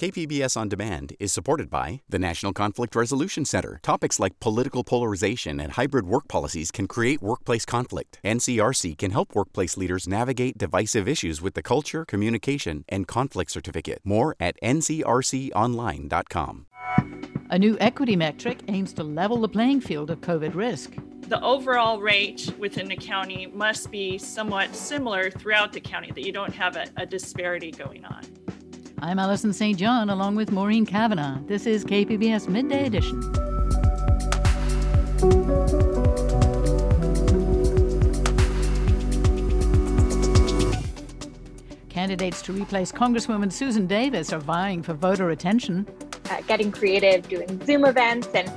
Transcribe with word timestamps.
KPBS 0.00 0.56
On 0.56 0.66
Demand 0.66 1.14
is 1.20 1.30
supported 1.30 1.68
by 1.68 2.00
the 2.08 2.18
National 2.18 2.54
Conflict 2.54 2.96
Resolution 2.96 3.44
Center. 3.44 3.80
Topics 3.82 4.18
like 4.18 4.40
political 4.40 4.82
polarization 4.82 5.60
and 5.60 5.72
hybrid 5.72 6.06
work 6.06 6.26
policies 6.26 6.70
can 6.70 6.88
create 6.88 7.20
workplace 7.20 7.66
conflict. 7.66 8.18
NCRC 8.24 8.96
can 8.96 9.10
help 9.10 9.34
workplace 9.34 9.76
leaders 9.76 10.08
navigate 10.08 10.56
divisive 10.56 11.06
issues 11.06 11.42
with 11.42 11.52
the 11.52 11.62
Culture, 11.62 12.06
Communication, 12.06 12.86
and 12.88 13.06
Conflict 13.06 13.50
Certificate. 13.50 14.00
More 14.02 14.34
at 14.40 14.58
ncrconline.com. 14.62 16.66
A 17.50 17.58
new 17.58 17.76
equity 17.78 18.16
metric 18.16 18.60
aims 18.68 18.94
to 18.94 19.04
level 19.04 19.36
the 19.36 19.48
playing 19.48 19.82
field 19.82 20.10
of 20.10 20.22
COVID 20.22 20.54
risk. 20.54 20.94
The 21.28 21.44
overall 21.44 22.00
rate 22.00 22.54
within 22.58 22.88
the 22.88 22.96
county 22.96 23.48
must 23.48 23.90
be 23.90 24.16
somewhat 24.16 24.74
similar 24.74 25.30
throughout 25.30 25.74
the 25.74 25.80
county, 25.82 26.10
that 26.10 26.24
you 26.24 26.32
don't 26.32 26.54
have 26.54 26.76
a, 26.76 26.86
a 26.96 27.04
disparity 27.04 27.70
going 27.70 28.06
on. 28.06 28.24
I'm 29.02 29.18
Allison 29.18 29.54
St. 29.54 29.78
John 29.78 30.10
along 30.10 30.36
with 30.36 30.52
Maureen 30.52 30.84
Cavanaugh. 30.84 31.38
This 31.46 31.64
is 31.64 31.86
KPBS 31.86 32.48
Midday 32.48 32.84
Edition. 32.84 33.22
Candidates 41.88 42.42
to 42.42 42.52
replace 42.52 42.92
Congresswoman 42.92 43.50
Susan 43.50 43.86
Davis 43.86 44.34
are 44.34 44.38
vying 44.38 44.82
for 44.82 44.92
voter 44.92 45.30
attention. 45.30 45.86
Uh, 46.28 46.42
getting 46.42 46.70
creative, 46.70 47.26
doing 47.26 47.64
Zoom 47.64 47.86
events, 47.86 48.28
and 48.34 48.48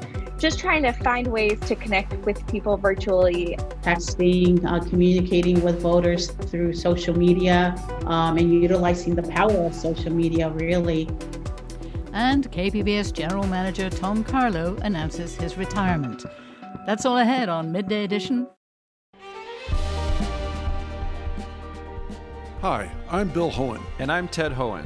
just 0.43 0.59
trying 0.59 0.83
to 0.83 0.91
find 0.91 1.25
ways 1.27 1.57
to 1.61 1.73
connect 1.73 2.11
with 2.25 2.45
people 2.47 2.75
virtually. 2.75 3.55
Texting, 3.81 4.61
uh, 4.65 4.81
communicating 4.89 5.61
with 5.61 5.81
voters 5.81 6.31
through 6.31 6.73
social 6.73 7.17
media, 7.17 7.73
um, 8.07 8.37
and 8.37 8.51
utilizing 8.61 9.15
the 9.15 9.23
power 9.23 9.65
of 9.65 9.73
social 9.73 10.11
media, 10.11 10.49
really. 10.49 11.07
And 12.11 12.51
KPBS 12.51 13.13
General 13.13 13.47
Manager 13.47 13.89
Tom 13.89 14.21
Karlo 14.21 14.77
announces 14.81 15.33
his 15.37 15.57
retirement. 15.57 16.25
That's 16.85 17.05
all 17.05 17.19
ahead 17.19 17.47
on 17.47 17.71
Midday 17.71 18.03
Edition. 18.03 18.45
Hi, 22.59 22.91
I'm 23.09 23.29
Bill 23.29 23.49
Hoehn. 23.49 23.81
And 23.97 24.11
I'm 24.11 24.27
Ted 24.27 24.51
Hoehn. 24.51 24.85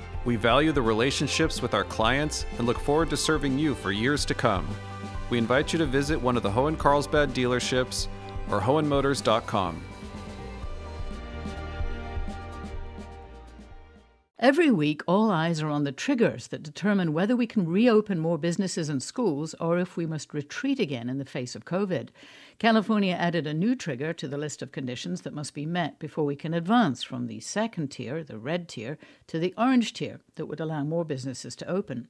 We 0.23 0.35
value 0.35 0.71
the 0.71 0.81
relationships 0.81 1.61
with 1.61 1.73
our 1.73 1.83
clients 1.83 2.45
and 2.57 2.67
look 2.67 2.79
forward 2.79 3.09
to 3.09 3.17
serving 3.17 3.57
you 3.57 3.73
for 3.73 3.91
years 3.91 4.23
to 4.25 4.33
come. 4.33 4.67
We 5.29 5.37
invite 5.37 5.73
you 5.73 5.79
to 5.79 5.85
visit 5.85 6.21
one 6.21 6.37
of 6.37 6.43
the 6.43 6.51
Hoehn 6.51 6.77
Carlsbad 6.77 7.33
dealerships 7.33 8.07
or 8.51 8.59
Hoehnmotors.com. 8.59 9.81
Every 14.37 14.71
week, 14.71 15.03
all 15.07 15.29
eyes 15.29 15.61
are 15.61 15.69
on 15.69 15.83
the 15.83 15.91
triggers 15.91 16.47
that 16.47 16.63
determine 16.63 17.13
whether 17.13 17.35
we 17.35 17.45
can 17.45 17.67
reopen 17.67 18.17
more 18.17 18.39
businesses 18.39 18.89
and 18.89 19.01
schools 19.01 19.53
or 19.59 19.77
if 19.77 19.95
we 19.95 20.07
must 20.07 20.33
retreat 20.33 20.79
again 20.79 21.09
in 21.09 21.19
the 21.19 21.25
face 21.25 21.55
of 21.55 21.63
COVID. 21.63 22.09
California 22.59 23.13
added 23.13 23.47
a 23.47 23.53
new 23.53 23.75
trigger 23.75 24.13
to 24.13 24.27
the 24.27 24.37
list 24.37 24.61
of 24.61 24.71
conditions 24.71 25.21
that 25.21 25.33
must 25.33 25.53
be 25.53 25.65
met 25.65 25.99
before 25.99 26.25
we 26.25 26.35
can 26.35 26.53
advance 26.53 27.03
from 27.03 27.27
the 27.27 27.39
second 27.39 27.89
tier, 27.89 28.23
the 28.23 28.37
red 28.37 28.67
tier, 28.67 28.97
to 29.27 29.39
the 29.39 29.53
orange 29.57 29.93
tier 29.93 30.19
that 30.35 30.45
would 30.45 30.59
allow 30.59 30.83
more 30.83 31.05
businesses 31.05 31.55
to 31.55 31.67
open. 31.67 32.07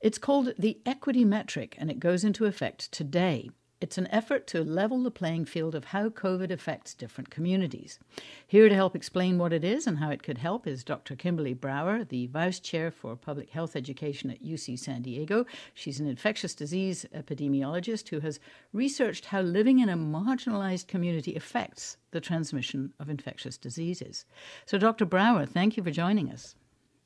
It's 0.00 0.18
called 0.18 0.52
the 0.58 0.78
equity 0.84 1.24
metric 1.24 1.74
and 1.78 1.90
it 1.90 2.00
goes 2.00 2.24
into 2.24 2.44
effect 2.46 2.92
today. 2.92 3.50
It's 3.78 3.98
an 3.98 4.06
effort 4.10 4.46
to 4.48 4.64
level 4.64 5.02
the 5.02 5.10
playing 5.10 5.44
field 5.44 5.74
of 5.74 5.84
how 5.84 6.08
COVID 6.08 6.50
affects 6.50 6.94
different 6.94 7.28
communities. 7.28 7.98
Here 8.46 8.70
to 8.70 8.74
help 8.74 8.96
explain 8.96 9.36
what 9.36 9.52
it 9.52 9.64
is 9.64 9.86
and 9.86 9.98
how 9.98 10.08
it 10.10 10.22
could 10.22 10.38
help 10.38 10.66
is 10.66 10.82
Dr. 10.82 11.14
Kimberly 11.14 11.52
Brouwer, 11.52 12.02
the 12.02 12.26
Vice 12.28 12.58
Chair 12.58 12.90
for 12.90 13.14
Public 13.16 13.50
Health 13.50 13.76
Education 13.76 14.30
at 14.30 14.42
UC 14.42 14.78
San 14.78 15.02
Diego. 15.02 15.44
She's 15.74 16.00
an 16.00 16.06
infectious 16.06 16.54
disease 16.54 17.04
epidemiologist 17.14 18.08
who 18.08 18.20
has 18.20 18.40
researched 18.72 19.26
how 19.26 19.42
living 19.42 19.78
in 19.80 19.90
a 19.90 19.96
marginalized 19.96 20.86
community 20.86 21.34
affects 21.34 21.98
the 22.12 22.20
transmission 22.20 22.94
of 22.98 23.10
infectious 23.10 23.58
diseases. 23.58 24.24
So, 24.64 24.78
Dr. 24.78 25.04
Brouwer, 25.04 25.44
thank 25.44 25.76
you 25.76 25.82
for 25.82 25.90
joining 25.90 26.32
us. 26.32 26.54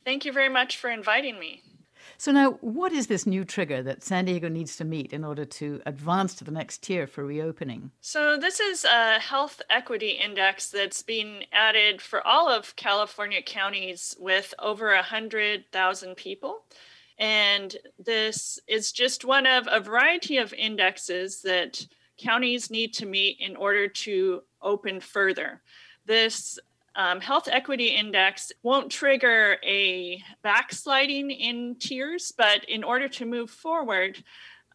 Thank 0.04 0.24
you 0.24 0.32
very 0.32 0.48
much 0.48 0.76
for 0.76 0.88
inviting 0.88 1.40
me. 1.40 1.62
So, 2.20 2.32
now 2.32 2.50
what 2.60 2.92
is 2.92 3.06
this 3.06 3.26
new 3.26 3.46
trigger 3.46 3.82
that 3.82 4.04
San 4.04 4.26
Diego 4.26 4.50
needs 4.50 4.76
to 4.76 4.84
meet 4.84 5.14
in 5.14 5.24
order 5.24 5.46
to 5.46 5.80
advance 5.86 6.34
to 6.34 6.44
the 6.44 6.50
next 6.50 6.82
tier 6.82 7.06
for 7.06 7.24
reopening? 7.24 7.92
So, 8.02 8.36
this 8.36 8.60
is 8.60 8.84
a 8.84 9.18
health 9.18 9.62
equity 9.70 10.20
index 10.22 10.68
that's 10.68 11.00
being 11.00 11.44
added 11.50 12.02
for 12.02 12.20
all 12.26 12.46
of 12.46 12.76
California 12.76 13.40
counties 13.40 14.14
with 14.20 14.52
over 14.58 14.94
100,000 14.94 16.14
people. 16.14 16.64
And 17.18 17.74
this 17.98 18.58
is 18.68 18.92
just 18.92 19.24
one 19.24 19.46
of 19.46 19.66
a 19.70 19.80
variety 19.80 20.36
of 20.36 20.52
indexes 20.52 21.40
that 21.40 21.86
counties 22.18 22.70
need 22.70 22.92
to 22.96 23.06
meet 23.06 23.38
in 23.40 23.56
order 23.56 23.88
to 23.88 24.42
open 24.60 25.00
further. 25.00 25.62
This 26.04 26.58
um, 26.96 27.20
health 27.20 27.48
equity 27.50 27.88
index 27.88 28.52
won't 28.62 28.90
trigger 28.90 29.58
a 29.64 30.22
backsliding 30.42 31.30
in 31.30 31.76
tiers, 31.78 32.32
but 32.36 32.64
in 32.64 32.82
order 32.82 33.08
to 33.08 33.24
move 33.24 33.50
forward, 33.50 34.22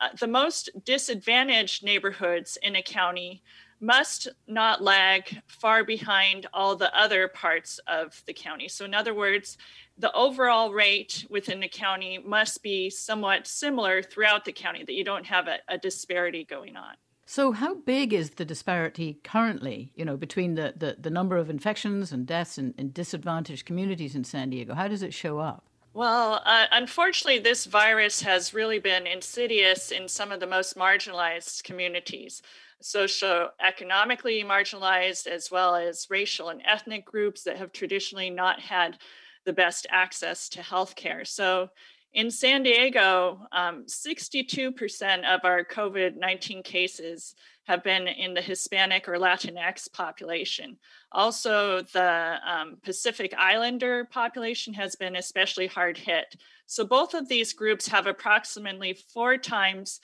uh, 0.02 0.10
the 0.20 0.28
most 0.28 0.70
disadvantaged 0.86 1.84
neighborhoods 1.84 2.58
in 2.62 2.76
a 2.76 2.82
county 2.82 3.42
must 3.82 4.28
not 4.48 4.82
lag 4.82 5.42
far 5.48 5.84
behind 5.84 6.48
all 6.54 6.76
the 6.76 6.98
other 6.98 7.28
parts 7.28 7.80
of 7.88 8.22
the 8.26 8.34
county. 8.34 8.68
So, 8.68 8.86
in 8.86 8.94
other 8.94 9.14
words, 9.14 9.58
the 9.98 10.12
overall 10.14 10.74
rate 10.74 11.26
within 11.30 11.60
the 11.60 11.68
county 11.68 12.18
must 12.18 12.64
be 12.64 12.90
somewhat 12.90 13.48
similar 13.48 14.02
throughout 14.02 14.46
the 14.46 14.54
county, 14.54 14.84
that 14.84 14.94
you 14.94 15.04
don't 15.04 15.26
have 15.26 15.48
a, 15.48 15.58
a 15.68 15.78
disparity 15.78 16.46
going 16.46 16.76
on. 16.76 16.96
So, 17.28 17.54
how 17.54 17.74
big 17.74 18.14
is 18.14 18.32
the 18.32 18.46
disparity 18.46 19.20
currently, 19.24 19.92
you 19.96 20.06
know, 20.06 20.16
between 20.16 20.54
the, 20.54 20.76
the, 20.78 20.96
the 21.00 21.10
number 21.10 21.38
of 21.38 21.50
infections 21.50 22.12
and 22.12 22.28
deaths 22.28 22.60
in, 22.60 22.76
in, 22.78 22.92
disadvantaged 22.92 23.66
communities 23.66 24.16
in 24.16 24.24
San 24.24 24.52
Diego? 24.52 24.76
How 24.76 24.88
does 24.88 25.02
it 25.02 25.12
show 25.12 25.40
up? 25.40 25.66
Well, 25.96 26.42
uh, 26.46 26.66
unfortunately, 26.72 27.40
this 27.40 27.66
virus 27.66 28.22
has 28.22 28.54
really 28.54 28.78
been 28.78 29.08
insidious 29.08 29.90
in 29.90 30.08
some 30.08 30.32
of 30.32 30.40
the 30.40 30.46
most 30.46 30.78
marginalized 30.78 31.64
communities, 31.64 32.44
socioeconomically 32.84 34.46
marginalized, 34.46 35.26
as 35.26 35.50
well 35.50 35.76
as 35.76 36.08
racial 36.12 36.50
and 36.50 36.62
ethnic 36.64 37.06
groups 37.06 37.42
that 37.44 37.58
have 37.58 37.72
traditionally 37.72 38.30
not 38.30 38.60
had 38.60 39.00
the 39.46 39.54
best 39.54 39.88
access 39.90 40.48
to 40.50 40.60
healthcare. 40.60 41.26
So, 41.26 41.70
in 42.16 42.32
San 42.32 42.64
Diego, 42.64 43.46
um, 43.52 43.86
62% 43.88 45.26
of 45.26 45.42
our 45.44 45.66
COVID 45.66 46.16
19 46.16 46.64
cases 46.64 47.36
have 47.66 47.84
been 47.84 48.08
in 48.08 48.34
the 48.34 48.42
Hispanic 48.42 49.10
or 49.10 49.18
Latinx 49.18 49.92
population. 49.92 50.78
Also, 51.12 51.82
the 51.94 52.38
um, 52.48 52.78
Pacific 52.84 53.34
Islander 53.38 54.06
population 54.06 54.74
has 54.74 54.96
been 54.96 55.18
especially 55.18 55.68
hard 55.68 55.98
hit. 55.98 56.36
So, 56.68 56.86
both 56.86 57.14
of 57.14 57.28
these 57.28 57.52
groups 57.52 57.86
have 57.90 58.08
approximately 58.08 58.98
four 59.14 59.38
times 59.38 60.00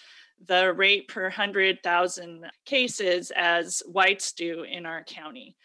the 0.47 0.73
rate 0.73 1.07
per 1.07 1.23
100,000 1.23 2.45
cases 2.65 3.31
as 3.37 3.81
whites 3.85 4.33
do 4.33 4.63
in 4.63 4.85
our 4.85 5.03
county. 5.05 5.55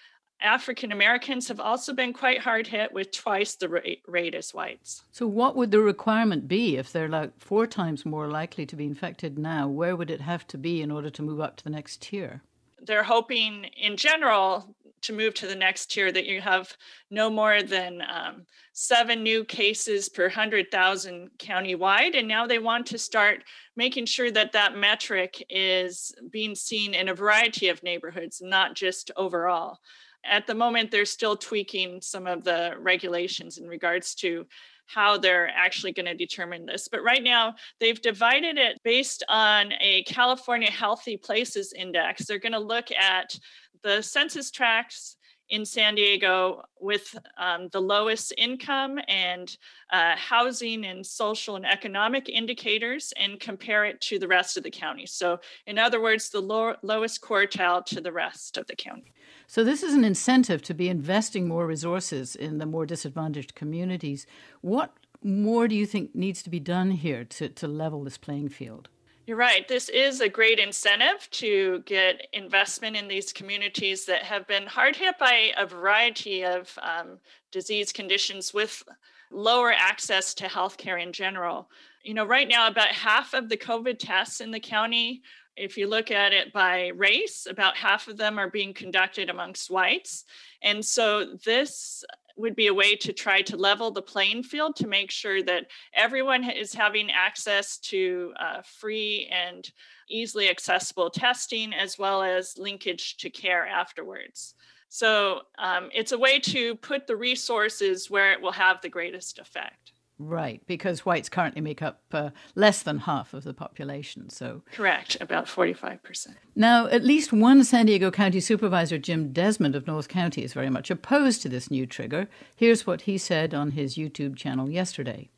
African 0.40 0.92
Americans 0.92 1.48
have 1.48 1.60
also 1.60 1.92
been 1.92 2.12
quite 2.12 2.40
hard 2.40 2.66
hit 2.66 2.92
with 2.92 3.10
twice 3.10 3.54
the 3.54 3.68
rate, 3.68 4.02
rate 4.06 4.34
as 4.34 4.52
whites. 4.52 5.02
So, 5.10 5.26
what 5.26 5.56
would 5.56 5.70
the 5.70 5.80
requirement 5.80 6.46
be 6.46 6.76
if 6.76 6.92
they're 6.92 7.08
like 7.08 7.32
four 7.38 7.66
times 7.66 8.04
more 8.04 8.28
likely 8.28 8.66
to 8.66 8.76
be 8.76 8.84
infected 8.84 9.38
now? 9.38 9.68
Where 9.68 9.96
would 9.96 10.10
it 10.10 10.20
have 10.20 10.46
to 10.48 10.58
be 10.58 10.82
in 10.82 10.90
order 10.90 11.10
to 11.10 11.22
move 11.22 11.40
up 11.40 11.56
to 11.56 11.64
the 11.64 11.70
next 11.70 12.02
tier? 12.02 12.42
They're 12.82 13.02
hoping, 13.02 13.64
in 13.64 13.96
general, 13.96 14.76
to 15.02 15.12
move 15.12 15.34
to 15.34 15.46
the 15.46 15.54
next 15.54 15.90
tier 15.90 16.12
that 16.12 16.26
you 16.26 16.40
have 16.40 16.76
no 17.10 17.30
more 17.30 17.62
than 17.62 18.02
um, 18.02 18.44
seven 18.72 19.22
new 19.22 19.44
cases 19.44 20.08
per 20.08 20.24
100,000 20.24 21.30
countywide. 21.38 22.18
And 22.18 22.28
now 22.28 22.46
they 22.46 22.58
want 22.58 22.86
to 22.86 22.98
start 22.98 23.44
making 23.76 24.06
sure 24.06 24.30
that 24.30 24.52
that 24.52 24.76
metric 24.76 25.44
is 25.48 26.12
being 26.30 26.54
seen 26.54 26.92
in 26.92 27.08
a 27.08 27.14
variety 27.14 27.68
of 27.68 27.82
neighborhoods, 27.82 28.42
not 28.42 28.74
just 28.74 29.10
overall 29.16 29.78
at 30.28 30.46
the 30.46 30.54
moment 30.54 30.90
they're 30.90 31.04
still 31.04 31.36
tweaking 31.36 32.00
some 32.00 32.26
of 32.26 32.44
the 32.44 32.74
regulations 32.78 33.58
in 33.58 33.66
regards 33.66 34.14
to 34.16 34.46
how 34.86 35.18
they're 35.18 35.48
actually 35.48 35.92
going 35.92 36.06
to 36.06 36.14
determine 36.14 36.64
this. 36.64 36.88
But 36.88 37.02
right 37.02 37.22
now, 37.22 37.54
they've 37.80 38.00
divided 38.00 38.56
it 38.56 38.78
based 38.84 39.24
on 39.28 39.72
a 39.80 40.04
California 40.04 40.70
Healthy 40.70 41.16
Places 41.16 41.72
Index. 41.72 42.24
They're 42.24 42.38
going 42.38 42.52
to 42.52 42.58
look 42.58 42.90
at 42.92 43.36
the 43.82 44.00
census 44.02 44.50
tracts 44.50 45.16
in 45.48 45.64
San 45.64 45.94
Diego 45.94 46.62
with 46.80 47.16
um, 47.38 47.68
the 47.70 47.80
lowest 47.80 48.32
income 48.36 48.98
and 49.06 49.56
uh, 49.92 50.16
housing 50.16 50.84
and 50.84 51.06
social 51.06 51.56
and 51.56 51.64
economic 51.64 52.28
indicators 52.28 53.12
and 53.16 53.38
compare 53.38 53.84
it 53.84 54.00
to 54.02 54.18
the 54.18 54.26
rest 54.26 54.56
of 54.56 54.64
the 54.64 54.70
county. 54.70 55.06
So, 55.06 55.38
in 55.66 55.78
other 55.78 56.02
words, 56.02 56.30
the 56.30 56.40
low, 56.40 56.74
lowest 56.82 57.20
quartile 57.20 57.84
to 57.86 58.00
the 58.00 58.12
rest 58.12 58.56
of 58.56 58.66
the 58.66 58.74
county. 58.74 59.12
So, 59.46 59.62
this 59.62 59.82
is 59.82 59.94
an 59.94 60.04
incentive 60.04 60.62
to 60.62 60.74
be 60.74 60.88
investing 60.88 61.46
more 61.46 61.66
resources 61.66 62.34
in 62.34 62.58
the 62.58 62.66
more 62.66 62.84
disadvantaged 62.84 63.54
communities. 63.54 64.26
What 64.60 64.92
more 65.22 65.68
do 65.68 65.74
you 65.74 65.86
think 65.86 66.14
needs 66.14 66.42
to 66.42 66.50
be 66.50 66.60
done 66.60 66.90
here 66.90 67.24
to, 67.24 67.48
to 67.48 67.68
level 67.68 68.04
this 68.04 68.18
playing 68.18 68.48
field? 68.48 68.88
You're 69.26 69.36
right. 69.36 69.66
This 69.66 69.88
is 69.88 70.20
a 70.20 70.28
great 70.28 70.60
incentive 70.60 71.28
to 71.32 71.82
get 71.84 72.28
investment 72.32 72.94
in 72.94 73.08
these 73.08 73.32
communities 73.32 74.06
that 74.06 74.22
have 74.22 74.46
been 74.46 74.66
hard 74.66 74.94
hit 74.94 75.18
by 75.18 75.52
a 75.56 75.66
variety 75.66 76.44
of 76.44 76.78
um, 76.80 77.18
disease 77.50 77.92
conditions 77.92 78.54
with 78.54 78.84
lower 79.32 79.72
access 79.72 80.32
to 80.34 80.46
healthcare 80.46 81.02
in 81.02 81.12
general. 81.12 81.68
You 82.04 82.14
know, 82.14 82.24
right 82.24 82.46
now, 82.46 82.68
about 82.68 82.88
half 82.88 83.34
of 83.34 83.48
the 83.48 83.56
COVID 83.56 83.98
tests 83.98 84.40
in 84.40 84.52
the 84.52 84.60
county, 84.60 85.22
if 85.56 85.76
you 85.76 85.86
look 85.88 86.10
at 86.10 86.32
it 86.32 86.52
by 86.52 86.88
race, 86.88 87.46
about 87.48 87.76
half 87.76 88.08
of 88.08 88.16
them 88.16 88.38
are 88.38 88.50
being 88.50 88.74
conducted 88.74 89.30
amongst 89.30 89.70
whites. 89.70 90.24
And 90.62 90.84
so 90.84 91.36
this 91.44 92.04
would 92.36 92.54
be 92.54 92.66
a 92.66 92.74
way 92.74 92.94
to 92.96 93.12
try 93.12 93.40
to 93.40 93.56
level 93.56 93.90
the 93.90 94.02
playing 94.02 94.42
field 94.42 94.76
to 94.76 94.86
make 94.86 95.10
sure 95.10 95.42
that 95.42 95.66
everyone 95.94 96.44
is 96.48 96.74
having 96.74 97.10
access 97.10 97.78
to 97.78 98.32
uh, 98.38 98.60
free 98.62 99.30
and 99.32 99.70
easily 100.08 100.48
accessible 100.48 101.10
testing 101.10 101.72
as 101.72 101.98
well 101.98 102.22
as 102.22 102.58
linkage 102.58 103.16
to 103.16 103.30
care 103.30 103.66
afterwards. 103.66 104.54
So 104.88 105.40
um, 105.58 105.88
it's 105.92 106.12
a 106.12 106.18
way 106.18 106.38
to 106.40 106.74
put 106.76 107.06
the 107.06 107.16
resources 107.16 108.10
where 108.10 108.32
it 108.32 108.40
will 108.40 108.52
have 108.52 108.80
the 108.80 108.88
greatest 108.88 109.38
effect. 109.38 109.85
Right, 110.18 110.62
because 110.66 111.04
whites 111.04 111.28
currently 111.28 111.60
make 111.60 111.82
up 111.82 112.00
uh, 112.12 112.30
less 112.54 112.82
than 112.82 113.00
half 113.00 113.34
of 113.34 113.44
the 113.44 113.52
population. 113.52 114.30
So 114.30 114.62
correct, 114.72 115.18
about 115.20 115.46
forty-five 115.46 116.02
percent. 116.02 116.38
Now, 116.54 116.86
at 116.86 117.04
least 117.04 117.34
one 117.34 117.62
San 117.64 117.84
Diego 117.84 118.10
County 118.10 118.40
Supervisor, 118.40 118.96
Jim 118.96 119.32
Desmond 119.32 119.76
of 119.76 119.86
North 119.86 120.08
County, 120.08 120.42
is 120.42 120.54
very 120.54 120.70
much 120.70 120.90
opposed 120.90 121.42
to 121.42 121.50
this 121.50 121.70
new 121.70 121.86
trigger. 121.86 122.28
Here's 122.54 122.86
what 122.86 123.02
he 123.02 123.18
said 123.18 123.52
on 123.52 123.72
his 123.72 123.96
YouTube 123.96 124.36
channel 124.36 124.70
yesterday. 124.70 125.28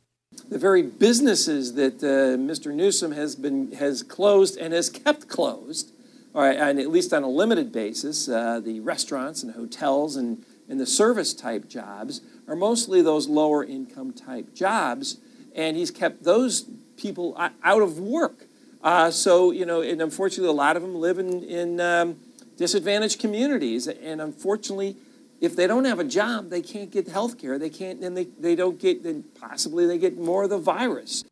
The 0.47 0.59
very 0.59 0.83
businesses 0.83 1.73
that 1.73 2.01
uh, 2.01 2.37
Mr. 2.37 2.73
Newsom 2.73 3.11
has 3.11 3.35
been 3.35 3.73
has 3.73 4.01
closed 4.01 4.57
and 4.57 4.73
has 4.73 4.89
kept 4.89 5.27
closed, 5.27 5.91
or 6.33 6.47
and 6.47 6.79
at 6.79 6.87
least 6.87 7.11
on 7.11 7.23
a 7.23 7.29
limited 7.29 7.73
basis, 7.73 8.29
uh, 8.29 8.61
the 8.61 8.79
restaurants 8.79 9.43
and 9.43 9.55
hotels 9.55 10.15
and 10.15 10.45
and 10.69 10.79
the 10.79 10.85
service 10.85 11.33
type 11.33 11.67
jobs 11.67 12.21
are 12.49 12.55
mostly 12.55 13.01
those 13.01 13.29
lower 13.29 13.63
income 13.63 14.11
type 14.11 14.53
jobs, 14.53 15.19
and 15.55 15.77
he's 15.77 15.91
kept 15.91 16.23
those 16.23 16.65
people 16.97 17.37
out 17.63 17.81
of 17.81 17.99
work. 17.99 18.47
Uh, 18.83 19.11
so, 19.11 19.51
you 19.51 19.65
know, 19.65 19.81
and 19.81 20.01
unfortunately, 20.01 20.49
a 20.49 20.51
lot 20.51 20.75
of 20.75 20.81
them 20.81 20.95
live 20.95 21.19
in, 21.19 21.43
in 21.43 21.79
um, 21.79 22.17
disadvantaged 22.57 23.19
communities, 23.19 23.87
and 23.87 24.19
unfortunately, 24.19 24.97
if 25.39 25.55
they 25.55 25.67
don't 25.67 25.85
have 25.85 25.99
a 25.99 26.03
job, 26.03 26.49
they 26.49 26.61
can't 26.61 26.91
get 26.91 27.07
health 27.07 27.37
care. 27.37 27.57
They 27.57 27.69
can't, 27.69 28.03
and 28.03 28.17
they, 28.17 28.25
they 28.39 28.55
don't 28.55 28.79
get, 28.79 29.03
then 29.03 29.23
possibly 29.39 29.85
they 29.85 29.97
get 29.97 30.17
more 30.17 30.43
of 30.43 30.49
the 30.49 30.57
virus. 30.57 31.23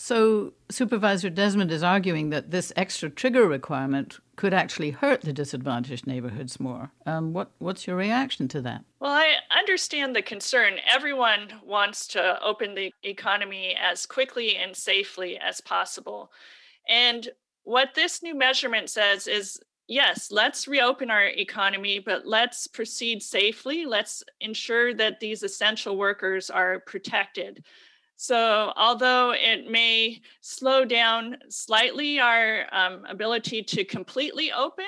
So, 0.00 0.52
Supervisor 0.70 1.28
Desmond 1.28 1.72
is 1.72 1.82
arguing 1.82 2.30
that 2.30 2.52
this 2.52 2.72
extra 2.76 3.10
trigger 3.10 3.48
requirement 3.48 4.20
could 4.36 4.54
actually 4.54 4.92
hurt 4.92 5.22
the 5.22 5.32
disadvantaged 5.32 6.06
neighborhoods 6.06 6.60
more. 6.60 6.92
Um, 7.04 7.32
what, 7.32 7.50
what's 7.58 7.84
your 7.88 7.96
reaction 7.96 8.46
to 8.48 8.62
that? 8.62 8.84
Well, 9.00 9.10
I 9.10 9.34
understand 9.50 10.14
the 10.14 10.22
concern. 10.22 10.74
Everyone 10.88 11.48
wants 11.64 12.06
to 12.08 12.40
open 12.40 12.76
the 12.76 12.94
economy 13.02 13.76
as 13.76 14.06
quickly 14.06 14.54
and 14.54 14.76
safely 14.76 15.36
as 15.36 15.60
possible. 15.60 16.30
And 16.88 17.28
what 17.64 17.96
this 17.96 18.22
new 18.22 18.36
measurement 18.36 18.90
says 18.90 19.26
is 19.26 19.58
yes, 19.88 20.30
let's 20.30 20.68
reopen 20.68 21.10
our 21.10 21.26
economy, 21.26 21.98
but 21.98 22.24
let's 22.24 22.68
proceed 22.68 23.20
safely. 23.20 23.84
Let's 23.84 24.22
ensure 24.40 24.94
that 24.94 25.18
these 25.18 25.42
essential 25.42 25.96
workers 25.96 26.50
are 26.50 26.78
protected. 26.86 27.64
So, 28.20 28.72
although 28.74 29.32
it 29.32 29.70
may 29.70 30.20
slow 30.40 30.84
down 30.84 31.36
slightly 31.50 32.18
our 32.18 32.66
um, 32.72 33.04
ability 33.08 33.62
to 33.62 33.84
completely 33.84 34.50
open, 34.50 34.86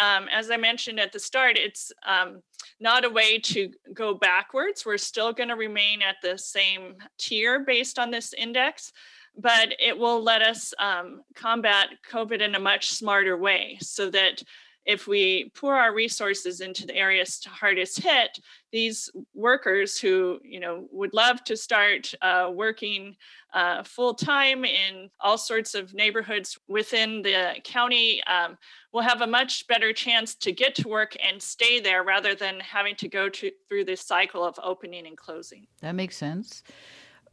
um, 0.00 0.28
as 0.32 0.50
I 0.50 0.56
mentioned 0.56 0.98
at 0.98 1.12
the 1.12 1.20
start, 1.20 1.58
it's 1.58 1.92
um, 2.06 2.40
not 2.80 3.04
a 3.04 3.10
way 3.10 3.38
to 3.38 3.70
go 3.92 4.14
backwards. 4.14 4.86
We're 4.86 4.96
still 4.96 5.34
going 5.34 5.50
to 5.50 5.56
remain 5.56 6.00
at 6.00 6.16
the 6.22 6.38
same 6.38 6.94
tier 7.18 7.60
based 7.60 7.98
on 7.98 8.10
this 8.10 8.32
index, 8.32 8.92
but 9.36 9.74
it 9.78 9.98
will 9.98 10.22
let 10.22 10.40
us 10.40 10.72
um, 10.78 11.20
combat 11.34 11.88
COVID 12.10 12.40
in 12.40 12.54
a 12.54 12.60
much 12.60 12.92
smarter 12.92 13.36
way 13.36 13.76
so 13.82 14.08
that 14.08 14.42
if 14.86 15.06
we 15.06 15.50
pour 15.54 15.74
our 15.74 15.94
resources 15.94 16.60
into 16.60 16.86
the 16.86 16.94
areas 16.94 17.38
to 17.40 17.48
hardest 17.48 18.00
hit, 18.02 18.38
these 18.72 19.10
workers 19.34 19.98
who 19.98 20.38
you 20.42 20.60
know 20.60 20.86
would 20.90 21.14
love 21.14 21.42
to 21.44 21.56
start 21.56 22.12
uh, 22.22 22.50
working 22.52 23.16
uh, 23.52 23.82
full 23.84 24.14
time 24.14 24.64
in 24.64 25.08
all 25.20 25.38
sorts 25.38 25.74
of 25.74 25.94
neighborhoods 25.94 26.58
within 26.68 27.22
the 27.22 27.54
county 27.62 28.22
um, 28.24 28.58
will 28.92 29.02
have 29.02 29.22
a 29.22 29.26
much 29.26 29.66
better 29.68 29.92
chance 29.92 30.34
to 30.34 30.52
get 30.52 30.74
to 30.74 30.88
work 30.88 31.16
and 31.24 31.40
stay 31.40 31.78
there 31.80 32.02
rather 32.02 32.34
than 32.34 32.58
having 32.60 32.96
to 32.96 33.08
go 33.08 33.28
to, 33.28 33.50
through 33.68 33.84
this 33.84 34.00
cycle 34.00 34.44
of 34.44 34.58
opening 34.62 35.06
and 35.06 35.16
closing. 35.16 35.66
That 35.80 35.94
makes 35.94 36.16
sense. 36.16 36.64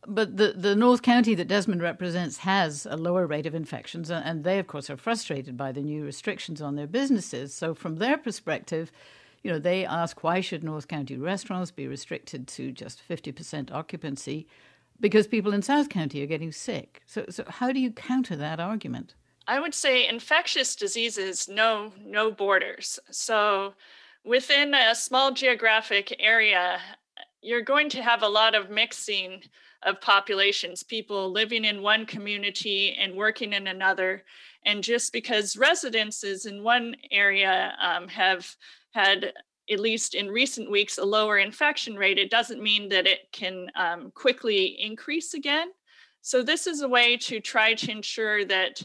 But 0.08 0.38
the, 0.38 0.54
the 0.54 0.76
North 0.76 1.04
County 1.04 1.36
that 1.36 1.48
Desmond 1.48 1.82
represents 1.82 2.38
has 2.38 2.88
a 2.90 2.98
lower 2.98 3.28
rate 3.28 3.46
of 3.46 3.54
infections, 3.54 4.10
and 4.10 4.44
they, 4.44 4.58
of 4.58 4.66
course, 4.66 4.90
are 4.90 4.98
frustrated 4.98 5.56
by 5.56 5.72
the 5.72 5.82
new 5.82 6.04
restrictions 6.04 6.62
on 6.62 6.76
their 6.76 6.88
businesses. 6.88 7.54
So, 7.54 7.76
from 7.76 7.98
their 7.98 8.18
perspective, 8.18 8.92
you 9.44 9.52
know, 9.52 9.60
they 9.60 9.86
ask 9.86 10.24
why 10.24 10.42
should 10.42 10.64
North 10.64 10.88
County 10.88 11.18
restaurants 11.18 11.70
be 11.72 11.88
restricted 11.88 12.48
to 12.50 12.72
just 12.72 13.02
50% 13.08 13.72
occupancy 13.72 14.48
because 15.00 15.28
people 15.28 15.54
in 15.54 15.62
South 15.62 15.90
County 15.90 16.24
are 16.24 16.28
getting 16.28 16.52
sick. 16.52 17.02
So, 17.06 17.26
so 17.30 17.44
how 17.48 17.72
do 17.72 17.80
you 17.80 17.92
counter 17.92 18.36
that 18.36 18.60
argument? 18.60 19.16
I 19.48 19.60
would 19.60 19.74
say 19.74 20.08
infectious 20.08 20.76
diseases 20.76 21.50
know 21.50 21.92
no 22.04 22.32
borders. 22.32 23.00
So, 23.10 23.74
within 24.24 24.74
a 24.74 24.96
small 24.96 25.32
geographic 25.32 26.16
area, 26.20 26.80
you're 27.42 27.64
going 27.64 27.90
to 27.90 28.04
have 28.04 28.22
a 28.22 28.30
lot 28.30 28.54
of 28.54 28.70
mixing 28.70 29.42
of 29.84 30.02
populations, 30.02 30.84
people 30.84 31.32
living 31.32 31.66
in 31.66 31.82
one 31.82 32.06
community 32.06 32.96
and 33.00 33.16
working 33.16 33.54
in 33.54 33.68
another. 33.68 34.24
And 34.66 34.84
just 34.84 35.12
because 35.12 35.58
residences 35.58 36.46
in 36.46 36.64
one 36.64 36.96
area 37.12 37.74
um, 37.82 38.08
have 38.08 38.56
had, 38.92 39.34
at 39.70 39.80
least 39.80 40.14
in 40.14 40.28
recent 40.28 40.70
weeks, 40.70 40.98
a 40.98 41.04
lower 41.04 41.40
infection 41.40 41.96
rate, 41.96 42.20
it 42.20 42.30
doesn't 42.30 42.62
mean 42.62 42.90
that 42.90 43.08
it 43.08 43.32
can 43.32 43.68
um, 43.76 44.12
quickly 44.12 44.78
increase 44.80 45.34
again. 45.34 45.70
So, 46.22 46.44
this 46.44 46.68
is 46.68 46.82
a 46.82 46.90
way 46.90 47.18
to 47.18 47.40
try 47.40 47.74
to 47.74 47.92
ensure 47.92 48.46
that 48.46 48.84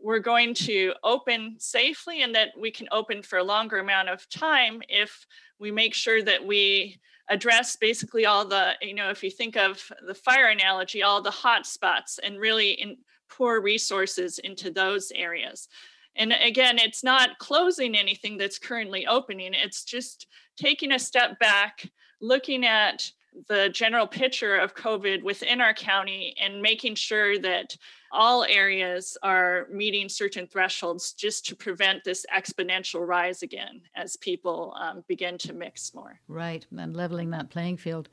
we're 0.00 0.20
going 0.20 0.54
to 0.54 0.92
open 1.02 1.56
safely 1.58 2.22
and 2.22 2.34
that 2.34 2.50
we 2.56 2.70
can 2.70 2.86
open 2.92 3.22
for 3.22 3.38
a 3.38 3.44
longer 3.44 3.78
amount 3.78 4.08
of 4.08 4.28
time 4.28 4.80
if 4.88 5.26
we 5.58 5.72
make 5.72 5.94
sure 5.94 6.22
that 6.22 6.46
we 6.46 7.00
address 7.28 7.76
basically 7.76 8.26
all 8.26 8.44
the 8.46 8.72
you 8.80 8.94
know 8.94 9.10
if 9.10 9.22
you 9.22 9.30
think 9.30 9.56
of 9.56 9.82
the 10.06 10.14
fire 10.14 10.48
analogy 10.48 11.02
all 11.02 11.20
the 11.20 11.30
hot 11.30 11.66
spots 11.66 12.18
and 12.22 12.38
really 12.38 12.72
in, 12.72 12.96
pour 13.28 13.60
resources 13.60 14.38
into 14.38 14.70
those 14.70 15.10
areas. 15.14 15.68
And 16.14 16.32
again 16.32 16.78
it's 16.78 17.04
not 17.04 17.38
closing 17.38 17.96
anything 17.96 18.36
that's 18.38 18.58
currently 18.58 19.06
opening 19.06 19.52
it's 19.54 19.84
just 19.84 20.26
taking 20.56 20.92
a 20.92 20.98
step 20.98 21.38
back 21.38 21.90
looking 22.20 22.64
at 22.64 23.10
the 23.48 23.68
general 23.68 24.06
picture 24.06 24.56
of 24.56 24.74
covid 24.74 25.22
within 25.22 25.60
our 25.60 25.74
county 25.74 26.34
and 26.40 26.62
making 26.62 26.94
sure 26.94 27.38
that 27.38 27.76
all 28.12 28.44
areas 28.44 29.16
are 29.22 29.66
meeting 29.70 30.08
certain 30.08 30.46
thresholds 30.46 31.12
just 31.12 31.46
to 31.46 31.54
prevent 31.56 32.02
this 32.04 32.24
exponential 32.34 33.06
rise 33.06 33.42
again 33.42 33.82
as 33.94 34.16
people 34.16 34.74
um, 34.80 35.04
begin 35.06 35.36
to 35.38 35.52
mix 35.52 35.94
more. 35.94 36.18
Right, 36.28 36.66
and 36.76 36.96
leveling 36.96 37.30
that 37.30 37.50
playing 37.50 37.76
field. 37.76 38.08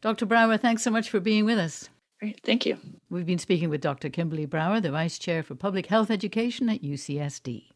Dr. 0.00 0.26
Brouwer, 0.26 0.58
thanks 0.58 0.82
so 0.82 0.90
much 0.90 1.08
for 1.08 1.20
being 1.20 1.44
with 1.44 1.58
us. 1.58 1.88
Great, 2.20 2.40
thank 2.44 2.64
you. 2.66 2.78
We've 3.10 3.26
been 3.26 3.38
speaking 3.38 3.68
with 3.70 3.80
Dr. 3.80 4.08
Kimberly 4.08 4.46
Brouwer, 4.46 4.80
the 4.80 4.90
Vice 4.90 5.18
Chair 5.18 5.42
for 5.42 5.54
Public 5.54 5.86
Health 5.86 6.10
Education 6.10 6.68
at 6.68 6.82
UCSD. 6.82 7.72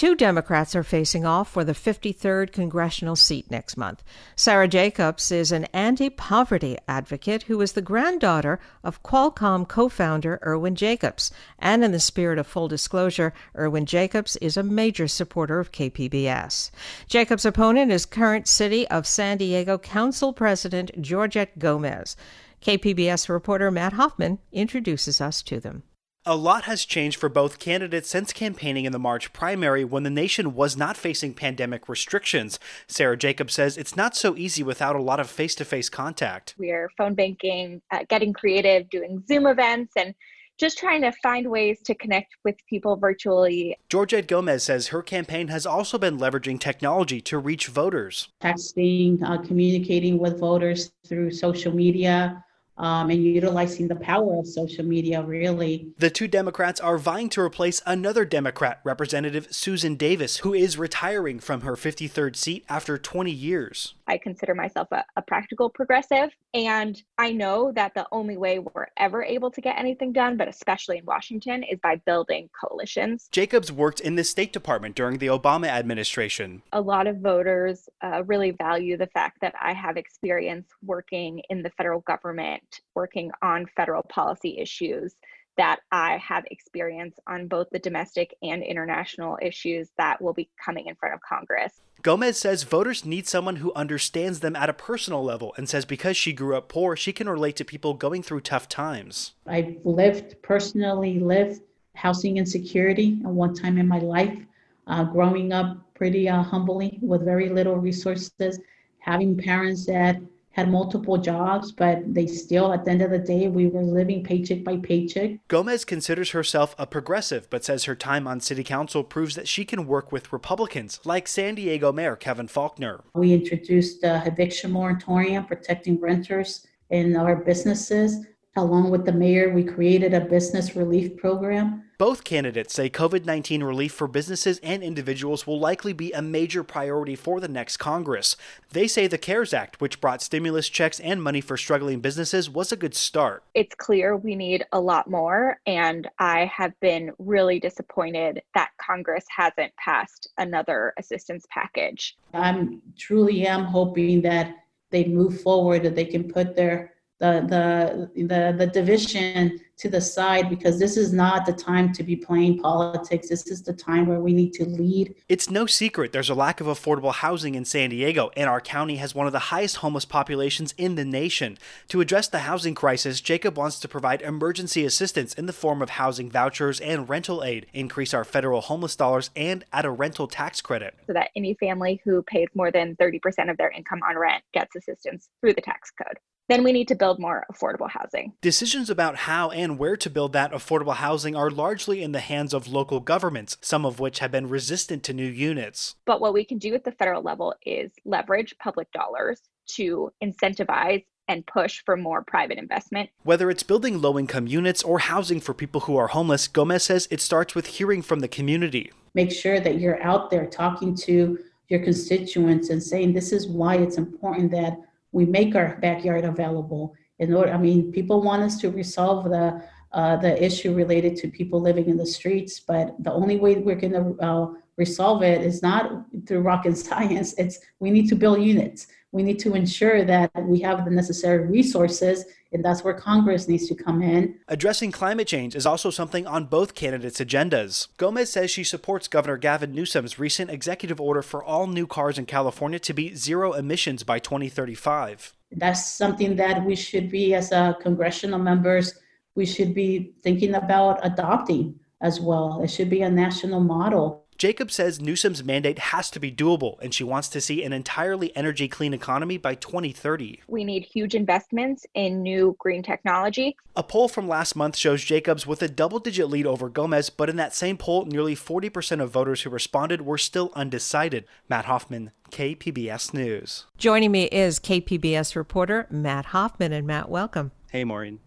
Two 0.00 0.14
Democrats 0.14 0.74
are 0.74 0.82
facing 0.82 1.26
off 1.26 1.50
for 1.50 1.62
the 1.62 1.74
53rd 1.74 2.52
congressional 2.52 3.16
seat 3.16 3.50
next 3.50 3.76
month. 3.76 4.02
Sara 4.34 4.66
Jacobs 4.66 5.30
is 5.30 5.52
an 5.52 5.66
anti 5.74 6.08
poverty 6.08 6.78
advocate 6.88 7.42
who 7.42 7.60
is 7.60 7.72
the 7.72 7.82
granddaughter 7.82 8.58
of 8.82 9.02
Qualcomm 9.02 9.68
co 9.68 9.90
founder 9.90 10.40
Irwin 10.42 10.74
Jacobs. 10.74 11.30
And 11.58 11.84
in 11.84 11.92
the 11.92 12.00
spirit 12.00 12.38
of 12.38 12.46
full 12.46 12.66
disclosure, 12.66 13.34
Irwin 13.54 13.84
Jacobs 13.84 14.36
is 14.36 14.56
a 14.56 14.62
major 14.62 15.06
supporter 15.06 15.60
of 15.60 15.70
KPBS. 15.70 16.70
Jacobs' 17.06 17.44
opponent 17.44 17.92
is 17.92 18.06
current 18.06 18.48
City 18.48 18.88
of 18.88 19.06
San 19.06 19.36
Diego 19.36 19.76
Council 19.76 20.32
President 20.32 20.92
Georgette 21.02 21.58
Gomez. 21.58 22.16
KPBS 22.62 23.28
reporter 23.28 23.70
Matt 23.70 23.92
Hoffman 23.92 24.38
introduces 24.50 25.20
us 25.20 25.42
to 25.42 25.60
them. 25.60 25.82
A 26.26 26.36
lot 26.36 26.64
has 26.64 26.84
changed 26.84 27.18
for 27.18 27.30
both 27.30 27.58
candidates 27.58 28.10
since 28.10 28.34
campaigning 28.34 28.84
in 28.84 28.92
the 28.92 28.98
March 28.98 29.32
primary 29.32 29.84
when 29.84 30.02
the 30.02 30.10
nation 30.10 30.54
was 30.54 30.76
not 30.76 30.98
facing 30.98 31.32
pandemic 31.32 31.88
restrictions. 31.88 32.58
Sara 32.86 33.16
Jacobs 33.16 33.54
says 33.54 33.78
it's 33.78 33.96
not 33.96 34.14
so 34.14 34.36
easy 34.36 34.62
without 34.62 34.94
a 34.94 35.00
lot 35.00 35.18
of 35.18 35.30
face 35.30 35.54
to 35.54 35.64
face 35.64 35.88
contact. 35.88 36.54
We're 36.58 36.90
phone 36.98 37.14
banking, 37.14 37.80
uh, 37.90 38.00
getting 38.06 38.34
creative, 38.34 38.90
doing 38.90 39.24
Zoom 39.26 39.46
events, 39.46 39.94
and 39.96 40.14
just 40.58 40.76
trying 40.76 41.00
to 41.00 41.12
find 41.22 41.50
ways 41.50 41.80
to 41.86 41.94
connect 41.94 42.36
with 42.44 42.56
people 42.68 42.96
virtually. 42.96 43.78
Georgette 43.88 44.28
Gomez 44.28 44.62
says 44.62 44.88
her 44.88 45.00
campaign 45.00 45.48
has 45.48 45.64
also 45.64 45.96
been 45.96 46.18
leveraging 46.18 46.60
technology 46.60 47.22
to 47.22 47.38
reach 47.38 47.68
voters. 47.68 48.28
Texting, 48.42 49.22
uh, 49.22 49.38
communicating 49.38 50.18
with 50.18 50.38
voters 50.38 50.92
through 51.06 51.30
social 51.30 51.74
media 51.74 52.44
um, 52.80 53.10
and 53.10 53.22
utilizing 53.22 53.88
the 53.88 53.96
power 53.96 54.38
of 54.38 54.46
social 54.46 54.84
media, 54.84 55.22
really. 55.22 55.86
The 55.98 56.08
two 56.08 56.26
Democrats 56.26 56.80
are 56.80 56.96
vying 56.96 57.28
to 57.30 57.42
replace 57.42 57.82
another 57.84 58.24
Democrat, 58.24 58.80
Representative 58.84 59.48
Susan 59.50 59.96
Davis, 59.96 60.38
who 60.38 60.54
is 60.54 60.78
retiring 60.78 61.40
from 61.40 61.60
her 61.60 61.74
53rd 61.74 62.36
seat 62.36 62.64
after 62.70 62.96
20 62.96 63.30
years. 63.30 63.94
I 64.06 64.16
consider 64.16 64.54
myself 64.54 64.88
a, 64.92 65.04
a 65.14 65.22
practical 65.22 65.68
progressive, 65.68 66.30
and 66.52 67.00
I 67.18 67.32
know 67.32 67.72
that 67.72 67.94
the 67.94 68.06
only 68.10 68.36
way 68.36 68.58
we're 68.58 68.88
ever 68.96 69.22
able 69.22 69.50
to 69.52 69.60
get 69.60 69.78
anything 69.78 70.12
done, 70.12 70.36
but 70.36 70.48
especially 70.48 70.98
in 70.98 71.04
Washington, 71.04 71.62
is 71.62 71.78
by 71.82 71.96
building 71.96 72.50
coalitions. 72.60 73.28
Jacobs 73.30 73.70
worked 73.70 74.00
in 74.00 74.16
the 74.16 74.24
State 74.24 74.52
Department 74.52 74.96
during 74.96 75.18
the 75.18 75.28
Obama 75.28 75.68
administration. 75.68 76.62
A 76.72 76.80
lot 76.80 77.06
of 77.06 77.18
voters 77.18 77.88
uh, 78.02 78.24
really 78.24 78.50
value 78.50 78.96
the 78.96 79.06
fact 79.08 79.40
that 79.42 79.54
I 79.60 79.72
have 79.72 79.96
experience 79.96 80.68
working 80.82 81.42
in 81.50 81.62
the 81.62 81.70
federal 81.70 82.00
government 82.00 82.80
working 82.94 83.30
on 83.42 83.66
federal 83.76 84.02
policy 84.02 84.58
issues 84.58 85.14
that 85.60 85.80
I 85.92 86.16
have 86.16 86.44
experience 86.50 87.18
on 87.26 87.46
both 87.46 87.68
the 87.70 87.78
domestic 87.78 88.34
and 88.42 88.62
international 88.62 89.36
issues 89.42 89.90
that 89.98 90.22
will 90.22 90.32
be 90.32 90.48
coming 90.64 90.86
in 90.86 90.94
front 90.94 91.14
of 91.14 91.20
Congress. 91.20 91.82
Gomez 92.00 92.38
says 92.38 92.62
voters 92.62 93.04
need 93.04 93.28
someone 93.28 93.56
who 93.56 93.70
understands 93.74 94.40
them 94.40 94.56
at 94.56 94.70
a 94.70 94.72
personal 94.72 95.22
level 95.22 95.52
and 95.58 95.68
says 95.68 95.84
because 95.84 96.16
she 96.16 96.32
grew 96.32 96.56
up 96.56 96.70
poor, 96.70 96.96
she 96.96 97.12
can 97.12 97.28
relate 97.28 97.56
to 97.56 97.64
people 97.66 97.92
going 97.92 98.22
through 98.22 98.40
tough 98.40 98.70
times. 98.70 99.32
I've 99.46 99.76
lived, 99.84 100.40
personally 100.40 101.20
lived 101.20 101.60
housing 101.94 102.38
insecurity 102.38 103.20
at 103.22 103.30
one 103.30 103.52
time 103.52 103.76
in 103.76 103.86
my 103.86 103.98
life, 103.98 104.38
uh, 104.86 105.04
growing 105.04 105.52
up 105.52 105.76
pretty 105.92 106.26
uh, 106.26 106.42
humbly 106.42 106.98
with 107.02 107.22
very 107.22 107.50
little 107.50 107.76
resources, 107.76 108.58
having 109.00 109.36
parents 109.36 109.84
that 109.84 110.22
had 110.60 110.70
multiple 110.70 111.16
jobs, 111.16 111.72
but 111.72 112.02
they 112.06 112.26
still, 112.26 112.70
at 112.72 112.84
the 112.84 112.90
end 112.90 113.00
of 113.00 113.10
the 113.10 113.18
day, 113.18 113.48
we 113.48 113.66
were 113.66 113.82
living 113.82 114.22
paycheck 114.22 114.62
by 114.62 114.76
paycheck. 114.76 115.30
Gomez 115.48 115.86
considers 115.86 116.30
herself 116.30 116.74
a 116.78 116.86
progressive, 116.86 117.48
but 117.48 117.64
says 117.64 117.84
her 117.84 117.96
time 117.96 118.26
on 118.26 118.40
city 118.40 118.62
council 118.62 119.02
proves 119.02 119.34
that 119.36 119.48
she 119.48 119.64
can 119.64 119.86
work 119.86 120.12
with 120.12 120.34
Republicans, 120.34 121.00
like 121.04 121.26
San 121.26 121.54
Diego 121.54 121.92
Mayor 121.92 122.14
Kevin 122.14 122.46
Faulconer. 122.46 123.00
We 123.14 123.32
introduced 123.32 124.02
the 124.02 124.22
eviction 124.26 124.70
moratorium 124.70 125.46
protecting 125.46 125.98
renters 125.98 126.66
in 126.90 127.16
our 127.16 127.36
businesses. 127.36 128.26
Along 128.56 128.90
with 128.90 129.04
the 129.06 129.12
mayor, 129.12 129.52
we 129.52 129.62
created 129.64 130.12
a 130.12 130.20
business 130.20 130.74
relief 130.76 131.16
program 131.16 131.84
both 132.00 132.24
candidates 132.24 132.72
say 132.72 132.88
COVID 132.88 133.26
19 133.26 133.62
relief 133.62 133.92
for 133.92 134.08
businesses 134.08 134.58
and 134.62 134.82
individuals 134.82 135.46
will 135.46 135.60
likely 135.60 135.92
be 135.92 136.12
a 136.12 136.22
major 136.22 136.64
priority 136.64 137.14
for 137.14 137.40
the 137.40 137.46
next 137.46 137.76
Congress. 137.76 138.36
They 138.70 138.88
say 138.88 139.06
the 139.06 139.18
CARES 139.18 139.52
Act, 139.52 139.82
which 139.82 140.00
brought 140.00 140.22
stimulus 140.22 140.70
checks 140.70 140.98
and 141.00 141.22
money 141.22 141.42
for 141.42 141.58
struggling 141.58 142.00
businesses, 142.00 142.48
was 142.48 142.72
a 142.72 142.76
good 142.76 142.94
start. 142.94 143.42
It's 143.52 143.74
clear 143.74 144.16
we 144.16 144.34
need 144.34 144.64
a 144.72 144.80
lot 144.80 145.10
more, 145.10 145.60
and 145.66 146.08
I 146.18 146.46
have 146.46 146.72
been 146.80 147.12
really 147.18 147.60
disappointed 147.60 148.40
that 148.54 148.70
Congress 148.78 149.26
hasn't 149.28 149.76
passed 149.76 150.26
another 150.38 150.94
assistance 150.98 151.44
package. 151.50 152.16
I'm 152.32 152.80
truly 152.96 153.46
am 153.46 153.64
hoping 153.64 154.22
that 154.22 154.54
they 154.88 155.04
move 155.04 155.42
forward, 155.42 155.82
that 155.82 155.96
they 155.96 156.06
can 156.06 156.32
put 156.32 156.56
their 156.56 156.94
the 157.20 158.10
the 158.16 158.24
the, 158.24 158.54
the 158.58 158.66
division 158.66 159.60
to 159.76 159.88
the 159.88 160.00
side 160.00 160.50
because 160.50 160.78
this 160.78 160.98
is 160.98 161.12
not 161.12 161.46
the 161.46 161.52
time 161.52 161.90
to 161.90 162.02
be 162.02 162.14
playing 162.14 162.58
politics. 162.58 163.28
This 163.28 163.46
is 163.46 163.62
the 163.62 163.72
time 163.72 164.06
where 164.06 164.20
we 164.20 164.34
need 164.34 164.52
to 164.54 164.64
lead. 164.64 165.14
It's 165.28 165.50
no 165.50 165.64
secret 165.64 166.12
there's 166.12 166.28
a 166.28 166.34
lack 166.34 166.60
of 166.60 166.66
affordable 166.66 167.14
housing 167.14 167.54
in 167.54 167.64
San 167.64 167.90
Diego, 167.90 168.30
and 168.36 168.48
our 168.48 168.60
county 168.60 168.96
has 168.96 169.14
one 169.14 169.26
of 169.26 169.32
the 169.32 169.38
highest 169.38 169.76
homeless 169.76 170.04
populations 170.04 170.74
in 170.76 170.96
the 170.96 171.04
nation. 171.04 171.58
To 171.88 172.00
address 172.00 172.28
the 172.28 172.40
housing 172.40 172.74
crisis, 172.74 173.20
Jacob 173.20 173.56
wants 173.56 173.78
to 173.80 173.88
provide 173.88 174.22
emergency 174.22 174.84
assistance 174.84 175.34
in 175.34 175.46
the 175.46 175.52
form 175.52 175.82
of 175.82 175.90
housing 175.90 176.30
vouchers 176.30 176.80
and 176.80 177.08
rental 177.08 177.44
aid, 177.44 177.66
increase 177.72 178.14
our 178.14 178.24
federal 178.24 178.62
homeless 178.62 178.96
dollars, 178.96 179.30
and 179.36 179.64
add 179.72 179.84
a 179.84 179.90
rental 179.90 180.26
tax 180.26 180.60
credit. 180.60 180.94
So 181.06 181.12
that 181.12 181.30
any 181.36 181.54
family 181.54 182.00
who 182.04 182.22
pays 182.22 182.48
more 182.54 182.70
than 182.70 182.96
30% 182.96 183.50
of 183.50 183.56
their 183.56 183.70
income 183.70 184.00
on 184.08 184.18
rent 184.18 184.42
gets 184.52 184.74
assistance 184.76 185.28
through 185.40 185.54
the 185.54 185.62
tax 185.62 185.90
code 185.90 186.18
then 186.50 186.64
we 186.64 186.72
need 186.72 186.88
to 186.88 186.94
build 186.94 187.18
more 187.18 187.46
affordable 187.52 187.88
housing. 187.88 188.32
Decisions 188.40 188.90
about 188.90 189.16
how 189.16 189.50
and 189.50 189.78
where 189.78 189.96
to 189.96 190.10
build 190.10 190.32
that 190.32 190.52
affordable 190.52 190.96
housing 190.96 191.36
are 191.36 191.50
largely 191.50 192.02
in 192.02 192.12
the 192.12 192.20
hands 192.20 192.52
of 192.52 192.68
local 192.68 193.00
governments, 193.00 193.56
some 193.60 193.86
of 193.86 194.00
which 194.00 194.18
have 194.18 194.32
been 194.32 194.48
resistant 194.48 195.02
to 195.04 195.12
new 195.12 195.26
units. 195.26 195.94
But 196.06 196.20
what 196.20 196.34
we 196.34 196.44
can 196.44 196.58
do 196.58 196.74
at 196.74 196.84
the 196.84 196.92
federal 196.92 197.22
level 197.22 197.54
is 197.64 197.92
leverage 198.04 198.54
public 198.58 198.90
dollars 198.92 199.40
to 199.76 200.12
incentivize 200.22 201.04
and 201.28 201.46
push 201.46 201.82
for 201.84 201.96
more 201.96 202.22
private 202.24 202.58
investment. 202.58 203.08
Whether 203.22 203.50
it's 203.50 203.62
building 203.62 204.00
low 204.00 204.18
income 204.18 204.48
units 204.48 204.82
or 204.82 204.98
housing 204.98 205.40
for 205.40 205.54
people 205.54 205.82
who 205.82 205.96
are 205.96 206.08
homeless, 206.08 206.48
Gomez 206.48 206.82
says 206.82 207.06
it 207.10 207.20
starts 207.20 207.54
with 207.54 207.66
hearing 207.66 208.02
from 208.02 208.18
the 208.18 208.26
community. 208.26 208.90
Make 209.14 209.30
sure 209.30 209.60
that 209.60 209.78
you're 209.78 210.02
out 210.02 210.30
there 210.30 210.46
talking 210.46 210.96
to 210.96 211.38
your 211.68 211.84
constituents 211.84 212.70
and 212.70 212.82
saying 212.82 213.12
this 213.12 213.30
is 213.30 213.46
why 213.46 213.76
it's 213.76 213.96
important 213.96 214.50
that 214.50 214.76
we 215.12 215.24
make 215.24 215.54
our 215.54 215.76
backyard 215.80 216.24
available. 216.24 216.94
In 217.18 217.34
order 217.34 217.52
i 217.52 217.58
mean 217.58 217.92
people 217.92 218.22
want 218.22 218.42
us 218.42 218.58
to 218.62 218.70
resolve 218.70 219.24
the 219.24 219.62
uh, 219.92 220.16
the 220.16 220.32
issue 220.42 220.72
related 220.72 221.16
to 221.16 221.28
people 221.28 221.60
living 221.60 221.86
in 221.92 221.96
the 221.98 222.06
streets 222.06 222.60
but 222.60 222.94
the 223.00 223.12
only 223.12 223.36
way 223.36 223.56
we're 223.56 223.74
going 223.74 223.92
to 223.92 224.16
uh, 224.24 224.46
resolve 224.80 225.22
it 225.22 225.42
is 225.42 225.62
not 225.62 226.04
through 226.26 226.40
rocket 226.40 226.76
science. 226.86 227.34
It's 227.34 227.56
we 227.78 227.90
need 227.90 228.08
to 228.08 228.16
build 228.16 228.42
units 228.42 228.86
we 229.12 229.22
need 229.22 229.38
to 229.40 229.54
ensure 229.54 230.04
that 230.04 230.30
we 230.44 230.60
have 230.60 230.84
the 230.84 230.90
necessary 230.90 231.46
resources 231.46 232.24
and 232.52 232.64
that's 232.64 232.82
where 232.82 232.94
Congress 232.94 233.46
needs 233.46 233.68
to 233.68 233.74
come 233.74 234.02
in. 234.02 234.38
Addressing 234.48 234.90
climate 234.90 235.28
change 235.28 235.54
is 235.54 235.66
also 235.66 235.90
something 235.90 236.26
on 236.26 236.46
both 236.46 236.74
candidates' 236.74 237.20
agendas. 237.20 237.88
Gomez 237.96 238.32
says 238.32 238.50
she 238.50 238.64
supports 238.64 239.08
Governor 239.08 239.36
Gavin 239.36 239.72
Newsom's 239.72 240.18
recent 240.18 240.50
executive 240.50 241.00
order 241.00 241.22
for 241.22 241.44
all 241.44 241.66
new 241.66 241.86
cars 241.86 242.18
in 242.18 242.26
California 242.26 242.78
to 242.80 242.92
be 242.92 243.14
zero 243.14 243.52
emissions 243.52 244.02
by 244.02 244.18
2035. 244.18 245.34
That's 245.52 245.84
something 245.86 246.36
that 246.36 246.64
we 246.64 246.76
should 246.76 247.10
be, 247.10 247.34
as 247.34 247.52
a 247.52 247.76
congressional 247.80 248.38
members, 248.38 248.94
we 249.34 249.46
should 249.46 249.74
be 249.74 250.14
thinking 250.22 250.54
about 250.54 250.98
adopting 251.04 251.78
as 252.00 252.20
well. 252.20 252.60
It 252.62 252.68
should 252.70 252.90
be 252.90 253.02
a 253.02 253.10
national 253.10 253.60
model. 253.60 254.24
Jacob 254.40 254.70
says 254.70 255.02
Newsom's 255.02 255.44
mandate 255.44 255.78
has 255.78 256.08
to 256.08 256.18
be 256.18 256.32
doable, 256.32 256.80
and 256.80 256.94
she 256.94 257.04
wants 257.04 257.28
to 257.28 257.42
see 257.42 257.62
an 257.62 257.74
entirely 257.74 258.34
energy 258.34 258.68
clean 258.68 258.94
economy 258.94 259.36
by 259.36 259.54
2030. 259.54 260.40
We 260.48 260.64
need 260.64 260.82
huge 260.82 261.14
investments 261.14 261.84
in 261.92 262.22
new 262.22 262.56
green 262.58 262.82
technology. 262.82 263.54
A 263.76 263.82
poll 263.82 264.08
from 264.08 264.26
last 264.26 264.56
month 264.56 264.78
shows 264.78 265.04
Jacobs 265.04 265.46
with 265.46 265.60
a 265.60 265.68
double 265.68 265.98
digit 265.98 266.30
lead 266.30 266.46
over 266.46 266.70
Gomez, 266.70 267.10
but 267.10 267.28
in 267.28 267.36
that 267.36 267.54
same 267.54 267.76
poll, 267.76 268.06
nearly 268.06 268.34
40% 268.34 269.02
of 269.02 269.10
voters 269.10 269.42
who 269.42 269.50
responded 269.50 270.06
were 270.06 270.16
still 270.16 270.52
undecided. 270.54 271.26
Matt 271.50 271.66
Hoffman, 271.66 272.10
KPBS 272.30 273.12
News. 273.12 273.66
Joining 273.76 274.10
me 274.10 274.24
is 274.24 274.58
KPBS 274.58 275.36
reporter 275.36 275.86
Matt 275.90 276.24
Hoffman. 276.26 276.72
And 276.72 276.86
Matt, 276.86 277.10
welcome. 277.10 277.52
Hey, 277.70 277.84
Maureen. 277.84 278.18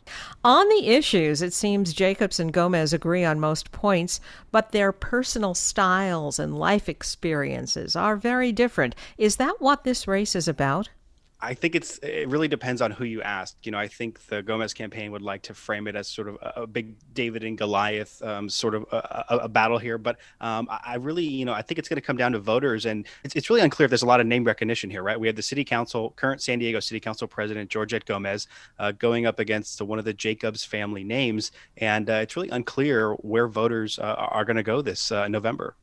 On 0.46 0.70
the 0.70 0.88
issues, 0.88 1.42
it 1.42 1.52
seems 1.52 1.92
Jacobs 1.92 2.40
and 2.40 2.54
Gomez 2.54 2.94
agree 2.94 3.26
on 3.26 3.42
most 3.42 3.74
points, 3.74 4.22
but 4.52 4.72
their 4.72 4.94
personal 4.94 5.54
styles 5.54 6.40
and 6.40 6.58
life 6.58 6.88
experiences 6.88 7.94
are 7.94 8.16
very 8.16 8.54
different. 8.54 8.96
Is 9.18 9.36
that 9.36 9.56
what 9.60 9.84
this 9.84 10.08
race 10.08 10.34
is 10.34 10.48
about? 10.48 10.92
I 11.44 11.54
think 11.54 11.76
it's 11.76 11.98
it 11.98 12.30
really 12.30 12.48
depends 12.48 12.82
on 12.82 12.92
who 12.92 13.04
you 13.04 13.22
ask. 13.22 13.58
You 13.64 13.72
know, 13.74 13.78
I 13.78 13.88
think 13.88 14.26
the 14.28 14.42
Gomez 14.42 14.74
campaign 14.74 15.12
would 15.12 15.22
like 15.22 15.42
to 15.44 15.54
frame 15.54 15.88
it 15.88 15.96
as 15.96 16.08
sort 16.08 16.30
of 16.30 16.36
a, 16.42 16.62
a 16.62 16.68
big 16.68 16.96
David 17.14 17.44
and 17.44 17.58
Goliath 17.58 18.22
um, 18.24 18.48
sort 18.48 18.76
of 18.76 18.86
a, 18.92 19.26
a, 19.30 19.38
a, 19.40 19.50
battle 19.50 19.78
here. 19.78 19.98
But 19.98 20.20
um, 20.40 20.68
I 20.70 20.96
really, 20.96 21.26
you 21.26 21.44
know, 21.44 21.52
I 21.52 21.62
think 21.62 21.80
it's 21.80 21.90
going 21.90 21.98
to 21.98 22.02
come 22.02 22.16
down 22.16 22.32
to 22.32 22.40
voters, 22.40 22.86
and 22.86 23.06
it's, 23.26 23.36
it's 23.36 23.50
really 23.50 23.62
unclear 23.62 23.86
if 23.86 23.90
there's 23.90 24.04
a 24.04 24.08
lot 24.08 24.22
of 24.22 24.26
name 24.26 24.46
recognition 24.46 24.90
here, 24.90 25.04
right? 25.04 25.20
We 25.20 25.28
have 25.28 25.36
the 25.36 25.42
city 25.42 25.66
council, 25.66 26.12
current 26.16 26.42
San 26.42 26.60
Diego 26.60 26.80
City 26.80 27.02
Council 27.02 27.28
president 27.28 27.70
Georgette 27.70 28.06
Gomez, 28.06 28.48
uh, 28.80 28.94
going 28.94 29.26
up 29.26 29.40
against 29.40 29.82
one 29.82 30.00
of 30.00 30.06
the 30.06 30.14
Jacobs 30.14 30.64
family 30.64 31.04
names, 31.04 31.52
and 31.78 32.10
uh, 32.10 32.14
it's 32.14 32.38
really 32.38 32.50
unclear 32.50 33.16
where 33.16 33.50
voters 33.50 34.00
uh, 34.00 34.16
are 34.18 34.46
going 34.46 34.58
to 34.58 34.64
go 34.64 34.82
this 34.82 35.12
uh, 35.12 35.28
November. 35.28 35.76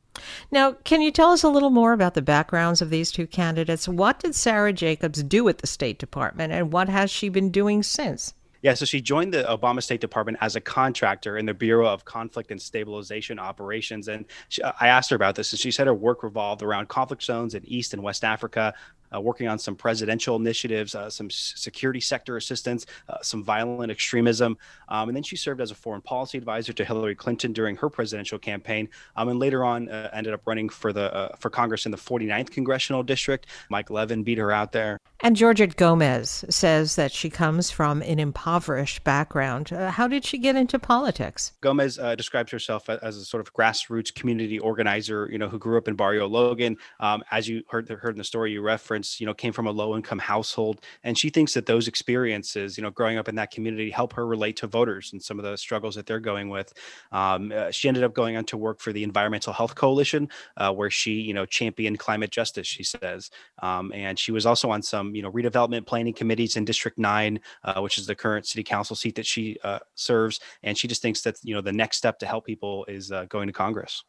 Now, 0.51 0.73
can 0.83 1.01
you 1.01 1.11
tell 1.11 1.31
us 1.31 1.43
a 1.43 1.49
little 1.49 1.69
more 1.69 1.93
about 1.93 2.13
the 2.13 2.21
backgrounds 2.21 2.81
of 2.81 2.89
these 2.89 3.11
two 3.11 3.27
candidates? 3.27 3.87
What 3.87 4.19
did 4.19 4.35
Sara 4.35 4.73
Jacobs 4.73 5.23
do 5.23 5.47
at 5.47 5.59
the 5.59 5.67
State 5.67 5.99
Department, 5.99 6.51
and 6.53 6.71
what 6.71 6.89
has 6.89 7.09
she 7.09 7.29
been 7.29 7.49
doing 7.49 7.83
since? 7.83 8.33
Yeah, 8.61 8.75
so 8.75 8.85
she 8.85 9.01
joined 9.01 9.33
the 9.33 9.43
Obama 9.43 9.81
State 9.81 10.01
Department 10.01 10.37
as 10.39 10.55
a 10.55 10.61
contractor 10.61 11.37
in 11.37 11.47
the 11.47 11.53
Bureau 11.53 11.87
of 11.87 12.05
Conflict 12.05 12.51
and 12.51 12.61
Stabilization 12.61 13.39
Operations. 13.39 14.07
And 14.07 14.25
she, 14.49 14.61
I 14.61 14.87
asked 14.87 15.09
her 15.09 15.15
about 15.15 15.35
this, 15.35 15.51
and 15.51 15.59
she 15.59 15.71
said 15.71 15.87
her 15.87 15.93
work 15.95 16.21
revolved 16.21 16.61
around 16.61 16.87
conflict 16.87 17.23
zones 17.23 17.55
in 17.55 17.65
East 17.65 17.93
and 17.93 18.03
West 18.03 18.23
Africa, 18.23 18.73
uh, 18.75 18.77
working 19.19 19.47
on 19.47 19.59
some 19.59 19.75
presidential 19.75 20.35
initiatives, 20.35 20.95
uh, 20.95 21.09
some 21.09 21.29
security 21.29 21.99
sector 21.99 22.37
assistance, 22.37 22.85
uh, 23.09 23.17
some 23.21 23.43
violent 23.43 23.91
extremism. 23.91 24.57
Um, 24.87 25.09
and 25.09 25.15
then 25.15 25.23
she 25.23 25.35
served 25.35 25.61
as 25.61 25.71
a 25.71 25.75
foreign 25.75 26.01
policy 26.01 26.37
advisor 26.37 26.73
to 26.73 26.85
Hillary 26.85 27.15
Clinton 27.15 27.51
during 27.51 27.75
her 27.77 27.89
presidential 27.89 28.39
campaign. 28.39 28.87
Um, 29.15 29.29
and 29.29 29.39
later 29.39 29.65
on, 29.65 29.89
uh, 29.89 30.09
ended 30.13 30.33
up 30.33 30.41
running 30.45 30.69
for 30.69 30.93
the 30.93 31.13
uh, 31.13 31.35
for 31.37 31.49
Congress 31.49 31.85
in 31.85 31.91
the 31.91 31.97
49th 31.97 32.51
congressional 32.51 33.03
district. 33.03 33.47
Mike 33.69 33.89
Levin 33.89 34.23
beat 34.23 34.37
her 34.37 34.51
out 34.51 34.71
there. 34.71 34.97
And 35.23 35.35
Georgette 35.35 35.75
Gomez 35.75 36.45
says 36.49 36.95
that 36.95 37.11
she 37.11 37.29
comes 37.29 37.69
from 37.69 38.01
an 38.01 38.19
impoverished 38.19 39.03
background. 39.03 39.71
Uh, 39.71 39.91
how 39.91 40.07
did 40.07 40.25
she 40.25 40.37
get 40.37 40.55
into 40.55 40.79
politics? 40.79 41.53
Gomez 41.61 41.97
describes 42.17 42.51
herself 42.51 42.89
as 42.89 43.17
a 43.17 43.25
sort 43.25 43.41
of 43.41 43.53
grassroots 43.53 44.13
community 44.13 44.57
organizer, 44.59 45.29
you 45.31 45.37
know, 45.37 45.47
who 45.47 45.59
grew 45.59 45.77
up 45.77 45.87
in 45.87 45.95
Barrio 45.95 46.27
Logan. 46.27 46.77
Um, 46.99 47.23
as 47.31 47.47
you 47.47 47.63
heard 47.69 47.89
heard 47.89 48.15
in 48.15 48.17
the 48.17 48.23
story 48.23 48.51
you 48.51 48.61
referenced 48.61 49.00
parents, 49.01 49.19
you 49.19 49.25
know, 49.25 49.33
came 49.33 49.53
from 49.53 49.67
a 49.67 49.71
low 49.71 49.95
income 49.95 50.19
household. 50.19 50.81
And 51.03 51.17
she 51.17 51.29
thinks 51.29 51.53
that 51.53 51.65
those 51.65 51.87
experiences, 51.87 52.77
you 52.77 52.83
know, 52.83 52.91
growing 52.91 53.17
up 53.17 53.27
in 53.27 53.35
that 53.35 53.51
community 53.51 53.89
help 53.89 54.13
her 54.13 54.25
relate 54.27 54.57
to 54.57 54.67
voters 54.67 55.13
and 55.13 55.21
some 55.21 55.39
of 55.39 55.45
the 55.45 55.57
struggles 55.57 55.95
that 55.95 56.05
they're 56.05 56.19
going 56.19 56.49
with. 56.49 56.73
Um, 57.11 57.51
uh, 57.51 57.71
she 57.71 57.87
ended 57.87 58.03
up 58.03 58.13
going 58.13 58.37
on 58.37 58.45
to 58.45 58.57
work 58.57 58.79
for 58.79 58.93
the 58.93 59.03
Environmental 59.03 59.53
Health 59.53 59.75
Coalition, 59.75 60.29
uh, 60.57 60.71
where 60.71 60.91
she, 60.91 61.13
you 61.13 61.33
know, 61.33 61.45
championed 61.45 61.99
climate 61.99 62.31
justice, 62.31 62.67
she 62.67 62.83
says. 62.83 63.31
Um, 63.61 63.91
and 63.93 64.17
she 64.17 64.31
was 64.31 64.45
also 64.45 64.69
on 64.69 64.81
some, 64.81 65.15
you 65.15 65.23
know, 65.23 65.31
redevelopment 65.31 65.85
planning 65.85 66.13
committees 66.13 66.55
in 66.57 66.65
District 66.65 66.97
9, 66.97 67.39
uh, 67.63 67.81
which 67.81 67.97
is 67.97 68.05
the 68.05 68.15
current 68.15 68.45
city 68.45 68.63
council 68.63 68.95
seat 68.95 69.15
that 69.15 69.25
she 69.25 69.57
uh, 69.63 69.79
serves. 69.95 70.39
And 70.63 70.77
she 70.77 70.87
just 70.87 71.01
thinks 71.01 71.21
that, 71.21 71.37
you 71.43 71.55
know, 71.55 71.61
the 71.61 71.73
next 71.73 71.97
step 71.97 72.19
to 72.19 72.25
help 72.25 72.45
people 72.45 72.85
is 72.87 73.11
uh, 73.11 73.25
going 73.25 73.47
to 73.47 73.53
Congress. 73.53 74.03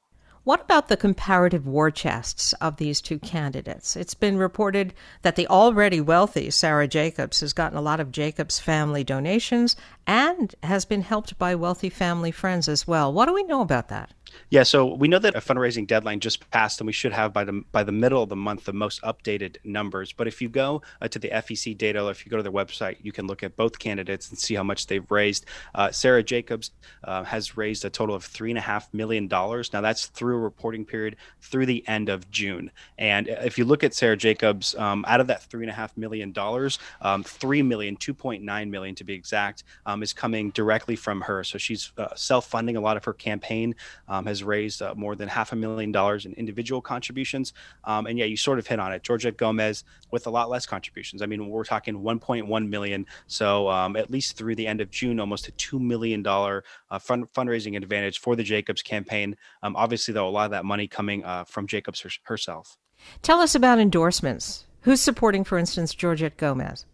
What 0.45 0.63
about 0.63 0.89
the 0.89 0.97
comparative 0.97 1.69
war 1.69 1.93
chests 1.93 2.53
of 2.55 2.77
these 2.77 3.01
two 3.01 3.21
candidates? 3.21 3.95
It's 3.95 4.15
been 4.15 4.37
reported 4.37 4.93
that 5.23 5.37
the 5.37 5.47
already 5.47 6.01
wealthy 6.01 6.51
Sara 6.51 6.89
Jacobs 6.89 7.39
has 7.41 7.53
gotten 7.53 7.79
a 7.79 7.83
lot 7.83 8.01
of 8.01 8.11
Jacobs 8.11 8.59
family 8.59 9.05
donations 9.05 9.77
and 10.07 10.55
has 10.63 10.85
been 10.85 11.03
helped 11.03 11.39
by 11.39 11.55
wealthy 11.55 11.89
family 11.89 12.31
friends 12.31 12.69
as 12.69 12.87
well. 12.87 13.13
What 13.13 13.27
do 13.27 13.35
we 13.35 13.43
know 13.45 13.61
about 13.61 13.89
that? 13.89 14.13
Yeah, 14.51 14.63
so 14.63 14.95
we 14.95 15.09
know 15.09 15.19
that 15.19 15.35
a 15.35 15.41
fundraising 15.41 15.87
deadline 15.87 16.21
just 16.21 16.49
passed, 16.51 16.81
and 16.81 16.87
we 16.87 16.93
should 16.93 17.13
have 17.13 17.33
by 17.33 17.45
the 17.45 17.65
by 17.73 17.83
the 17.83 17.93
middle 17.93 18.23
of 18.23 18.29
the 18.29 18.37
month 18.37 18.65
the 18.65 18.73
most 18.73 19.03
updated 19.03 19.57
numbers. 19.65 20.13
But 20.13 20.29
if 20.29 20.41
you 20.41 20.49
go 20.49 20.83
uh, 21.01 21.09
to 21.09 21.19
the 21.19 21.29
FEC 21.29 21.77
data, 21.77 22.05
or 22.05 22.11
if 22.11 22.25
you 22.25 22.31
go 22.31 22.37
to 22.37 22.43
their 22.43 22.53
website, 22.53 22.97
you 23.03 23.13
can 23.13 23.27
look 23.27 23.43
at 23.43 23.57
both 23.57 23.79
candidates 23.79 24.31
and 24.31 24.39
see 24.39 24.55
how 24.55 24.63
much 24.63 24.87
they've 24.87 25.11
raised. 25.11 25.47
Uh, 25.75 25.91
Sara 25.91 26.23
Jacobs 26.23 26.71
uh, 27.05 27.25
has 27.25 27.57
raised 27.57 27.85
a 27.85 27.91
total 27.91 28.15
of 28.15 28.25
three 28.25 28.51
and 28.51 28.59
a 28.59 28.63
half 28.63 28.93
million 28.93 29.29
dollars. 29.29 29.73
Now 29.73 29.81
that's 29.81 30.07
through 30.07 30.37
a 30.37 30.41
reporting 30.41 30.85
period 30.85 31.17
through 31.41 31.67
the 31.67 31.87
end 31.89 32.09
of 32.09 32.31
June. 32.31 32.71
And 32.99 33.29
if 33.29 33.59
you 33.59 33.65
look 33.65 33.85
at 33.85 33.95
Sara 33.95 34.17
Jacobs, 34.17 34.75
um, 34.77 35.05
out 35.09 35.21
of 35.21 35.27
that 35.29 35.43
three 35.45 35.65
and 35.65 35.71
a 35.71 35.75
half 35.75 35.97
million 35.97 36.33
dollars, 36.33 36.79
um, 37.01 37.23
three 37.23 37.63
million, 37.63 37.97
two 37.97 38.15
point 38.15 38.43
nine 38.43 38.71
million 38.71 38.95
to 38.97 39.05
be 39.05 39.15
exact, 39.15 39.65
is 40.01 40.15
coming 40.15 40.51
directly 40.53 40.97
from 40.97 41.21
her. 41.21 41.45
So 41.45 41.59
she's 41.59 41.93
uh, 41.99 42.15
self-funding 42.15 42.77
a 42.77 42.81
lot 42.81 42.97
of 42.97 43.05
her 43.05 43.13
campaign. 43.13 43.75
Um, 44.09 44.23
um, 44.23 44.27
has 44.29 44.45
raised 44.45 44.83
uh, 44.83 44.95
more 44.97 45.17
than 45.17 45.29
half 45.29 45.53
a 45.53 45.57
million 45.57 45.93
dollars 45.93 46.27
in 46.27 46.33
individual 46.35 46.81
contributions. 46.81 47.53
Um, 47.85 48.07
and 48.07 48.19
yeah, 48.19 48.25
you 48.25 48.37
sort 48.37 48.59
of 48.59 48.67
hit 48.67 48.79
on 48.79 48.93
it. 48.93 49.03
Georgia 49.03 49.33
Gomez 49.33 49.85
with 50.11 50.27
a 50.27 50.31
lot 50.31 50.49
less 50.49 50.67
contributions. 50.67 51.23
I 51.23 51.27
mean, 51.27 51.49
we're 51.49 51.65
talking 51.65 52.01
1.1 52.01 52.69
million. 52.69 53.07
So 53.27 53.69
um, 53.69 53.97
at 53.97 54.11
least 54.11 54.37
through 54.37 54.55
the 54.55 54.67
end 54.67 54.81
of 54.81 54.91
June, 54.91 55.19
almost 55.19 55.49
a 55.49 55.53
$2 55.53 55.81
million 55.81 56.25
uh, 56.27 56.99
fund- 56.99 57.33
fundraising 57.33 57.77
advantage 57.77 58.21
for 58.21 58.37
the 58.37 58.43
Jacobs 58.43 58.83
campaign. 58.83 59.37
Um, 59.63 59.75
obviously, 59.77 60.15
though, 60.15 60.29
a 60.29 60.31
lot 60.31 60.45
of 60.45 60.51
that 60.53 60.65
money 60.65 60.87
coming 60.87 61.25
uh, 61.25 61.45
from 61.45 61.67
Jacobs 61.67 62.01
her- 62.01 62.11
herself. 62.25 62.79
Tell 63.23 63.41
us 63.41 63.55
about 63.55 63.79
endorsements. 63.81 64.67
Who's 64.83 65.01
supporting, 65.01 65.45
for 65.45 65.59
instance, 65.59 65.95
Georgette 65.95 66.37
Gomez? 66.37 66.87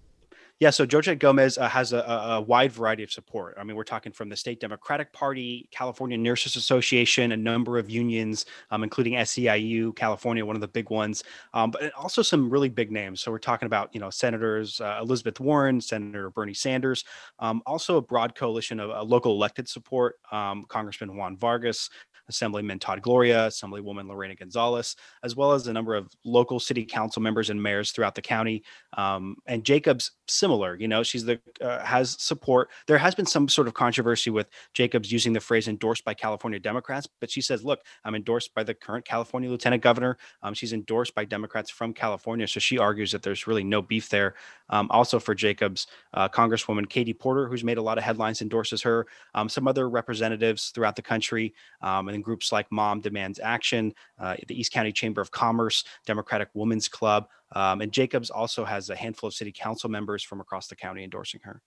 Yeah, 0.60 0.70
so 0.70 0.84
Georgette 0.84 1.20
Gomez 1.20 1.56
uh, 1.56 1.68
has 1.68 1.92
a, 1.92 1.98
a, 2.00 2.40
wide 2.40 2.72
variety 2.72 3.04
of 3.04 3.12
support. 3.12 3.56
I 3.60 3.62
mean, 3.62 3.76
we're 3.76 3.84
talking 3.84 4.10
from 4.10 4.28
the 4.28 4.34
State 4.34 4.58
Democratic 4.58 5.12
Party, 5.12 5.68
California 5.70 6.18
Nurses 6.18 6.56
Association, 6.56 7.30
a 7.30 7.36
number 7.36 7.78
of 7.78 7.88
unions, 7.88 8.44
um, 8.72 8.82
including 8.82 9.12
SEIU, 9.12 9.94
California, 9.94 10.44
one 10.44 10.56
of 10.56 10.60
the 10.60 10.66
big 10.66 10.90
ones, 10.90 11.22
um, 11.54 11.70
but 11.70 11.92
also 11.94 12.22
some 12.22 12.50
really 12.50 12.68
big 12.68 12.90
names. 12.90 13.20
So 13.20 13.30
we're 13.30 13.38
talking 13.38 13.66
about, 13.66 13.94
you 13.94 14.00
know, 14.00 14.10
Senators 14.10 14.80
uh, 14.80 14.98
Elizabeth 15.00 15.38
Warren, 15.38 15.80
Senator 15.80 16.28
Bernie 16.30 16.54
Sanders, 16.54 17.04
um, 17.38 17.62
also 17.64 17.96
a 17.96 18.02
broad 18.02 18.34
coalition 18.34 18.80
of 18.80 18.90
uh, 18.90 19.04
local 19.04 19.30
elected 19.34 19.68
support, 19.68 20.16
um, 20.32 20.64
Congressman 20.64 21.16
Juan 21.16 21.36
Vargas, 21.36 21.88
Assemblyman 22.28 22.78
Todd 22.78 23.02
Gloria, 23.02 23.48
Assemblywoman 23.48 24.08
Lorena 24.08 24.34
Gonzalez, 24.34 24.96
as 25.22 25.36
well 25.36 25.52
as 25.52 25.66
a 25.66 25.72
number 25.72 25.94
of 25.94 26.12
local 26.24 26.60
city 26.60 26.84
council 26.84 27.22
members 27.22 27.50
and 27.50 27.62
mayors 27.62 27.92
throughout 27.92 28.14
the 28.14 28.22
county. 28.22 28.62
Um, 28.96 29.36
and 29.46 29.64
Jacobs, 29.64 30.12
similar, 30.26 30.76
you 30.76 30.88
know, 30.88 31.02
she's 31.02 31.24
the 31.24 31.40
uh, 31.60 31.84
has 31.84 32.16
support. 32.20 32.70
There 32.86 32.98
has 32.98 33.14
been 33.14 33.26
some 33.26 33.48
sort 33.48 33.68
of 33.68 33.74
controversy 33.74 34.30
with 34.30 34.48
Jacobs 34.74 35.10
using 35.10 35.32
the 35.32 35.40
phrase 35.40 35.68
endorsed 35.68 36.04
by 36.04 36.14
California 36.14 36.58
Democrats, 36.58 37.08
but 37.20 37.30
she 37.30 37.40
says, 37.40 37.64
look, 37.64 37.80
I'm 38.04 38.14
endorsed 38.14 38.54
by 38.54 38.62
the 38.62 38.74
current 38.74 39.04
California 39.04 39.50
Lieutenant 39.50 39.82
Governor. 39.82 40.18
Um, 40.42 40.54
she's 40.54 40.72
endorsed 40.72 41.14
by 41.14 41.24
Democrats 41.24 41.70
from 41.70 41.92
California, 41.92 42.46
so 42.46 42.60
she 42.60 42.78
argues 42.78 43.12
that 43.12 43.22
there's 43.22 43.46
really 43.46 43.64
no 43.64 43.82
beef 43.82 44.08
there. 44.08 44.34
Um, 44.70 44.88
also 44.90 45.18
for 45.18 45.34
Jacobs, 45.34 45.86
uh, 46.14 46.28
Congresswoman 46.28 46.88
Katie 46.88 47.14
Porter, 47.14 47.48
who's 47.48 47.64
made 47.64 47.78
a 47.78 47.82
lot 47.82 47.98
of 47.98 48.04
headlines, 48.04 48.42
endorses 48.42 48.82
her. 48.82 49.06
Um, 49.34 49.48
some 49.48 49.66
other 49.66 49.88
representatives 49.88 50.70
throughout 50.70 50.96
the 50.96 51.02
country, 51.02 51.54
um, 51.80 52.08
and 52.08 52.17
then 52.18 52.22
groups 52.22 52.52
like 52.52 52.66
Mom 52.70 53.00
Demands 53.00 53.40
Action, 53.42 53.94
uh, 54.18 54.36
the 54.46 54.58
East 54.58 54.72
County 54.72 54.92
Chamber 54.92 55.20
of 55.20 55.30
Commerce, 55.30 55.84
Democratic 56.06 56.48
Women's 56.54 56.88
Club, 56.88 57.28
um, 57.52 57.80
and 57.80 57.92
Jacobs 57.92 58.30
also 58.30 58.64
has 58.64 58.90
a 58.90 58.96
handful 58.96 59.28
of 59.28 59.34
city 59.34 59.52
council 59.52 59.88
members 59.88 60.22
from 60.22 60.40
across 60.40 60.66
the 60.66 60.76
county 60.76 61.04
endorsing 61.04 61.40
her. 61.44 61.62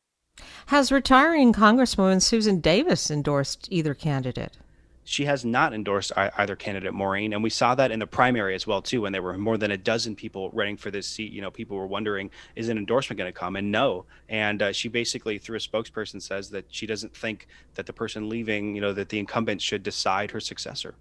Has 0.68 0.92
retiring 0.92 1.54
Congresswoman 1.54 2.22
Susan 2.22 2.60
Davis 2.60 3.12
endorsed 3.12 3.68
either 3.72 3.94
candidate? 3.94 4.58
She 5.04 5.26
has 5.26 5.44
not 5.44 5.74
endorsed 5.74 6.12
either 6.16 6.56
candidate 6.56 6.94
Maureen, 6.94 7.34
and 7.34 7.44
we 7.44 7.50
saw 7.50 7.76
that 7.76 7.92
in 7.92 8.00
the 8.00 8.08
primary 8.08 8.56
as 8.56 8.68
well 8.68 8.82
too. 8.82 9.02
When 9.02 9.12
there 9.12 9.22
were 9.22 9.38
more 9.38 9.58
than 9.58 9.72
a 9.72 9.78
dozen 9.78 10.16
people 10.16 10.50
running 10.52 10.78
for 10.78 10.92
this 10.92 11.08
seat, 11.08 11.32
you 11.32 11.42
know, 11.42 11.52
people 11.52 11.78
were 11.78 11.88
wondering, 11.88 12.30
is 12.56 12.70
an 12.70 12.78
endorsement 12.78 13.18
going 13.18 13.32
to 13.32 13.38
come? 13.38 13.56
And 13.56 13.72
no. 13.72 14.06
And 14.30 14.62
uh, 14.62 14.72
she 14.72 14.90
basically, 14.90 15.38
through 15.38 15.58
a 15.58 15.60
spokesperson, 15.60 16.22
says 16.22 16.50
that 16.52 16.66
she 16.70 16.86
doesn't 16.86 17.16
think 17.16 17.48
that 17.76 17.86
the 17.86 17.94
person 17.94 18.30
leaving, 18.30 18.76
you 18.76 18.82
know, 18.82 18.94
that 18.94 19.10
the 19.10 19.20
incumbent 19.20 19.62
should 19.62 19.84
decide 19.84 20.32
her 20.32 20.40
successor. 20.40 20.96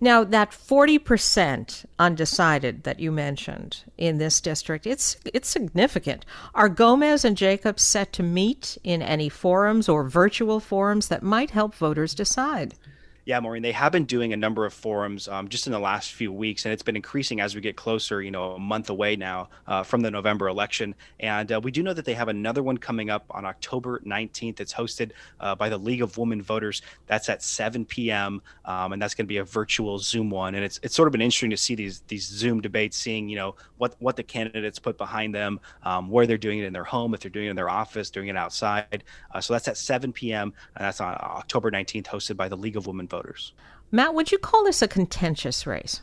Now, 0.00 0.24
that 0.24 0.50
40% 0.50 1.84
undecided 1.98 2.82
that 2.84 3.00
you 3.00 3.12
mentioned 3.12 3.84
in 3.96 4.18
this 4.18 4.40
district, 4.40 4.86
it's 4.86 5.16
it's 5.24 5.48
significant. 5.48 6.24
Are 6.54 6.68
Gomez 6.68 7.24
and 7.24 7.36
Jacobs 7.36 7.82
set 7.82 8.12
to 8.14 8.22
meet 8.22 8.78
in 8.82 9.02
any 9.02 9.28
forums 9.28 9.88
or 9.88 10.08
virtual 10.08 10.60
forums 10.60 11.08
that 11.08 11.22
might 11.22 11.50
help 11.50 11.74
voters 11.74 12.14
decide? 12.14 12.74
Yeah, 13.24 13.38
Maureen, 13.38 13.62
they 13.62 13.70
have 13.70 13.92
been 13.92 14.04
doing 14.04 14.32
a 14.32 14.36
number 14.36 14.66
of 14.66 14.74
forums 14.74 15.28
um, 15.28 15.46
just 15.46 15.68
in 15.68 15.72
the 15.72 15.78
last 15.78 16.12
few 16.12 16.32
weeks, 16.32 16.64
and 16.64 16.72
it's 16.72 16.82
been 16.82 16.96
increasing 16.96 17.40
as 17.40 17.54
we 17.54 17.60
get 17.60 17.76
closer, 17.76 18.20
you 18.20 18.32
know, 18.32 18.54
a 18.54 18.58
month 18.58 18.90
away 18.90 19.14
now 19.14 19.48
uh, 19.68 19.84
from 19.84 20.00
the 20.00 20.10
November 20.10 20.48
election. 20.48 20.92
And 21.20 21.52
uh, 21.52 21.60
we 21.62 21.70
do 21.70 21.84
know 21.84 21.94
that 21.94 22.04
they 22.04 22.14
have 22.14 22.26
another 22.26 22.64
one 22.64 22.78
coming 22.78 23.10
up 23.10 23.24
on 23.30 23.44
October 23.44 24.00
19th. 24.04 24.58
It's 24.58 24.74
hosted 24.74 25.12
uh, 25.38 25.54
by 25.54 25.68
the 25.68 25.78
League 25.78 26.02
of 26.02 26.18
Women 26.18 26.42
Voters. 26.42 26.82
That's 27.06 27.28
at 27.28 27.44
7 27.44 27.84
p.m., 27.84 28.42
um, 28.64 28.92
and 28.92 29.00
that's 29.00 29.14
going 29.14 29.26
to 29.26 29.28
be 29.28 29.36
a 29.36 29.44
virtual 29.44 30.00
Zoom 30.00 30.28
one. 30.28 30.56
And 30.56 30.64
it's 30.64 30.80
it's 30.82 30.96
sort 30.96 31.06
of 31.06 31.12
been 31.12 31.20
interesting 31.20 31.50
to 31.50 31.56
see 31.56 31.76
these 31.76 32.00
these 32.08 32.26
Zoom 32.26 32.60
debates, 32.60 32.96
seeing, 32.96 33.28
you 33.28 33.36
know, 33.36 33.54
what, 33.78 33.94
what 34.00 34.16
the 34.16 34.24
candidates 34.24 34.80
put 34.80 34.98
behind 34.98 35.32
them, 35.32 35.60
um, 35.84 36.10
where 36.10 36.26
they're 36.26 36.38
doing 36.38 36.58
it 36.58 36.64
in 36.64 36.72
their 36.72 36.82
home, 36.82 37.14
if 37.14 37.20
they're 37.20 37.30
doing 37.30 37.46
it 37.46 37.50
in 37.50 37.56
their 37.56 37.70
office, 37.70 38.10
doing 38.10 38.26
it 38.26 38.36
outside. 38.36 39.04
Uh, 39.30 39.40
so 39.40 39.52
that's 39.52 39.68
at 39.68 39.76
7 39.76 40.12
p.m., 40.12 40.52
and 40.74 40.84
that's 40.84 41.00
on 41.00 41.16
October 41.20 41.70
19th, 41.70 42.06
hosted 42.06 42.36
by 42.36 42.48
the 42.48 42.56
League 42.56 42.76
of 42.76 42.88
Women 42.88 43.06
voters. 43.12 43.52
Matt, 43.92 44.14
would 44.14 44.32
you 44.32 44.38
call 44.38 44.64
this 44.64 44.82
a 44.82 44.88
contentious 44.88 45.66
race? 45.66 46.00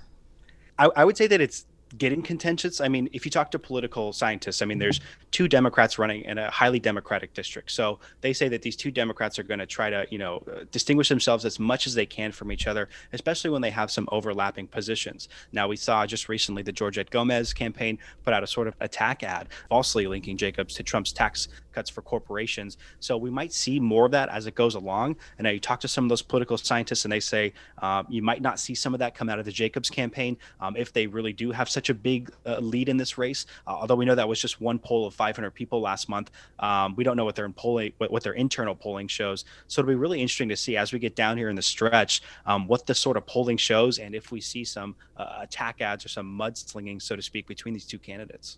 I, 0.77 0.89
I 0.95 1.03
would 1.03 1.17
say 1.17 1.27
that 1.27 1.41
it's 1.41 1.65
getting 1.97 2.21
contentious. 2.21 2.79
I 2.81 2.87
mean, 2.87 3.09
if 3.13 3.25
you 3.25 3.31
talk 3.31 3.49
to 3.51 3.59
political 3.59 4.13
scientists, 4.13 4.61
I 4.61 4.65
mean, 4.65 4.77
there's 4.77 5.01
two 5.31 5.47
Democrats 5.47 5.97
running 5.97 6.23
in 6.23 6.37
a 6.37 6.49
highly 6.51 6.79
Democratic 6.79 7.33
district. 7.33 7.71
So 7.71 7.99
they 8.21 8.33
say 8.33 8.47
that 8.49 8.61
these 8.61 8.75
two 8.75 8.91
Democrats 8.91 9.39
are 9.39 9.43
going 9.43 9.59
to 9.59 9.65
try 9.65 9.89
to, 9.89 10.05
you 10.11 10.17
know, 10.17 10.43
uh, 10.47 10.65
distinguish 10.71 11.09
themselves 11.09 11.45
as 11.45 11.59
much 11.59 11.87
as 11.87 11.95
they 11.95 12.05
can 12.05 12.31
from 12.31 12.51
each 12.51 12.67
other, 12.67 12.89
especially 13.13 13.49
when 13.49 13.61
they 13.61 13.71
have 13.71 13.89
some 13.89 14.07
overlapping 14.11 14.67
positions. 14.67 15.29
Now, 15.51 15.67
we 15.67 15.75
saw 15.75 16.05
just 16.05 16.29
recently 16.29 16.61
the 16.61 16.71
Georgette 16.71 17.09
Gomez 17.09 17.53
campaign 17.53 17.97
put 18.23 18.33
out 18.33 18.43
a 18.43 18.47
sort 18.47 18.67
of 18.67 18.75
attack 18.79 19.23
ad, 19.23 19.47
falsely 19.69 20.05
linking 20.07 20.37
Jacobs 20.37 20.75
to 20.75 20.83
Trump's 20.83 21.11
tax 21.11 21.47
cuts 21.71 21.89
for 21.89 22.01
corporations. 22.01 22.77
So 22.99 23.17
we 23.17 23.29
might 23.29 23.53
see 23.53 23.79
more 23.79 24.05
of 24.05 24.11
that 24.11 24.29
as 24.29 24.47
it 24.47 24.55
goes 24.55 24.75
along. 24.75 25.15
And 25.37 25.45
now 25.45 25.51
you 25.51 25.59
talk 25.59 25.79
to 25.81 25.87
some 25.87 26.05
of 26.05 26.09
those 26.09 26.21
political 26.21 26.57
scientists, 26.57 27.05
and 27.05 27.11
they 27.11 27.19
say 27.19 27.53
uh, 27.81 28.03
you 28.09 28.21
might 28.21 28.41
not 28.41 28.59
see 28.59 28.75
some 28.75 28.93
of 28.93 28.99
that 28.99 29.15
come 29.15 29.29
out 29.29 29.39
of 29.39 29.45
the 29.45 29.51
Jacobs 29.51 29.89
campaign 29.89 30.37
um, 30.59 30.75
if 30.75 30.93
they 30.93 31.07
really 31.07 31.33
do 31.33 31.51
have 31.51 31.69
such 31.69 31.89
a 31.89 31.93
big 31.93 32.31
uh, 32.45 32.59
lead 32.59 32.89
in 32.89 32.97
this 32.97 33.17
race. 33.17 33.45
Uh, 33.67 33.71
although 33.71 33.95
we 33.95 34.05
know 34.05 34.15
that 34.15 34.27
was 34.27 34.41
just 34.41 34.61
one 34.61 34.79
poll 34.79 35.05
of 35.07 35.13
500 35.13 35.51
people 35.51 35.81
last 35.81 36.09
month, 36.09 36.31
um, 36.59 36.95
we 36.95 37.03
don't 37.03 37.17
know 37.17 37.25
what 37.25 37.35
their 37.35 37.49
polling, 37.49 37.93
what, 37.97 38.11
what, 38.11 38.23
their 38.23 38.33
internal 38.33 38.75
polling 38.75 39.07
shows. 39.07 39.45
So 39.67 39.81
it'll 39.81 39.89
be 39.89 39.95
really 39.95 40.21
interesting 40.21 40.49
to 40.49 40.57
see 40.57 40.77
as 40.77 40.93
we 40.93 40.99
get 40.99 41.15
down 41.15 41.37
here 41.37 41.49
in 41.49 41.55
the 41.55 41.61
stretch 41.61 42.21
um, 42.45 42.67
what 42.67 42.85
the 42.85 42.95
sort 42.95 43.17
of 43.17 43.25
polling 43.25 43.57
shows, 43.57 43.99
and 43.99 44.15
if 44.15 44.31
we 44.31 44.41
see 44.41 44.63
some 44.63 44.95
uh, 45.17 45.39
attack 45.41 45.81
ads 45.81 46.05
or 46.05 46.09
some 46.09 46.37
mudslinging, 46.37 47.01
so 47.01 47.15
to 47.15 47.21
speak, 47.21 47.47
between 47.47 47.73
these 47.73 47.85
two 47.85 47.99
candidates. 47.99 48.57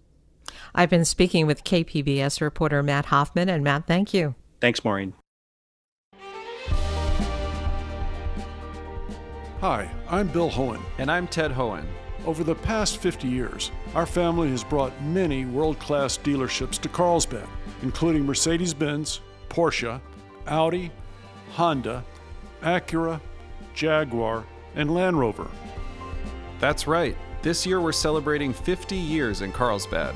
I've 0.74 0.90
been 0.90 1.06
speaking 1.06 1.48
with 1.48 1.64
KPBS 1.64 2.42
reporter 2.42 2.82
Matt 2.84 3.06
Hoffman, 3.06 3.50
and 3.50 3.64
Matt, 3.64 3.88
thank 3.88 4.14
you. 4.14 4.36
Thanks, 4.60 4.84
Maureen. 4.84 5.14
Hi, 9.62 9.92
I'm 10.10 10.28
Bill 10.28 10.50
Hoehn. 10.50 10.82
And 10.98 11.12
I'm 11.12 11.28
Ted 11.28 11.52
Hoehn. 11.52 11.86
Over 12.26 12.44
the 12.44 12.56
past 12.56 12.98
50 12.98 13.28
years, 13.28 13.72
our 13.96 14.06
family 14.06 14.50
has 14.50 14.64
brought 14.64 15.00
many 15.04 15.46
world 15.46 15.80
class 15.80 16.18
dealerships 16.18 16.80
to 16.80 16.90
Carlsbad, 16.90 17.48
including 17.82 18.26
Mercedes 18.26 18.74
Benz, 18.74 19.22
Porsche, 19.50 20.00
Audi, 20.48 20.92
Honda, 21.52 22.04
Acura, 22.62 23.20
Jaguar, 23.74 24.46
and 24.76 24.94
Land 24.94 25.20
Rover. 25.20 25.50
That's 26.60 26.88
right. 26.88 27.18
This 27.42 27.66
year 27.66 27.82
we're 27.82 27.92
celebrating 27.92 28.54
50 28.54 28.96
years 28.96 29.42
in 29.42 29.52
Carlsbad. 29.52 30.16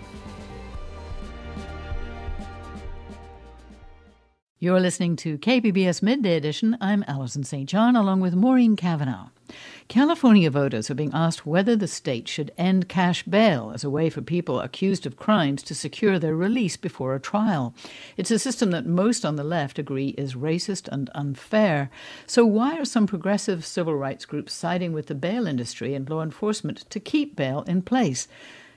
You're 4.63 4.79
listening 4.79 5.15
to 5.15 5.39
KPBS 5.39 6.03
Midday 6.03 6.35
Edition. 6.35 6.77
I'm 6.79 7.03
Allison 7.07 7.43
St. 7.43 7.67
John, 7.67 7.95
along 7.95 8.19
with 8.19 8.35
Maureen 8.35 8.75
Cavanaugh. 8.75 9.29
California 9.87 10.51
voters 10.51 10.87
are 10.87 10.93
being 10.93 11.09
asked 11.15 11.47
whether 11.47 11.75
the 11.75 11.87
state 11.87 12.27
should 12.27 12.51
end 12.59 12.87
cash 12.87 13.23
bail 13.23 13.71
as 13.73 13.83
a 13.83 13.89
way 13.89 14.07
for 14.07 14.21
people 14.21 14.59
accused 14.59 15.07
of 15.07 15.17
crimes 15.17 15.63
to 15.63 15.73
secure 15.73 16.19
their 16.19 16.35
release 16.35 16.77
before 16.77 17.15
a 17.15 17.19
trial. 17.19 17.73
It's 18.17 18.29
a 18.29 18.37
system 18.37 18.69
that 18.69 18.85
most 18.85 19.25
on 19.25 19.35
the 19.35 19.43
left 19.43 19.79
agree 19.79 20.09
is 20.09 20.35
racist 20.35 20.87
and 20.89 21.09
unfair. 21.15 21.89
So, 22.27 22.45
why 22.45 22.77
are 22.77 22.85
some 22.85 23.07
progressive 23.07 23.65
civil 23.65 23.95
rights 23.95 24.25
groups 24.25 24.53
siding 24.53 24.93
with 24.93 25.07
the 25.07 25.15
bail 25.15 25.47
industry 25.47 25.95
and 25.95 26.07
law 26.07 26.21
enforcement 26.21 26.87
to 26.91 26.99
keep 26.99 27.35
bail 27.35 27.63
in 27.63 27.81
place? 27.81 28.27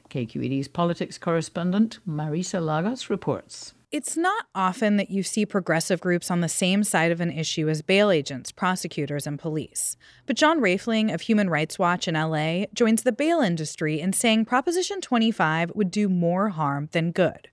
KQED's 0.08 0.68
politics 0.68 1.18
correspondent 1.18 1.98
Marisa 2.08 2.64
Lagos 2.64 3.10
reports. 3.10 3.74
It's 3.90 4.16
not 4.16 4.46
often 4.54 4.96
that 4.96 5.10
you 5.10 5.22
see 5.22 5.46
progressive 5.46 6.00
groups 6.00 6.30
on 6.30 6.40
the 6.40 6.48
same 6.48 6.82
side 6.84 7.12
of 7.12 7.20
an 7.20 7.30
issue 7.30 7.68
as 7.68 7.82
bail 7.82 8.10
agents, 8.10 8.50
prosecutors, 8.50 9.26
and 9.26 9.38
police. 9.38 9.96
But 10.26 10.36
John 10.36 10.60
Raphling 10.60 11.12
of 11.12 11.22
Human 11.22 11.48
Rights 11.48 11.78
Watch 11.78 12.08
in 12.08 12.14
LA 12.14 12.64
joins 12.74 13.02
the 13.02 13.12
bail 13.12 13.40
industry 13.40 14.00
in 14.00 14.12
saying 14.12 14.46
Proposition 14.46 15.00
25 15.00 15.72
would 15.74 15.90
do 15.90 16.08
more 16.08 16.50
harm 16.50 16.88
than 16.92 17.12
good. 17.12 17.48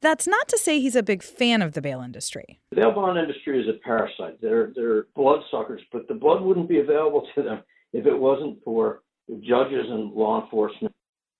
That's 0.00 0.26
not 0.26 0.48
to 0.48 0.58
say 0.58 0.80
he's 0.80 0.96
a 0.96 1.02
big 1.02 1.22
fan 1.22 1.62
of 1.62 1.72
the 1.72 1.80
bail 1.80 2.00
industry. 2.00 2.60
The 2.70 2.76
bail 2.76 2.92
bond 2.92 3.18
industry 3.18 3.60
is 3.60 3.68
a 3.68 3.78
parasite. 3.84 4.40
They're, 4.40 4.72
they're 4.74 5.06
bloodsuckers, 5.16 5.80
but 5.92 6.08
the 6.08 6.14
blood 6.14 6.42
wouldn't 6.42 6.68
be 6.68 6.80
available 6.80 7.26
to 7.34 7.42
them 7.42 7.62
if 7.92 8.06
it 8.06 8.18
wasn't 8.18 8.62
for 8.64 9.02
judges 9.40 9.86
and 9.88 10.12
law 10.12 10.42
enforcement 10.42 10.94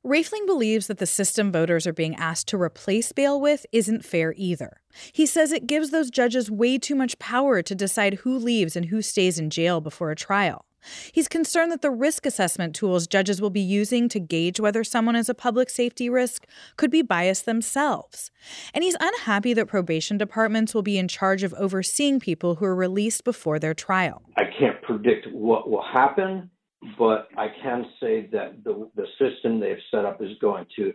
Raphling 0.05 0.45
believes 0.45 0.87
that 0.89 0.99
the 0.99 1.07
system 1.07 1.51
voters 1.51 1.87
are 1.87 1.93
being 1.95 2.15
asked 2.17 2.49
to 2.49 2.61
replace 2.61 3.11
bail 3.13 3.41
with 3.41 3.65
isn't 3.73 4.05
fair 4.05 4.35
either. 4.37 4.83
He 5.13 5.25
says 5.25 5.51
it 5.51 5.67
gives 5.67 5.91
those 5.91 6.11
judges 6.11 6.51
way 6.51 6.77
too 6.77 6.95
much 6.95 7.19
power 7.19 7.63
to 7.63 7.75
decide 7.75 8.15
who 8.17 8.37
leaves 8.37 8.77
and 8.77 8.87
who 8.87 9.01
stays 9.01 9.39
in 9.39 9.49
jail 9.49 9.81
before 9.81 10.11
a 10.11 10.17
trial. 10.17 10.67
He's 11.11 11.27
concerned 11.27 11.73
that 11.73 11.81
the 11.81 11.91
risk 11.91 12.27
assessment 12.27 12.75
tools 12.75 13.07
judges 13.07 13.41
will 13.41 13.49
be 13.49 13.63
using 13.63 14.11
to 14.11 14.21
gauge 14.21 14.61
whether 14.61 14.85
someone 14.85 15.17
is 15.17 15.31
a 15.31 15.35
public 15.35 15.71
safety 15.71 16.11
risk 16.11 16.47
could 16.77 16.91
be 16.91 17.01
biased 17.01 17.47
themselves. 17.47 18.31
And 18.75 18.85
he's 18.85 18.97
unhappy 19.01 19.55
that 19.55 19.69
probation 19.69 20.19
departments 20.19 20.75
will 20.75 20.83
be 20.83 20.99
in 20.99 21.09
charge 21.09 21.43
of 21.43 21.55
overseeing 21.55 22.21
people 22.21 22.57
who 22.57 22.67
are 22.67 22.77
released 22.77 23.25
before 23.25 23.59
their 23.59 23.73
trial. 23.73 24.23
I 24.37 24.45
can't 24.59 24.83
predict 24.83 25.29
what 25.33 25.71
will 25.71 25.83
happen 25.83 26.51
but 26.99 27.29
I 27.37 27.49
can 27.63 27.87
say 28.01 28.29
that 28.33 28.63
the, 28.65 28.89
the 28.95 29.07
system 29.19 29.61
they've 29.61 29.77
set 29.91 30.05
up 30.05 30.23
is 30.23 30.31
going 30.41 30.67
to 30.77 30.93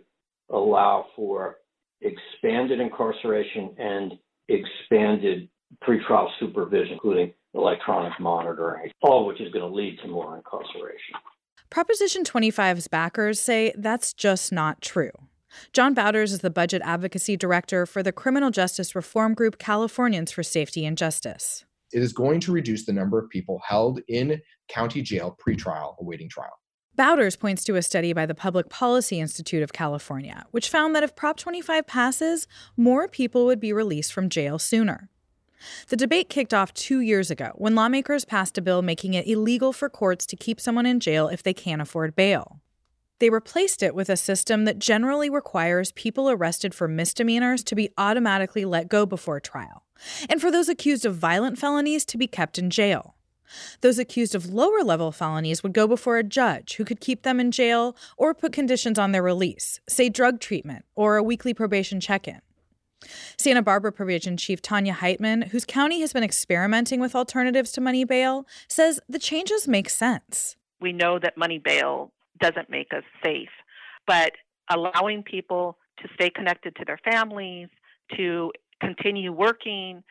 allow 0.50 1.06
for 1.16 1.56
expanded 2.00 2.80
incarceration 2.80 3.74
and 3.78 4.12
expanded 4.48 5.48
pretrial 5.84 6.28
supervision, 6.38 6.94
including 6.94 7.32
electronic 7.54 8.18
monitoring, 8.20 8.90
all 9.02 9.20
of 9.20 9.26
which 9.26 9.40
is 9.40 9.52
going 9.52 9.68
to 9.68 9.74
lead 9.74 9.98
to 10.02 10.08
more 10.08 10.36
incarceration. 10.36 11.14
Proposition 11.68 12.24
25's 12.24 12.88
backers 12.88 13.40
say 13.40 13.72
that's 13.76 14.12
just 14.12 14.52
not 14.52 14.80
true. 14.80 15.12
John 15.72 15.94
Bauters 15.94 16.32
is 16.32 16.40
the 16.40 16.50
budget 16.50 16.80
advocacy 16.84 17.36
director 17.36 17.86
for 17.86 18.02
the 18.02 18.12
criminal 18.12 18.50
justice 18.50 18.94
reform 18.94 19.34
group 19.34 19.58
Californians 19.58 20.30
for 20.30 20.42
Safety 20.42 20.84
and 20.84 20.96
Justice 20.96 21.64
it 21.92 22.02
is 22.02 22.12
going 22.12 22.40
to 22.40 22.52
reduce 22.52 22.84
the 22.86 22.92
number 22.92 23.18
of 23.18 23.28
people 23.28 23.60
held 23.66 24.00
in 24.08 24.40
county 24.72 25.02
jail 25.02 25.36
pretrial 25.44 25.98
awaiting 26.00 26.28
trial. 26.28 26.60
Bauters 26.96 27.36
points 27.36 27.64
to 27.64 27.76
a 27.76 27.82
study 27.82 28.12
by 28.12 28.26
the 28.26 28.34
Public 28.34 28.68
Policy 28.68 29.20
Institute 29.20 29.62
of 29.62 29.72
California, 29.72 30.44
which 30.50 30.68
found 30.68 30.94
that 30.94 31.02
if 31.02 31.16
Prop 31.16 31.36
25 31.36 31.86
passes, 31.86 32.46
more 32.76 33.08
people 33.08 33.46
would 33.46 33.60
be 33.60 33.72
released 33.72 34.12
from 34.12 34.28
jail 34.28 34.58
sooner. 34.58 35.08
The 35.88 35.96
debate 35.96 36.28
kicked 36.28 36.54
off 36.54 36.74
two 36.74 37.00
years 37.00 37.30
ago 37.30 37.52
when 37.56 37.74
lawmakers 37.74 38.24
passed 38.24 38.58
a 38.58 38.62
bill 38.62 38.82
making 38.82 39.14
it 39.14 39.26
illegal 39.26 39.72
for 39.72 39.88
courts 39.88 40.26
to 40.26 40.36
keep 40.36 40.60
someone 40.60 40.86
in 40.86 41.00
jail 41.00 41.28
if 41.28 41.42
they 41.42 41.54
can't 41.54 41.82
afford 41.82 42.16
bail. 42.16 42.60
They 43.18 43.30
replaced 43.30 43.82
it 43.82 43.94
with 43.94 44.08
a 44.08 44.16
system 44.16 44.64
that 44.64 44.78
generally 44.78 45.28
requires 45.28 45.92
people 45.92 46.30
arrested 46.30 46.74
for 46.74 46.88
misdemeanors 46.88 47.62
to 47.64 47.74
be 47.74 47.90
automatically 47.98 48.64
let 48.64 48.88
go 48.88 49.04
before 49.04 49.40
trial, 49.40 49.84
and 50.28 50.40
for 50.40 50.50
those 50.50 50.70
accused 50.70 51.04
of 51.04 51.16
violent 51.16 51.58
felonies 51.58 52.06
to 52.06 52.18
be 52.18 52.26
kept 52.26 52.58
in 52.58 52.70
jail. 52.70 53.14
Those 53.80 53.98
accused 53.98 54.34
of 54.34 54.52
lower 54.52 54.82
level 54.82 55.12
felonies 55.12 55.62
would 55.62 55.72
go 55.72 55.86
before 55.86 56.18
a 56.18 56.22
judge 56.22 56.74
who 56.74 56.84
could 56.84 57.00
keep 57.00 57.22
them 57.22 57.40
in 57.40 57.50
jail 57.50 57.96
or 58.16 58.34
put 58.34 58.52
conditions 58.52 58.98
on 58.98 59.12
their 59.12 59.22
release, 59.22 59.80
say 59.88 60.08
drug 60.08 60.40
treatment 60.40 60.84
or 60.94 61.16
a 61.16 61.22
weekly 61.22 61.54
probation 61.54 62.00
check 62.00 62.28
in. 62.28 62.40
Santa 63.38 63.62
Barbara 63.62 63.92
Probation 63.92 64.36
Chief 64.36 64.60
Tanja 64.60 64.92
Heitman, 64.92 65.48
whose 65.48 65.64
county 65.64 66.00
has 66.00 66.12
been 66.12 66.22
experimenting 66.22 67.00
with 67.00 67.14
alternatives 67.14 67.72
to 67.72 67.80
money 67.80 68.04
bail, 68.04 68.46
says 68.68 69.00
the 69.08 69.18
changes 69.18 69.66
make 69.66 69.88
sense. 69.88 70.56
We 70.80 70.92
know 70.92 71.18
that 71.18 71.36
money 71.36 71.58
bail 71.58 72.12
doesn't 72.40 72.70
make 72.70 72.92
us 72.92 73.04
safe. 73.24 73.48
But 74.06 74.32
allowing 74.70 75.22
people 75.22 75.78
to 76.02 76.08
stay 76.14 76.30
connected 76.30 76.76
to 76.76 76.84
their 76.84 76.98
families, 77.10 77.68
to 78.16 78.52
continue 78.80 79.32
working, 79.32 80.02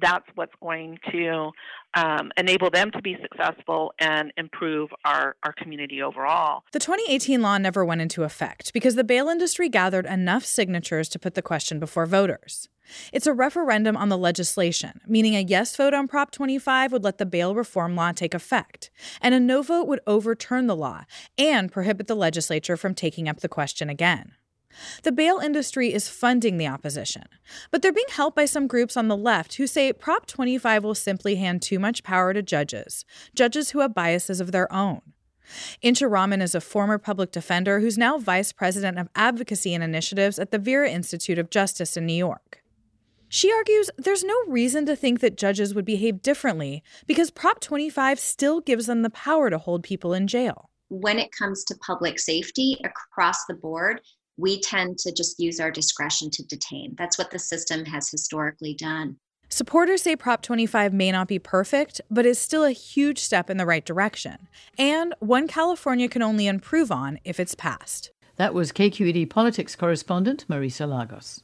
that's 0.00 0.26
what's 0.34 0.52
going 0.62 0.98
to 1.10 1.50
um, 1.94 2.30
enable 2.36 2.70
them 2.70 2.90
to 2.92 3.02
be 3.02 3.16
successful 3.22 3.92
and 3.98 4.32
improve 4.36 4.90
our, 5.04 5.36
our 5.42 5.52
community 5.52 6.02
overall. 6.02 6.62
The 6.72 6.78
2018 6.78 7.42
law 7.42 7.58
never 7.58 7.84
went 7.84 8.00
into 8.00 8.24
effect 8.24 8.72
because 8.72 8.94
the 8.94 9.04
bail 9.04 9.28
industry 9.28 9.68
gathered 9.68 10.06
enough 10.06 10.44
signatures 10.44 11.08
to 11.10 11.18
put 11.18 11.34
the 11.34 11.42
question 11.42 11.78
before 11.78 12.06
voters. 12.06 12.68
It's 13.12 13.26
a 13.26 13.32
referendum 13.32 13.96
on 13.96 14.08
the 14.08 14.18
legislation, 14.18 15.00
meaning 15.06 15.34
a 15.34 15.40
yes 15.40 15.74
vote 15.76 15.94
on 15.94 16.06
Prop 16.06 16.30
25 16.30 16.92
would 16.92 17.04
let 17.04 17.18
the 17.18 17.26
bail 17.26 17.54
reform 17.54 17.96
law 17.96 18.12
take 18.12 18.34
effect, 18.34 18.90
and 19.20 19.34
a 19.34 19.40
no 19.40 19.62
vote 19.62 19.88
would 19.88 20.00
overturn 20.06 20.66
the 20.66 20.76
law 20.76 21.04
and 21.36 21.72
prohibit 21.72 22.06
the 22.06 22.14
legislature 22.14 22.76
from 22.76 22.94
taking 22.94 23.28
up 23.28 23.40
the 23.40 23.48
question 23.48 23.90
again. 23.90 24.32
The 25.02 25.12
bail 25.12 25.38
industry 25.38 25.92
is 25.92 26.08
funding 26.08 26.58
the 26.58 26.66
opposition, 26.66 27.24
but 27.70 27.82
they're 27.82 27.92
being 27.92 28.06
helped 28.10 28.36
by 28.36 28.44
some 28.44 28.66
groups 28.66 28.96
on 28.96 29.08
the 29.08 29.16
left 29.16 29.54
who 29.54 29.66
say 29.66 29.92
Prop 29.92 30.26
25 30.26 30.84
will 30.84 30.94
simply 30.94 31.36
hand 31.36 31.62
too 31.62 31.78
much 31.78 32.02
power 32.02 32.32
to 32.32 32.42
judges, 32.42 33.04
judges 33.34 33.70
who 33.70 33.80
have 33.80 33.94
biases 33.94 34.40
of 34.40 34.52
their 34.52 34.72
own. 34.72 35.00
Insha 35.82 36.10
Rahman 36.10 36.42
is 36.42 36.54
a 36.54 36.60
former 36.60 36.98
public 36.98 37.30
defender 37.30 37.80
who's 37.80 37.98
now 37.98 38.18
vice 38.18 38.52
president 38.52 38.98
of 38.98 39.08
advocacy 39.14 39.74
and 39.74 39.84
initiatives 39.84 40.38
at 40.38 40.50
the 40.50 40.58
Vera 40.58 40.90
Institute 40.90 41.38
of 41.38 41.50
Justice 41.50 41.96
in 41.96 42.06
New 42.06 42.14
York. 42.14 42.62
She 43.28 43.52
argues 43.52 43.90
there's 43.96 44.24
no 44.24 44.34
reason 44.46 44.86
to 44.86 44.96
think 44.96 45.20
that 45.20 45.36
judges 45.36 45.74
would 45.74 45.84
behave 45.84 46.22
differently 46.22 46.82
because 47.06 47.30
Prop 47.30 47.60
25 47.60 48.20
still 48.20 48.60
gives 48.60 48.86
them 48.86 49.02
the 49.02 49.10
power 49.10 49.50
to 49.50 49.58
hold 49.58 49.82
people 49.82 50.14
in 50.14 50.26
jail. 50.26 50.70
When 50.88 51.18
it 51.18 51.32
comes 51.32 51.64
to 51.64 51.76
public 51.84 52.20
safety 52.20 52.80
across 52.84 53.44
the 53.46 53.54
board, 53.54 54.00
we 54.36 54.60
tend 54.60 54.98
to 54.98 55.12
just 55.12 55.38
use 55.38 55.60
our 55.60 55.70
discretion 55.70 56.30
to 56.30 56.44
detain. 56.44 56.94
That's 56.98 57.18
what 57.18 57.30
the 57.30 57.38
system 57.38 57.84
has 57.86 58.10
historically 58.10 58.74
done. 58.74 59.16
Supporters 59.48 60.02
say 60.02 60.16
Prop 60.16 60.42
25 60.42 60.92
may 60.92 61.12
not 61.12 61.28
be 61.28 61.38
perfect, 61.38 62.00
but 62.10 62.26
is 62.26 62.38
still 62.38 62.64
a 62.64 62.72
huge 62.72 63.20
step 63.20 63.48
in 63.48 63.58
the 63.58 63.66
right 63.66 63.84
direction, 63.84 64.48
and 64.76 65.14
one 65.20 65.46
California 65.46 66.08
can 66.08 66.22
only 66.22 66.48
improve 66.48 66.90
on 66.90 67.20
if 67.24 67.38
it's 67.38 67.54
passed. 67.54 68.10
That 68.36 68.54
was 68.54 68.72
KQED 68.72 69.30
politics 69.30 69.76
correspondent 69.76 70.46
Marisa 70.48 70.88
Lagos. 70.88 71.42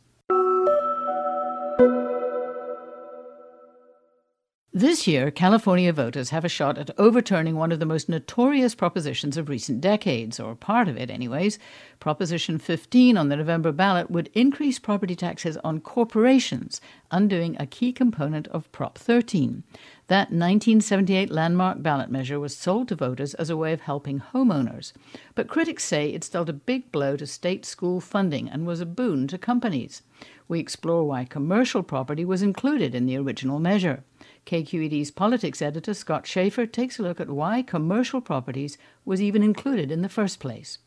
This 4.75 5.07
year, 5.07 5.31
California 5.31 5.93
voters 5.93 6.31
have 6.31 6.47
a 6.47 6.49
shot 6.49 6.79
at 6.79 6.99
overturning 6.99 7.57
one 7.57 7.73
of 7.73 7.79
the 7.79 7.85
most 7.85 8.09
notorious 8.09 8.75
propositions 8.75 9.37
of 9.37 9.51
recent 9.51 9.83
decades, 9.83 10.41
or 10.41 10.55
part 10.55 10.89
of 10.89 10.97
it, 10.97 11.11
anyways. 11.11 11.59
Proposition 12.01 12.57
15 12.57 13.19
on 13.19 13.29
the 13.29 13.37
November 13.37 13.71
ballot 13.71 14.11
would 14.11 14.31
increase 14.33 14.79
property 14.79 15.15
taxes 15.15 15.59
on 15.59 15.81
corporations, 15.81 16.81
undoing 17.11 17.55
a 17.61 17.67
key 17.67 17.93
component 17.93 18.49
of 18.49 18.73
Prop 18.73 18.97
13. 18.97 19.63
That 20.07 20.31
1978 20.31 21.31
landmark 21.31 21.83
ballot 21.83 22.11
measure 22.11 22.41
was 22.41 22.57
sold 22.57 22.89
to 22.89 22.95
voters 22.95 23.35
as 23.35 23.51
a 23.51 23.59
way 23.59 23.75
of 23.75 23.83
helping 23.83 24.21
homeowners. 24.21 24.95
But 25.35 25.49
critics 25.49 25.85
say 25.85 26.09
it's 26.09 26.31
dealt 26.31 26.49
a 26.49 26.55
big 26.55 26.91
blow 26.91 27.19
to 27.19 27.27
state 27.27 27.67
school 27.67 28.01
funding 28.01 28.49
and 28.49 28.67
was 28.67 28.81
a 28.81 28.87
boon 28.87 29.29
to 29.29 29.37
companies. 29.37 30.01
We 30.49 30.61
explore 30.61 31.05
why 31.05 31.27
commercial 31.27 31.83
property 31.83 32.25
was 32.25 32.41
included 32.41 32.95
in 32.95 33.05
the 33.05 33.19
original 33.19 33.59
measure. 33.59 34.05
KQED's 34.47 35.11
politics 35.11 35.63
editor 35.63 35.95
Scott 35.95 36.27
Shafer 36.27 36.67
takes 36.67 36.99
a 36.99 37.03
look 37.03 37.21
at 37.21 37.31
why 37.31 37.63
commercial 37.63 38.21
properties 38.21 38.77
was 39.05 39.23
even 39.23 39.43
included 39.43 39.91
in 39.91 40.03
the 40.03 40.09
first 40.09 40.41
place. 40.41 40.79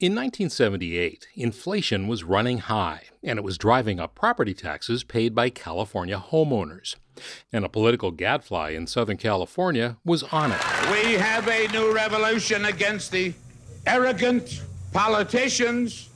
In 0.00 0.12
1978, 0.12 1.26
inflation 1.34 2.06
was 2.06 2.22
running 2.22 2.58
high, 2.58 3.02
and 3.20 3.36
it 3.36 3.42
was 3.42 3.58
driving 3.58 3.98
up 3.98 4.14
property 4.14 4.54
taxes 4.54 5.02
paid 5.02 5.34
by 5.34 5.50
California 5.50 6.22
homeowners. 6.24 6.94
And 7.52 7.64
a 7.64 7.68
political 7.68 8.12
gadfly 8.12 8.70
in 8.70 8.86
Southern 8.86 9.16
California 9.16 9.96
was 10.04 10.22
on 10.22 10.52
it. 10.52 10.60
We 10.92 11.14
have 11.14 11.48
a 11.48 11.66
new 11.72 11.92
revolution 11.92 12.66
against 12.66 13.10
the 13.10 13.34
arrogant 13.86 14.62
politicians 14.92 16.07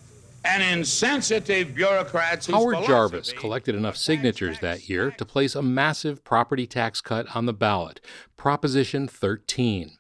and 0.45 0.63
insensitive 0.63 1.75
bureaucrats. 1.75 2.47
Howard 2.47 2.85
Jarvis 2.85 3.33
collected 3.33 3.75
enough 3.75 3.97
signatures 3.97 4.59
that 4.61 4.89
year 4.89 5.11
to 5.13 5.25
place 5.25 5.55
a 5.55 5.63
massive 5.63 6.25
property 6.25 6.67
tax 6.67 7.01
cut 7.01 7.35
on 7.35 7.47
the 7.47 7.53
ballot, 7.53 8.01
Proposition 8.37 9.09
13. 9.09 9.93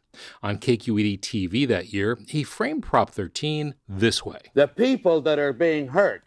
On 0.43 0.59
KQED 0.59 1.21
TV 1.21 1.67
that 1.67 1.93
year, 1.93 2.19
he 2.29 2.45
framed 2.45 2.83
Prop 2.83 3.11
13 3.11 3.75
this 3.89 4.25
way 4.25 4.41
The 4.53 4.69
people 4.69 5.23
that 5.23 5.39
are 5.39 5.55
being 5.55 5.89
hurt 5.89 6.23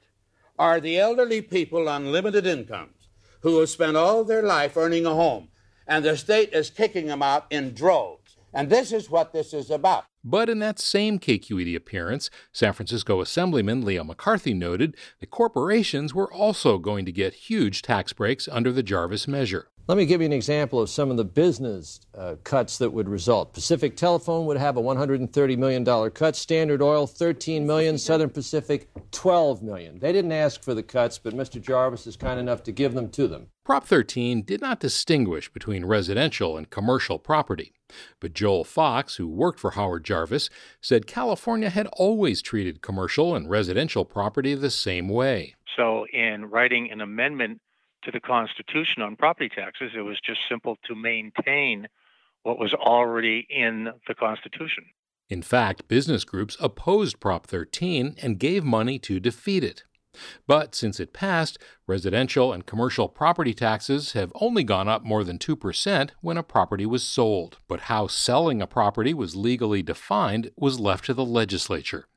are 0.57 0.79
the 0.79 0.97
elderly 0.97 1.41
people 1.41 1.87
on 1.87 2.11
limited 2.11 2.47
incomes 2.47 3.09
who 3.41 3.59
have 3.59 3.69
spent 3.69 3.95
all 3.95 4.23
their 4.23 4.41
life 4.41 4.75
earning 4.75 5.05
a 5.05 5.13
home, 5.13 5.49
and 5.87 6.03
the 6.03 6.17
state 6.17 6.51
is 6.51 6.71
kicking 6.71 7.07
them 7.07 7.21
out 7.21 7.45
in 7.51 7.75
droves. 7.75 8.37
And 8.51 8.69
this 8.69 8.91
is 8.91 9.09
what 9.09 9.33
this 9.33 9.53
is 9.53 9.69
about. 9.69 10.05
But 10.27 10.49
in 10.49 10.57
that 10.57 10.79
same 10.79 11.19
KQED 11.19 11.75
appearance, 11.75 12.31
San 12.51 12.73
Francisco 12.73 13.21
Assemblyman 13.21 13.85
Leo 13.85 14.03
McCarthy 14.03 14.55
noted 14.55 14.97
that 15.19 15.29
corporations 15.29 16.15
were 16.15 16.33
also 16.33 16.79
going 16.79 17.05
to 17.05 17.11
get 17.11 17.35
huge 17.35 17.83
tax 17.83 18.11
breaks 18.11 18.49
under 18.51 18.71
the 18.71 18.81
Jarvis 18.81 19.27
measure. 19.27 19.67
Let 19.87 19.99
me 19.99 20.07
give 20.07 20.19
you 20.19 20.25
an 20.25 20.33
example 20.33 20.81
of 20.81 20.89
some 20.89 21.11
of 21.11 21.17
the 21.17 21.23
business 21.23 21.99
uh, 22.17 22.37
cuts 22.43 22.79
that 22.79 22.89
would 22.89 23.07
result. 23.07 23.53
Pacific 23.53 23.95
Telephone 23.95 24.47
would 24.47 24.57
have 24.57 24.77
a 24.77 24.81
$130 24.81 25.57
million 25.59 26.09
cut, 26.09 26.35
Standard 26.35 26.81
Oil 26.81 27.05
13 27.05 27.67
million, 27.67 27.99
Southern 27.99 28.31
Pacific 28.31 28.89
12 29.11 29.61
million. 29.61 29.99
They 29.99 30.11
didn't 30.11 30.31
ask 30.31 30.63
for 30.63 30.73
the 30.73 30.81
cuts, 30.81 31.19
but 31.19 31.35
Mr. 31.35 31.61
Jarvis 31.61 32.07
is 32.07 32.17
kind 32.17 32.39
enough 32.39 32.63
to 32.63 32.71
give 32.71 32.95
them 32.95 33.09
to 33.11 33.27
them. 33.27 33.49
Prop 33.63 33.85
13 33.85 34.41
did 34.41 34.59
not 34.59 34.79
distinguish 34.79 35.53
between 35.53 35.85
residential 35.85 36.57
and 36.57 36.71
commercial 36.71 37.19
property. 37.19 37.71
But 38.19 38.33
Joel 38.33 38.63
Fox, 38.63 39.17
who 39.17 39.27
worked 39.27 39.59
for 39.59 39.71
Howard 39.71 40.03
Jarvis, 40.03 40.49
said 40.81 41.05
California 41.05 41.69
had 41.69 41.85
always 41.93 42.41
treated 42.41 42.81
commercial 42.81 43.35
and 43.35 43.51
residential 43.51 44.03
property 44.03 44.55
the 44.55 44.71
same 44.71 45.09
way. 45.09 45.53
So, 45.77 46.05
in 46.11 46.45
writing 46.45 46.89
an 46.91 47.01
amendment 47.01 47.59
to 48.05 48.11
the 48.11 48.19
Constitution 48.19 49.01
on 49.01 49.15
property 49.15 49.49
taxes, 49.49 49.91
it 49.95 50.01
was 50.01 50.19
just 50.21 50.41
simple 50.47 50.77
to 50.87 50.95
maintain 50.95 51.87
what 52.43 52.59
was 52.59 52.73
already 52.73 53.45
in 53.49 53.91
the 54.07 54.15
Constitution. 54.15 54.85
In 55.29 55.41
fact, 55.41 55.87
business 55.87 56.23
groups 56.23 56.55
opposed 56.59 57.19
Prop 57.19 57.47
13 57.47 58.15
and 58.21 58.39
gave 58.39 58.63
money 58.63 58.99
to 58.99 59.19
defeat 59.19 59.63
it. 59.63 59.83
But 60.47 60.75
since 60.75 60.99
it 60.99 61.13
passed, 61.13 61.57
residential 61.87 62.53
and 62.53 62.65
commercial 62.65 63.09
property 63.09 63.53
taxes 63.53 64.13
have 64.13 64.31
only 64.35 64.63
gone 64.63 64.87
up 64.87 65.03
more 65.03 65.23
than 65.23 65.37
2% 65.37 66.11
when 66.21 66.37
a 66.37 66.43
property 66.43 66.85
was 66.85 67.03
sold. 67.03 67.57
But 67.67 67.81
how 67.81 68.07
selling 68.07 68.61
a 68.61 68.67
property 68.67 69.13
was 69.13 69.35
legally 69.35 69.81
defined 69.83 70.51
was 70.55 70.79
left 70.79 71.05
to 71.05 71.13
the 71.13 71.25
legislature. 71.25 72.07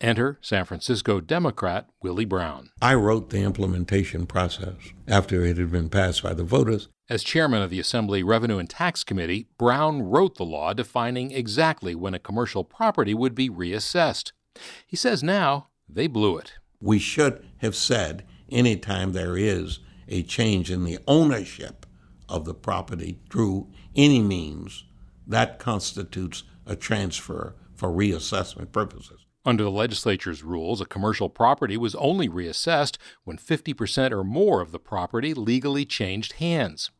Enter 0.00 0.38
San 0.40 0.64
Francisco 0.64 1.20
Democrat 1.20 1.88
Willie 2.02 2.24
Brown. 2.24 2.70
I 2.80 2.94
wrote 2.94 3.30
the 3.30 3.42
implementation 3.42 4.26
process 4.26 4.74
after 5.06 5.44
it 5.44 5.58
had 5.58 5.70
been 5.70 5.88
passed 5.88 6.22
by 6.22 6.34
the 6.34 6.44
voters. 6.44 6.88
As 7.08 7.22
chairman 7.22 7.62
of 7.62 7.70
the 7.70 7.80
Assembly 7.80 8.22
Revenue 8.22 8.58
and 8.58 8.70
Tax 8.70 9.04
Committee, 9.04 9.48
Brown 9.58 10.02
wrote 10.02 10.36
the 10.36 10.44
law 10.44 10.72
defining 10.72 11.30
exactly 11.30 11.94
when 11.94 12.14
a 12.14 12.18
commercial 12.18 12.64
property 12.64 13.14
would 13.14 13.34
be 13.34 13.50
reassessed. 13.50 14.32
He 14.86 14.96
says 14.96 15.22
now 15.22 15.68
they 15.88 16.06
blew 16.06 16.38
it. 16.38 16.54
We 16.80 16.98
should 16.98 17.44
have 17.58 17.76
said 17.76 18.24
anytime 18.50 19.12
there 19.12 19.36
is 19.36 19.80
a 20.08 20.22
change 20.22 20.70
in 20.70 20.84
the 20.84 20.98
ownership 21.06 21.86
of 22.28 22.44
the 22.44 22.54
property 22.54 23.18
through 23.30 23.68
any 23.94 24.20
means, 24.20 24.84
that 25.26 25.58
constitutes 25.58 26.44
a 26.66 26.76
transfer 26.76 27.54
for 27.74 27.88
reassessment 27.88 28.72
purposes. 28.72 29.21
Under 29.44 29.64
the 29.64 29.70
legislature's 29.70 30.44
rules, 30.44 30.80
a 30.80 30.86
commercial 30.86 31.28
property 31.28 31.76
was 31.76 31.96
only 31.96 32.28
reassessed 32.28 32.96
when 33.24 33.38
50% 33.38 34.12
or 34.12 34.22
more 34.22 34.60
of 34.60 34.70
the 34.70 34.78
property 34.78 35.34
legally 35.34 35.84
changed 35.84 36.34
hands. 36.34 36.90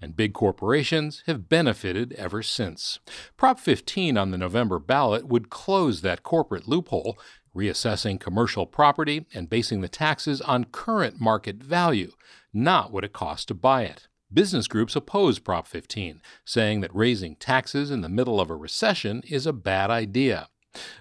And 0.00 0.16
big 0.16 0.32
corporations 0.32 1.22
have 1.26 1.48
benefited 1.48 2.12
ever 2.14 2.42
since. 2.42 2.98
Prop 3.36 3.60
15 3.60 4.16
on 4.16 4.30
the 4.30 4.38
November 4.38 4.78
ballot 4.78 5.26
would 5.28 5.50
close 5.50 6.00
that 6.00 6.22
corporate 6.22 6.66
loophole, 6.66 7.18
reassessing 7.54 8.18
commercial 8.18 8.66
property 8.66 9.26
and 9.34 9.50
basing 9.50 9.80
the 9.80 9.88
taxes 9.88 10.40
on 10.40 10.64
current 10.64 11.20
market 11.20 11.56
value, 11.56 12.12
not 12.52 12.90
what 12.90 13.04
it 13.04 13.12
costs 13.12 13.44
to 13.46 13.54
buy 13.54 13.82
it. 13.84 14.08
Business 14.32 14.68
groups 14.68 14.96
oppose 14.96 15.38
Prop 15.38 15.66
15, 15.66 16.22
saying 16.44 16.80
that 16.80 16.94
raising 16.94 17.36
taxes 17.36 17.90
in 17.90 18.00
the 18.00 18.08
middle 18.08 18.40
of 18.40 18.48
a 18.48 18.56
recession 18.56 19.22
is 19.28 19.44
a 19.44 19.52
bad 19.52 19.90
idea. 19.90 20.48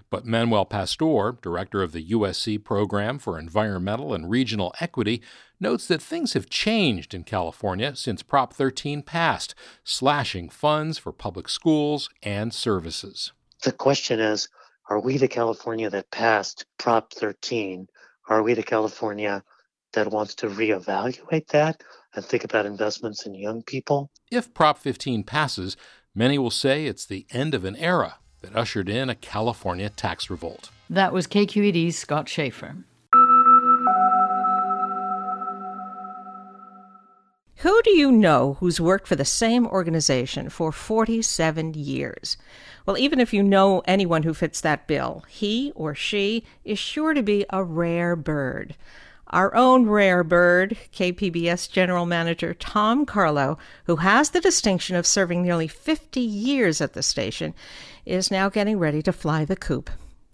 But 0.10 0.26
Manuel 0.26 0.66
Pastor, 0.66 1.38
director 1.42 1.84
of 1.84 1.92
the 1.92 2.10
USC 2.10 2.64
Program 2.64 3.20
for 3.20 3.38
Environmental 3.38 4.14
and 4.14 4.30
Regional 4.30 4.74
Equity, 4.80 5.22
notes 5.60 5.88
that 5.88 6.02
things 6.02 6.34
have 6.34 6.50
changed 6.50 7.14
in 7.14 7.24
California 7.24 7.96
since 7.96 8.24
Prop 8.24 8.54
13 8.54 9.04
passed, 9.04 9.54
slashing 9.84 10.50
funds 10.50 10.98
for 10.98 11.12
public 11.12 11.48
schools 11.50 12.10
and 12.24 12.54
services. 12.54 13.32
The 13.64 13.72
question 13.72 14.20
is 14.20 14.50
are 14.90 15.00
we 15.00 15.18
the 15.18 15.28
California 15.28 15.90
that 15.92 16.10
passed 16.10 16.66
Prop 16.80 17.14
13? 17.14 17.88
Are 18.28 18.42
we 18.42 18.56
the 18.56 18.64
California 18.64 19.44
that 19.94 20.12
wants 20.12 20.34
to 20.36 20.48
reevaluate 20.48 21.48
that 21.48 21.84
and 22.16 22.26
think 22.26 22.44
about 22.44 22.66
investments 22.66 23.28
in 23.28 23.36
young 23.36 23.62
people? 23.62 24.10
If 24.32 24.54
Prop 24.56 24.80
15 24.80 25.24
passes, 25.24 25.78
many 26.16 26.40
will 26.40 26.50
say 26.50 26.86
it's 26.86 27.06
the 27.06 27.28
end 27.30 27.54
of 27.54 27.66
an 27.66 27.76
era 27.76 28.16
that 28.42 28.56
ushered 28.56 28.90
in 28.90 29.10
a 29.10 29.16
California 29.16 29.90
tax 29.90 30.30
revolt. 30.30 30.70
That 30.90 31.14
was 31.14 31.28
KQED's 31.28 31.98
Scott 31.98 32.28
Shafer. 32.28 32.76
Who 37.58 37.82
do 37.82 37.92
you 37.92 38.10
know 38.10 38.56
who's 38.62 38.80
worked 38.80 39.06
for 39.06 39.18
the 39.18 39.26
same 39.26 39.68
organization 39.68 40.48
for 40.48 40.72
47 40.72 41.74
years? 41.74 42.38
Well, 42.86 42.98
even 42.98 43.20
if 43.20 43.34
you 43.34 43.44
know 43.44 43.82
anyone 43.86 44.24
who 44.24 44.34
fits 44.34 44.62
that 44.62 44.88
bill, 44.88 45.26
he 45.28 45.74
or 45.76 45.94
she 45.94 46.46
is 46.64 46.80
sure 46.80 47.14
to 47.14 47.22
be 47.22 47.46
a 47.50 47.62
rare 47.62 48.16
bird. 48.16 48.76
Our 49.28 49.54
own 49.54 49.88
rare 49.88 50.24
bird, 50.24 50.78
KPBS 50.94 51.70
General 51.70 52.06
Manager 52.06 52.54
Tom 52.54 53.06
Karlo, 53.06 53.60
who 53.84 53.98
has 53.98 54.30
the 54.30 54.40
distinction 54.42 54.96
of 54.96 55.06
serving 55.06 55.44
nearly 55.44 55.68
50 55.68 56.20
years 56.20 56.80
at 56.80 56.94
the 56.94 57.04
station, 57.04 57.54
is 58.10 58.32
now 58.32 58.50
getting 58.50 58.80
ready 58.80 59.02
to 59.02 59.14
fly 59.14 59.46
the 59.46 59.56
coop. 59.56 59.90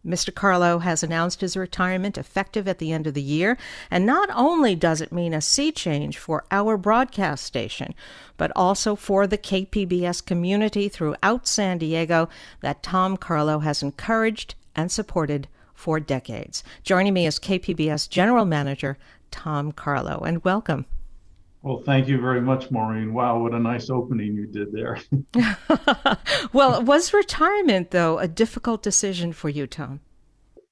Mr. 0.06 0.32
Karlo 0.32 0.82
has 0.84 1.02
announced 1.02 1.42
his 1.42 1.58
retirement 1.58 2.18
effective 2.18 2.68
at 2.68 2.78
the 2.78 2.92
end 2.92 3.08
of 3.08 3.16
the 3.16 3.22
year, 3.22 3.58
and 3.90 4.06
not 4.06 4.30
only 4.36 4.76
does 4.76 5.02
it 5.02 5.12
mean 5.12 5.34
a 5.34 5.42
sea 5.42 5.72
change 5.72 6.18
for 6.18 6.46
our 6.52 6.78
broadcast 6.78 7.44
station, 7.44 7.96
but 8.38 8.52
also 8.56 8.96
for 8.96 9.26
the 9.26 9.38
KPBS 9.38 10.24
community 10.24 10.88
throughout 10.88 11.48
San 11.48 11.80
Diego 11.80 12.30
that 12.62 12.84
Tom 12.84 13.18
Karlo 13.18 13.64
has 13.64 13.82
encouraged 13.82 14.54
and 14.76 14.92
supported 14.92 15.48
for 15.74 16.00
decades. 16.00 16.64
Joining 16.84 17.14
me 17.14 17.26
is 17.26 17.40
KPBS 17.40 18.08
General 18.08 18.46
Manager 18.46 18.98
Tom 19.32 19.72
Karlo, 19.72 20.22
and 20.26 20.44
welcome. 20.44 20.86
Well, 21.65 21.80
thank 21.80 22.08
you 22.08 22.21
very 22.21 22.41
much, 22.41 22.69
Maureen. 22.69 23.12
Wow, 23.12 23.39
what 23.39 23.56
a 23.56 23.60
nice 23.60 23.89
opening 23.89 24.36
you 24.36 24.45
did 24.45 24.71
there. 24.71 24.99
well, 26.54 26.84
was 26.84 27.12
retirement, 27.12 27.89
though, 27.89 28.19
a 28.19 28.28
difficult 28.28 28.84
decision 28.84 29.34
for 29.34 29.49
you, 29.49 29.65
Tom? 29.65 29.99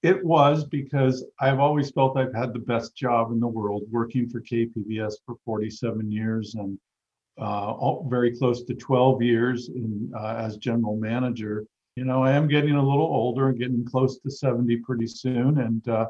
It 0.03 0.23
was 0.23 0.65
because 0.65 1.25
I've 1.39 1.59
always 1.59 1.89
felt 1.89 2.15
I've 2.15 2.35
had 2.35 2.53
the 2.53 2.59
best 2.59 2.95
job 2.95 3.31
in 3.31 3.39
the 3.39 3.47
world 3.47 3.85
working 3.89 4.29
for 4.29 4.39
KPBS 4.39 5.13
for 5.25 5.37
47 5.45 6.11
years 6.11 6.53
and 6.53 6.77
uh, 7.39 8.03
very 8.03 8.37
close 8.37 8.63
to 8.65 8.75
12 8.75 9.23
years 9.23 9.69
in, 9.69 10.11
uh, 10.15 10.35
as 10.35 10.57
general 10.57 10.95
manager. 10.95 11.65
You 11.95 12.05
know, 12.05 12.21
I 12.21 12.33
am 12.33 12.47
getting 12.47 12.75
a 12.75 12.87
little 12.87 13.07
older 13.07 13.49
and 13.49 13.57
getting 13.57 13.83
close 13.83 14.19
to 14.19 14.29
70 14.29 14.77
pretty 14.85 15.07
soon. 15.07 15.57
And 15.57 15.87
uh, 15.87 16.05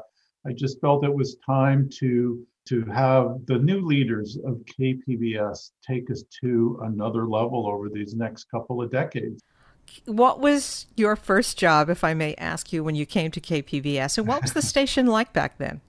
I 0.46 0.52
just 0.52 0.78
felt 0.82 1.06
it 1.06 1.14
was 1.14 1.38
time 1.46 1.88
to 2.00 2.46
to 2.66 2.84
have 2.86 3.44
the 3.46 3.58
new 3.58 3.80
leaders 3.84 4.38
of 4.44 4.60
KPBS 4.78 5.70
take 5.86 6.10
us 6.10 6.24
to 6.40 6.80
another 6.82 7.26
level 7.26 7.66
over 7.66 7.88
these 7.88 8.14
next 8.14 8.44
couple 8.50 8.82
of 8.82 8.90
decades. 8.90 9.42
What 10.06 10.40
was 10.40 10.86
your 10.96 11.14
first 11.14 11.58
job, 11.58 11.90
if 11.90 12.04
I 12.04 12.14
may 12.14 12.34
ask 12.36 12.72
you, 12.72 12.82
when 12.82 12.94
you 12.94 13.04
came 13.04 13.30
to 13.32 13.40
KPBS, 13.40 14.18
and 14.18 14.26
what 14.26 14.42
was 14.42 14.52
the 14.52 14.62
station 14.72 15.06
like 15.06 15.32
back 15.32 15.58
then? 15.58 15.80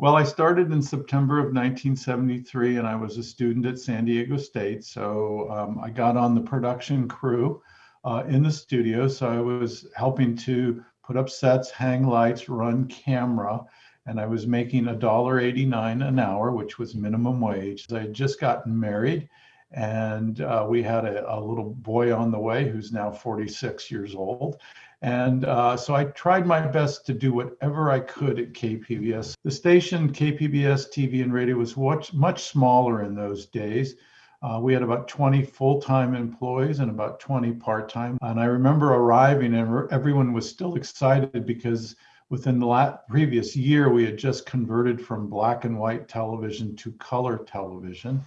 Well, 0.00 0.14
I 0.14 0.22
started 0.22 0.72
in 0.72 0.80
September 0.80 1.38
of 1.38 1.46
1973, 1.46 2.76
and 2.76 2.86
I 2.86 2.94
was 2.94 3.18
a 3.18 3.22
student 3.22 3.66
at 3.66 3.80
San 3.80 4.04
Diego 4.04 4.36
State. 4.36 4.84
So 4.84 5.50
um, 5.50 5.80
I 5.82 5.90
got 5.90 6.16
on 6.16 6.36
the 6.36 6.40
production 6.40 7.08
crew 7.08 7.60
uh, 8.04 8.22
in 8.28 8.44
the 8.44 8.50
studio. 8.50 9.08
So 9.08 9.28
I 9.28 9.40
was 9.40 9.88
helping 9.96 10.36
to 10.36 10.84
put 11.02 11.16
up 11.16 11.28
sets, 11.28 11.70
hang 11.70 12.06
lights, 12.06 12.48
run 12.48 12.86
camera, 12.86 13.60
and 14.08 14.18
I 14.18 14.26
was 14.26 14.46
making 14.46 14.84
$1.89 14.84 16.08
an 16.08 16.18
hour, 16.18 16.50
which 16.50 16.78
was 16.78 16.94
minimum 16.94 17.40
wage. 17.40 17.86
I 17.92 18.00
had 18.00 18.14
just 18.14 18.40
gotten 18.40 18.78
married 18.78 19.28
and 19.72 20.40
uh, 20.40 20.66
we 20.68 20.82
had 20.82 21.04
a, 21.04 21.30
a, 21.32 21.38
little 21.38 21.70
boy 21.70 22.14
on 22.14 22.30
the 22.30 22.38
way 22.38 22.68
who's 22.68 22.92
now 22.92 23.10
46 23.10 23.90
years 23.90 24.14
old. 24.14 24.60
And 25.02 25.44
uh, 25.44 25.76
so 25.76 25.94
I 25.94 26.04
tried 26.04 26.46
my 26.46 26.66
best 26.66 27.06
to 27.06 27.12
do 27.12 27.32
whatever 27.32 27.90
I 27.90 28.00
could 28.00 28.38
at 28.38 28.52
KPBS. 28.52 29.34
The 29.44 29.50
station, 29.50 30.12
KPBS 30.12 30.88
TV 30.90 31.22
and 31.22 31.32
radio, 31.32 31.56
was 31.56 31.76
much, 31.76 32.14
much 32.14 32.44
smaller 32.44 33.02
in 33.02 33.14
those 33.14 33.46
days. 33.46 33.96
Uh, 34.40 34.58
we 34.62 34.72
had 34.72 34.82
about 34.82 35.06
20 35.06 35.42
full 35.44 35.80
time 35.80 36.14
employees 36.14 36.78
and 36.78 36.90
about 36.90 37.20
20 37.20 37.52
part 37.54 37.88
time. 37.88 38.16
And 38.22 38.40
I 38.40 38.46
remember 38.46 38.94
arriving, 38.94 39.54
and 39.54 39.90
everyone 39.92 40.32
was 40.32 40.48
still 40.48 40.76
excited 40.76 41.44
because 41.44 41.94
within 42.30 42.58
the 42.58 42.66
last, 42.66 42.98
previous 43.08 43.56
year, 43.56 43.90
we 43.90 44.04
had 44.04 44.18
just 44.18 44.46
converted 44.46 45.00
from 45.04 45.28
black 45.28 45.64
and 45.64 45.78
white 45.78 46.08
television 46.08 46.76
to 46.76 46.92
color 46.92 47.38
television. 47.38 48.20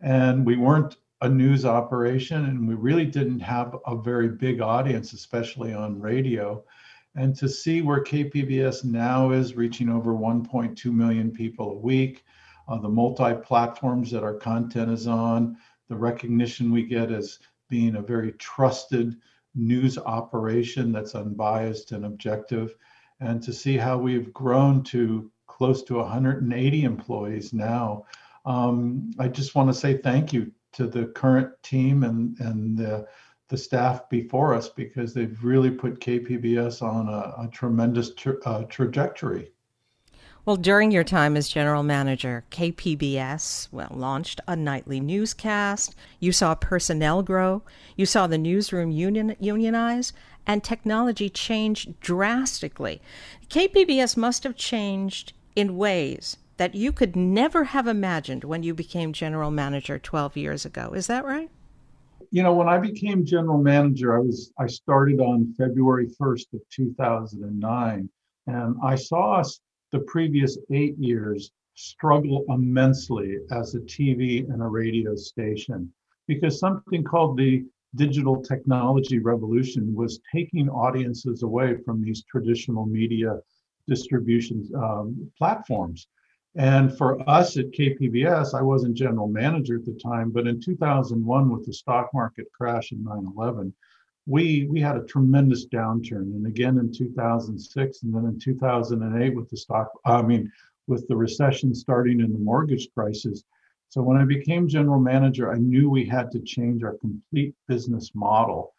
And 0.00 0.44
we 0.44 0.56
weren't 0.56 0.96
a 1.20 1.28
news 1.28 1.64
operation, 1.64 2.46
and 2.46 2.66
we 2.66 2.74
really 2.74 3.04
didn't 3.04 3.40
have 3.40 3.76
a 3.86 3.96
very 3.96 4.28
big 4.28 4.60
audience, 4.60 5.12
especially 5.12 5.72
on 5.72 6.00
radio. 6.00 6.64
And 7.14 7.36
to 7.36 7.48
see 7.48 7.82
where 7.82 8.02
KPBS 8.02 8.84
now 8.84 9.30
is 9.30 9.54
reaching 9.54 9.88
over 9.88 10.14
1.2 10.14 10.84
million 10.92 11.30
people 11.30 11.72
a 11.72 11.78
week, 11.78 12.24
uh, 12.68 12.78
the 12.78 12.88
multi 12.88 13.34
platforms 13.34 14.10
that 14.10 14.24
our 14.24 14.34
content 14.34 14.90
is 14.90 15.06
on, 15.06 15.58
the 15.88 15.96
recognition 15.96 16.72
we 16.72 16.84
get 16.84 17.12
as 17.12 17.38
being 17.68 17.96
a 17.96 18.02
very 18.02 18.32
trusted 18.32 19.16
news 19.54 19.98
operation 19.98 20.90
that's 20.90 21.14
unbiased 21.14 21.92
and 21.92 22.06
objective, 22.06 22.74
and 23.22 23.42
to 23.42 23.52
see 23.52 23.76
how 23.76 23.96
we've 23.96 24.32
grown 24.32 24.82
to 24.82 25.30
close 25.46 25.82
to 25.84 25.94
180 25.96 26.84
employees 26.84 27.52
now 27.52 28.04
um, 28.44 29.10
I 29.18 29.28
just 29.28 29.54
want 29.54 29.68
to 29.68 29.74
say 29.74 29.98
thank 29.98 30.32
you 30.32 30.50
to 30.72 30.86
the 30.86 31.06
current 31.06 31.50
team 31.62 32.02
and 32.02 32.38
and 32.40 32.76
the 32.76 33.06
the 33.48 33.56
staff 33.58 34.08
before 34.08 34.54
us 34.54 34.70
because 34.70 35.12
they've 35.12 35.44
really 35.44 35.70
put 35.70 36.00
KPBS 36.00 36.80
on 36.80 37.06
a, 37.06 37.44
a 37.44 37.50
tremendous 37.52 38.14
tra- 38.14 38.40
uh, 38.46 38.62
trajectory. 38.64 39.52
Well, 40.46 40.56
during 40.56 40.90
your 40.90 41.04
time 41.04 41.36
as 41.36 41.50
general 41.50 41.82
manager, 41.82 42.44
KPBS 42.50 43.68
well 43.70 43.92
launched 43.94 44.40
a 44.48 44.56
nightly 44.56 45.00
newscast. 45.00 45.94
You 46.18 46.32
saw 46.32 46.54
personnel 46.54 47.22
grow. 47.22 47.62
You 47.94 48.06
saw 48.06 48.26
the 48.26 48.38
newsroom 48.38 48.90
union 48.90 49.36
unionize, 49.38 50.14
and 50.46 50.62
technology 50.62 51.28
change 51.28 51.88
drastically. 52.00 53.00
KPBS 53.48 54.16
must 54.16 54.44
have 54.44 54.56
changed 54.56 55.32
in 55.54 55.76
ways 55.76 56.36
that 56.56 56.74
you 56.74 56.92
could 56.92 57.16
never 57.16 57.64
have 57.64 57.86
imagined 57.86 58.44
when 58.44 58.62
you 58.62 58.74
became 58.74 59.12
general 59.12 59.50
manager 59.50 59.98
12 59.98 60.36
years 60.36 60.64
ago. 60.64 60.92
Is 60.94 61.06
that 61.06 61.24
right? 61.24 61.50
You 62.30 62.42
know, 62.42 62.54
when 62.54 62.68
I 62.68 62.78
became 62.78 63.26
general 63.26 63.58
manager, 63.58 64.16
I 64.16 64.20
was 64.20 64.52
I 64.58 64.66
started 64.66 65.20
on 65.20 65.54
February 65.58 66.08
1st 66.20 66.54
of 66.54 66.60
2009 66.70 68.08
and 68.46 68.76
I 68.82 68.94
saw 68.94 69.40
us 69.40 69.60
the 69.90 70.00
previous 70.00 70.58
8 70.72 70.96
years 70.98 71.50
struggle 71.74 72.44
immensely 72.48 73.38
as 73.50 73.74
a 73.74 73.80
TV 73.80 74.48
and 74.50 74.62
a 74.62 74.66
radio 74.66 75.14
station 75.14 75.92
because 76.26 76.58
something 76.58 77.02
called 77.04 77.36
the 77.36 77.64
digital 77.94 78.42
technology 78.42 79.18
revolution 79.18 79.94
was 79.94 80.20
taking 80.34 80.68
audiences 80.68 81.42
away 81.42 81.76
from 81.84 82.02
these 82.02 82.24
traditional 82.24 82.86
media 82.86 83.38
distribution 83.86 84.68
um, 84.76 85.30
platforms. 85.36 86.06
And 86.54 86.96
for 86.98 87.18
us 87.28 87.56
at 87.56 87.70
KPBS, 87.70 88.54
I 88.54 88.62
wasn't 88.62 88.94
general 88.94 89.26
manager 89.26 89.76
at 89.76 89.86
the 89.86 89.98
time, 90.02 90.30
but 90.30 90.46
in 90.46 90.60
2001, 90.60 91.50
with 91.50 91.64
the 91.64 91.72
stock 91.72 92.10
market 92.12 92.46
crash 92.52 92.92
in 92.92 93.02
9 93.02 93.32
11, 93.36 93.72
we, 94.26 94.66
we 94.70 94.80
had 94.80 94.96
a 94.96 95.04
tremendous 95.04 95.66
downturn. 95.66 96.34
And 96.34 96.46
again 96.46 96.78
in 96.78 96.92
2006, 96.92 98.02
and 98.02 98.14
then 98.14 98.26
in 98.26 98.38
2008, 98.38 99.34
with 99.34 99.48
the 99.48 99.56
stock, 99.56 99.90
I 100.04 100.20
mean, 100.20 100.50
with 100.86 101.08
the 101.08 101.16
recession 101.16 101.74
starting 101.74 102.20
in 102.20 102.32
the 102.32 102.38
mortgage 102.38 102.88
crisis. 102.94 103.44
So 103.92 104.00
when 104.00 104.16
I 104.16 104.24
became 104.24 104.68
general 104.68 104.98
manager, 104.98 105.52
I 105.52 105.58
knew 105.58 105.90
we 105.90 106.06
had 106.06 106.30
to 106.30 106.40
change 106.40 106.82
our 106.82 106.96
complete 106.96 107.54
business 107.68 108.12
model. 108.14 108.72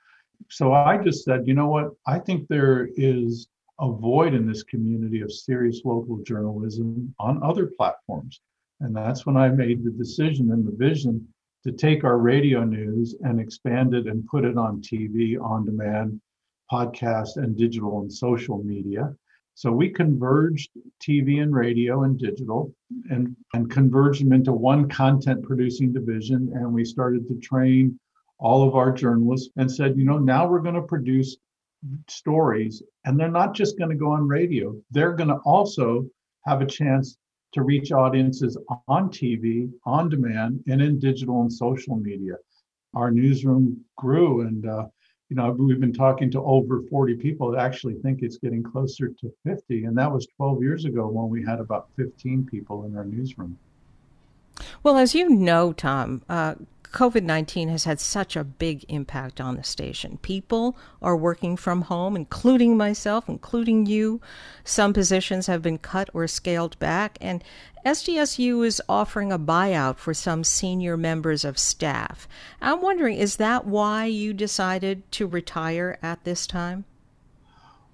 So 0.50 0.74
I 0.74 0.98
just 0.98 1.24
said, 1.24 1.48
you 1.48 1.54
know 1.54 1.68
what? 1.68 1.92
I 2.08 2.18
think 2.18 2.48
there 2.48 2.90
is 2.98 3.48
a 3.80 3.92
void 3.92 4.34
in 4.34 4.48
this 4.48 4.64
community 4.64 5.22
of 5.22 5.32
serious 5.32 5.82
local 5.86 6.18
journalism 6.24 7.14
on 7.20 7.44
other 7.44 7.68
platforms. 7.78 8.42
And 8.80 8.96
that's 8.96 9.24
when 9.24 9.38
I 9.38 9.50
made 9.50 9.84
the 9.84 9.92
decision 9.92 10.52
and 10.52 10.66
the 10.66 10.76
vision 10.76 11.28
to 11.64 11.72
take 11.72 12.04
our 12.04 12.18
radio 12.18 12.64
news 12.64 13.16
and 13.22 13.40
expand 13.40 13.94
it 13.94 14.08
and 14.08 14.26
put 14.26 14.46
it 14.46 14.58
on 14.58 14.82
TV, 14.82 15.40
on 15.40 15.64
demand, 15.64 16.20
podcast, 16.72 17.38
and 17.38 17.56
digital 17.56 18.02
and 18.02 18.12
social 18.12 18.64
media. 18.64 19.16
So 19.56 19.72
we 19.72 19.90
converged 19.90 20.72
TV 21.02 21.42
and 21.42 21.54
radio 21.54 22.04
and 22.04 22.18
digital 22.18 22.74
and, 23.10 23.36
and 23.54 23.70
converged 23.70 24.22
them 24.26 24.34
into 24.34 24.52
one 24.52 24.90
content 24.90 25.44
producing 25.44 25.94
division. 25.94 26.52
And 26.56 26.74
we 26.74 26.84
started 26.84 27.28
to 27.28 27.36
train 27.40 28.00
all 28.40 28.68
of 28.68 28.76
our 28.76 28.92
journalists 28.92 29.50
and 29.58 29.72
said, 29.72 29.98
you 29.98 30.06
know, 30.06 30.18
now 30.18 30.48
we're 30.48 30.60
going 30.60 30.76
to 30.76 30.82
produce 30.82 31.38
stories 32.08 32.82
and 33.06 33.20
they're 33.20 33.30
not 33.30 33.54
just 33.54 33.78
going 33.78 33.90
to 33.90 33.96
go 33.96 34.12
on 34.12 34.28
radio 34.28 34.76
they're 34.92 35.14
going 35.14 35.30
to 35.30 35.40
also 35.46 36.06
have 36.46 36.62
a 36.62 36.66
chance 36.66 37.18
to 37.54 37.62
reach 37.62 37.92
audiences 37.92 38.58
on 38.88 39.10
tv 39.10 39.70
on 39.86 40.10
demand 40.10 40.64
and 40.68 40.82
in 40.82 41.00
digital 41.00 41.42
and 41.42 41.52
social 41.52 41.98
media 41.98 42.36
our 42.94 43.12
newsroom 43.12 43.84
grew 43.98 44.42
and 44.42 44.66
uh, 44.66 44.86
you 45.34 45.42
know 45.42 45.50
we've 45.50 45.80
been 45.80 45.92
talking 45.92 46.30
to 46.30 46.44
over 46.44 46.84
40 46.92 47.16
people 47.16 47.50
that 47.52 47.60
actually 47.60 47.96
think 47.96 48.22
it's 48.22 48.38
getting 48.38 48.62
closer 48.62 49.08
to 49.08 49.34
50 49.48 49.86
and 49.86 49.98
that 49.98 50.12
was 50.12 50.28
12 50.38 50.62
years 50.62 50.86
ago 50.86 51.08
when 51.08 51.28
we 51.28 51.44
had 51.44 51.60
about 51.60 51.88
15 51.96 52.46
people 52.46 52.86
in 52.86 52.96
our 52.96 53.04
newsroom. 53.04 53.58
Well, 54.84 54.96
as 54.96 55.16
you 55.16 55.30
know, 55.30 55.74
Tom, 55.74 56.22
uh, 56.30 56.54
COVID 56.94 57.24
19 57.24 57.70
has 57.70 57.86
had 57.86 58.00
such 58.00 58.36
a 58.36 58.44
big 58.44 58.86
impact 58.88 59.42
on 59.42 59.58
the 59.58 59.64
station. 59.64 60.20
People 60.22 60.78
are 61.02 61.18
working 61.18 61.58
from 61.58 61.82
home, 61.82 62.16
including 62.16 62.78
myself, 62.78 63.28
including 63.28 63.88
you. 63.88 64.22
Some 64.64 64.94
positions 64.94 65.48
have 65.48 65.64
been 65.64 65.80
cut 65.80 66.12
or 66.14 66.28
scaled 66.28 66.78
back, 66.78 67.18
and 67.20 67.44
SDSU 67.84 68.64
is 68.64 68.80
offering 68.88 69.32
a 69.32 69.40
buyout 69.40 69.98
for 69.98 70.14
some 70.14 70.44
senior 70.44 70.96
members 70.96 71.44
of 71.44 71.58
staff. 71.58 72.28
I'm 72.62 72.80
wondering, 72.80 73.18
is 73.18 73.38
that 73.38 73.66
why 73.66 74.06
you 74.06 74.32
decided 74.32 75.12
to 75.14 75.26
retire 75.26 75.98
at 76.04 76.24
this 76.24 76.46
time? 76.46 76.86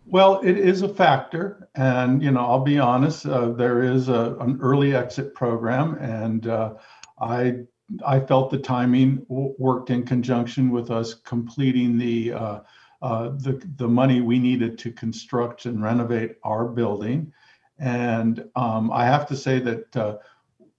Well, 0.05 0.41
it 0.41 0.57
is 0.57 0.81
a 0.81 0.93
factor, 0.93 1.69
and 1.73 2.21
you 2.21 2.31
know, 2.31 2.41
I'll 2.41 2.65
be 2.65 2.79
honest. 2.79 3.25
Uh, 3.25 3.51
there 3.51 3.81
is 3.81 4.09
a, 4.09 4.35
an 4.41 4.59
early 4.61 4.93
exit 4.93 5.33
program, 5.35 5.95
and 5.95 6.47
uh, 6.47 6.73
I 7.21 7.59
I 8.05 8.19
felt 8.19 8.51
the 8.51 8.59
timing 8.59 9.25
worked 9.27 9.89
in 9.89 10.03
conjunction 10.03 10.69
with 10.69 10.91
us 10.91 11.13
completing 11.13 11.97
the, 11.97 12.33
uh, 12.33 12.59
uh, 13.01 13.29
the, 13.37 13.61
the 13.77 13.87
money 13.87 14.21
we 14.21 14.39
needed 14.39 14.77
to 14.79 14.91
construct 14.91 15.65
and 15.65 15.81
renovate 15.81 16.35
our 16.43 16.65
building. 16.65 17.33
And 17.79 18.45
um, 18.55 18.91
I 18.91 19.05
have 19.05 19.27
to 19.27 19.35
say 19.35 19.59
that 19.59 19.95
uh, 19.95 20.17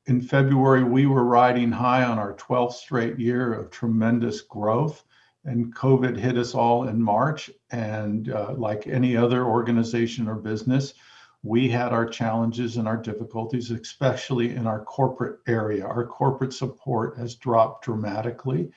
in 0.06 0.20
February, 0.20 0.84
we 0.84 1.06
were 1.06 1.24
riding 1.24 1.72
high 1.72 2.04
on 2.04 2.18
our 2.18 2.34
12th 2.34 2.74
straight 2.74 3.18
year 3.18 3.52
of 3.54 3.70
tremendous 3.70 4.42
growth. 4.42 5.04
And 5.44 5.74
COVID 5.74 6.16
hit 6.16 6.36
us 6.36 6.54
all 6.54 6.88
in 6.88 7.02
March. 7.02 7.50
And 7.70 8.30
uh, 8.30 8.54
like 8.56 8.86
any 8.86 9.16
other 9.16 9.46
organization 9.46 10.28
or 10.28 10.34
business, 10.34 10.94
we 11.42 11.68
had 11.68 11.92
our 11.92 12.06
challenges 12.06 12.76
and 12.76 12.86
our 12.86 12.96
difficulties, 12.96 13.70
especially 13.70 14.54
in 14.54 14.66
our 14.66 14.84
corporate 14.84 15.40
area. 15.46 15.84
Our 15.84 16.06
corporate 16.06 16.52
support 16.52 17.16
has 17.16 17.34
dropped 17.34 17.84
dramatically. 17.84 18.70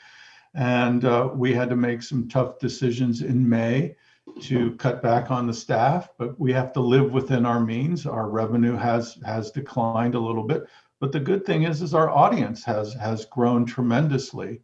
And 0.53 1.03
uh, 1.03 1.30
we 1.34 1.53
had 1.53 1.70
to 1.70 1.76
make 1.76 2.03
some 2.03 2.30
tough 2.30 2.59
decisions 2.59 3.22
in 3.22 3.47
May 3.47 3.95
to 4.41 4.76
cut 4.76 5.01
back 5.01 5.32
on 5.32 5.47
the 5.47 5.53
staff, 5.53 6.09
but 6.18 6.39
we 6.39 6.53
have 6.53 6.72
to 6.74 6.80
live 6.80 7.11
within 7.11 7.45
our 7.45 7.59
means. 7.59 8.05
Our 8.05 8.30
revenue 8.30 8.78
has 8.78 9.18
has 9.26 9.51
declined 9.51 10.16
a 10.16 10.20
little 10.20 10.43
bit, 10.43 10.66
but 10.99 11.11
the 11.11 11.20
good 11.20 11.45
thing 11.45 11.64
is, 11.64 11.82
is 11.82 11.93
our 11.93 12.09
audience 12.09 12.64
has 12.64 12.93
has 12.93 13.26
grown 13.26 13.66
tremendously. 13.66 14.61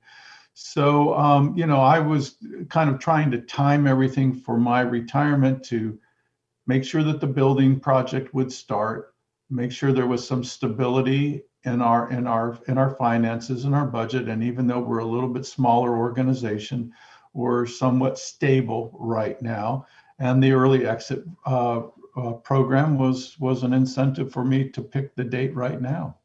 So, 0.53 1.13
um, 1.15 1.55
you 1.57 1.65
know, 1.65 1.81
I 1.81 1.99
was 1.99 2.37
kind 2.69 2.89
of 2.89 2.99
trying 2.99 3.31
to 3.31 3.41
time 3.41 3.87
everything 3.87 4.33
for 4.33 4.57
my 4.57 4.81
retirement 4.81 5.63
to 5.65 5.99
make 6.69 6.83
sure 6.83 7.01
that 7.01 7.19
the 7.19 7.25
building 7.41 7.79
project 7.79 8.31
would 8.35 8.51
start, 8.51 9.15
make 9.49 9.71
sure 9.71 9.91
there 9.91 10.05
was 10.05 10.25
some 10.25 10.43
stability 10.43 11.41
in 11.63 11.81
our 11.81 12.11
in 12.11 12.27
our 12.27 12.59
in 12.67 12.77
our 12.77 12.91
finances 12.91 13.65
and 13.65 13.73
our 13.73 13.87
budget. 13.87 14.29
And 14.29 14.43
even 14.43 14.67
though 14.67 14.79
we're 14.79 14.99
a 14.99 15.13
little 15.15 15.29
bit 15.29 15.47
smaller 15.47 15.97
organization, 15.97 16.93
we're 17.33 17.65
somewhat 17.65 18.19
stable 18.19 18.95
right 18.99 19.41
now. 19.41 19.87
And 20.19 20.43
the 20.43 20.51
early 20.51 20.85
exit 20.85 21.23
uh, 21.47 21.81
uh, 22.15 22.33
program 22.33 22.99
was 22.99 23.35
was 23.39 23.63
an 23.63 23.73
incentive 23.73 24.31
for 24.31 24.45
me 24.45 24.69
to 24.69 24.81
pick 24.83 25.15
the 25.15 25.23
date 25.23 25.55
right 25.55 25.81
now. 25.81 26.17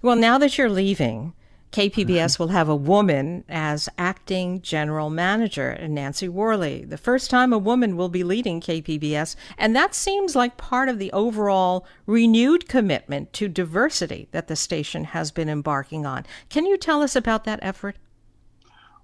Well, 0.00 0.16
now 0.16 0.38
that 0.38 0.56
you're 0.56 0.70
leaving, 0.70 1.34
KPBS 1.76 2.38
will 2.38 2.48
have 2.48 2.70
a 2.70 2.74
woman 2.74 3.44
as 3.50 3.86
acting 3.98 4.62
general 4.62 5.10
manager, 5.10 5.76
Nancy 5.86 6.26
Worlie. 6.26 6.88
The 6.88 6.96
first 6.96 7.28
time 7.28 7.52
a 7.52 7.58
woman 7.58 7.98
will 7.98 8.08
be 8.08 8.24
leading 8.24 8.62
KPBS, 8.62 9.36
and 9.58 9.76
that 9.76 9.94
seems 9.94 10.34
like 10.34 10.56
part 10.56 10.88
of 10.88 10.98
the 10.98 11.12
overall 11.12 11.86
renewed 12.06 12.66
commitment 12.66 13.34
to 13.34 13.46
diversity 13.46 14.26
that 14.30 14.48
the 14.48 14.56
station 14.56 15.04
has 15.04 15.30
been 15.30 15.50
embarking 15.50 16.06
on. 16.06 16.24
Can 16.48 16.64
you 16.64 16.78
tell 16.78 17.02
us 17.02 17.14
about 17.14 17.44
that 17.44 17.58
effort? 17.60 17.96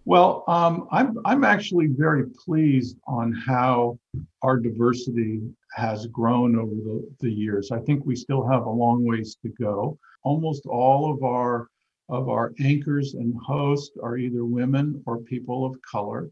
Well, 0.06 0.42
um, 0.48 0.88
I'm 0.90 1.18
I'm 1.26 1.44
actually 1.44 1.88
very 1.88 2.24
pleased 2.42 2.96
on 3.06 3.34
how 3.34 3.98
our 4.40 4.56
diversity 4.56 5.42
has 5.76 6.06
grown 6.06 6.56
over 6.56 6.74
the, 6.74 7.06
the 7.20 7.30
years. 7.30 7.70
I 7.70 7.80
think 7.80 8.06
we 8.06 8.16
still 8.16 8.48
have 8.48 8.64
a 8.64 8.70
long 8.70 9.04
ways 9.04 9.36
to 9.42 9.50
go. 9.50 9.98
Almost 10.24 10.64
all 10.64 11.12
of 11.12 11.22
our 11.22 11.68
of 12.12 12.28
our 12.28 12.52
anchors 12.60 13.14
and 13.14 13.34
hosts 13.42 13.96
are 14.02 14.18
either 14.18 14.44
women 14.44 15.02
or 15.06 15.16
people 15.18 15.64
of 15.64 15.80
color. 15.80 16.30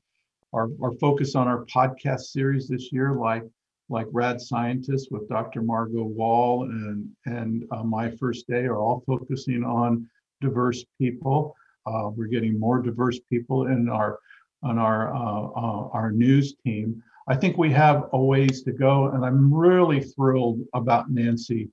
Our, 0.52 0.68
our 0.82 0.92
focus 0.92 1.34
on 1.34 1.48
our 1.48 1.64
podcast 1.64 2.20
series 2.20 2.68
this 2.68 2.92
year, 2.92 3.14
like 3.14 3.44
like 3.88 4.06
Rad 4.12 4.40
Scientists 4.40 5.08
with 5.10 5.28
Dr. 5.28 5.62
Margot 5.62 6.04
Wohl 6.04 6.64
and 6.64 7.08
and 7.24 7.64
uh, 7.72 7.82
My 7.82 8.10
First 8.10 8.46
Day, 8.46 8.64
are 8.66 8.76
all 8.76 9.02
focusing 9.06 9.64
on 9.64 10.08
diverse 10.40 10.84
people. 10.98 11.56
Uh, 11.86 12.10
we're 12.14 12.26
getting 12.26 12.60
more 12.60 12.82
diverse 12.82 13.18
people 13.30 13.66
in 13.68 13.88
our 13.88 14.18
on 14.62 14.78
our 14.78 15.14
uh, 15.14 15.46
uh 15.46 15.88
our 15.92 16.12
news 16.12 16.54
team. 16.62 17.02
I 17.26 17.36
think 17.36 17.56
we 17.56 17.70
have 17.72 18.10
a 18.12 18.20
ways 18.20 18.62
to 18.64 18.72
go, 18.72 19.06
and 19.12 19.24
I'm 19.24 19.52
really 19.52 20.02
thrilled 20.02 20.60
about 20.74 21.10
Nancy 21.10 21.70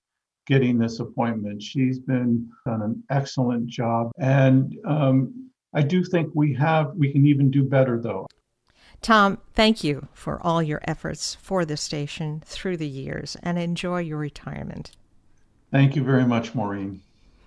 getting 0.47 0.77
this 0.77 0.99
appointment. 0.99 1.61
She's 1.61 1.99
been 1.99 2.49
done 2.65 2.81
an 2.81 3.03
excellent 3.09 3.67
job, 3.67 4.11
and 4.17 4.75
um, 4.85 5.49
I 5.73 5.81
do 5.81 6.03
think 6.03 6.31
we 6.33 6.53
have 6.55 6.95
we 6.95 7.11
can 7.11 7.25
even 7.25 7.51
do 7.51 7.63
better 7.63 7.99
though. 7.99 8.27
Tom, 9.01 9.37
thank 9.53 9.83
you 9.83 10.07
for 10.13 10.41
all 10.41 10.63
your 10.63 10.81
efforts 10.85 11.35
for 11.35 11.65
the 11.65 11.77
station 11.77 12.41
through 12.45 12.77
the 12.77 12.87
years, 12.87 13.37
and 13.43 13.59
enjoy 13.59 13.99
your 13.99 14.17
retirement. 14.17 14.91
Thank 15.71 15.95
you 15.95 16.03
very 16.03 16.25
much, 16.25 16.55
Maureen. 16.55 17.01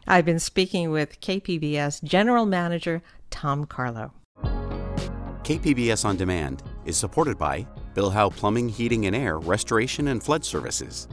I've 0.07 0.25
been 0.25 0.39
speaking 0.39 0.91
with 0.91 1.21
KPBS 1.21 2.03
General 2.05 2.47
Manager 2.47 3.03
Tom 3.31 3.67
Karlo. 3.67 4.13
KPBS 5.43 6.05
On 6.05 6.17
Demand 6.17 6.63
is 6.85 6.97
supported 6.97 7.39
by 7.39 7.67
Bill 7.95 8.11
Howe 8.11 8.31
Plumbing, 8.31 8.69
Heating 8.69 9.07
and 9.07 9.17
Air, 9.17 9.39
Restoration 9.39 10.09
and 10.09 10.23
Flood 10.23 10.45
Services. 10.45 11.09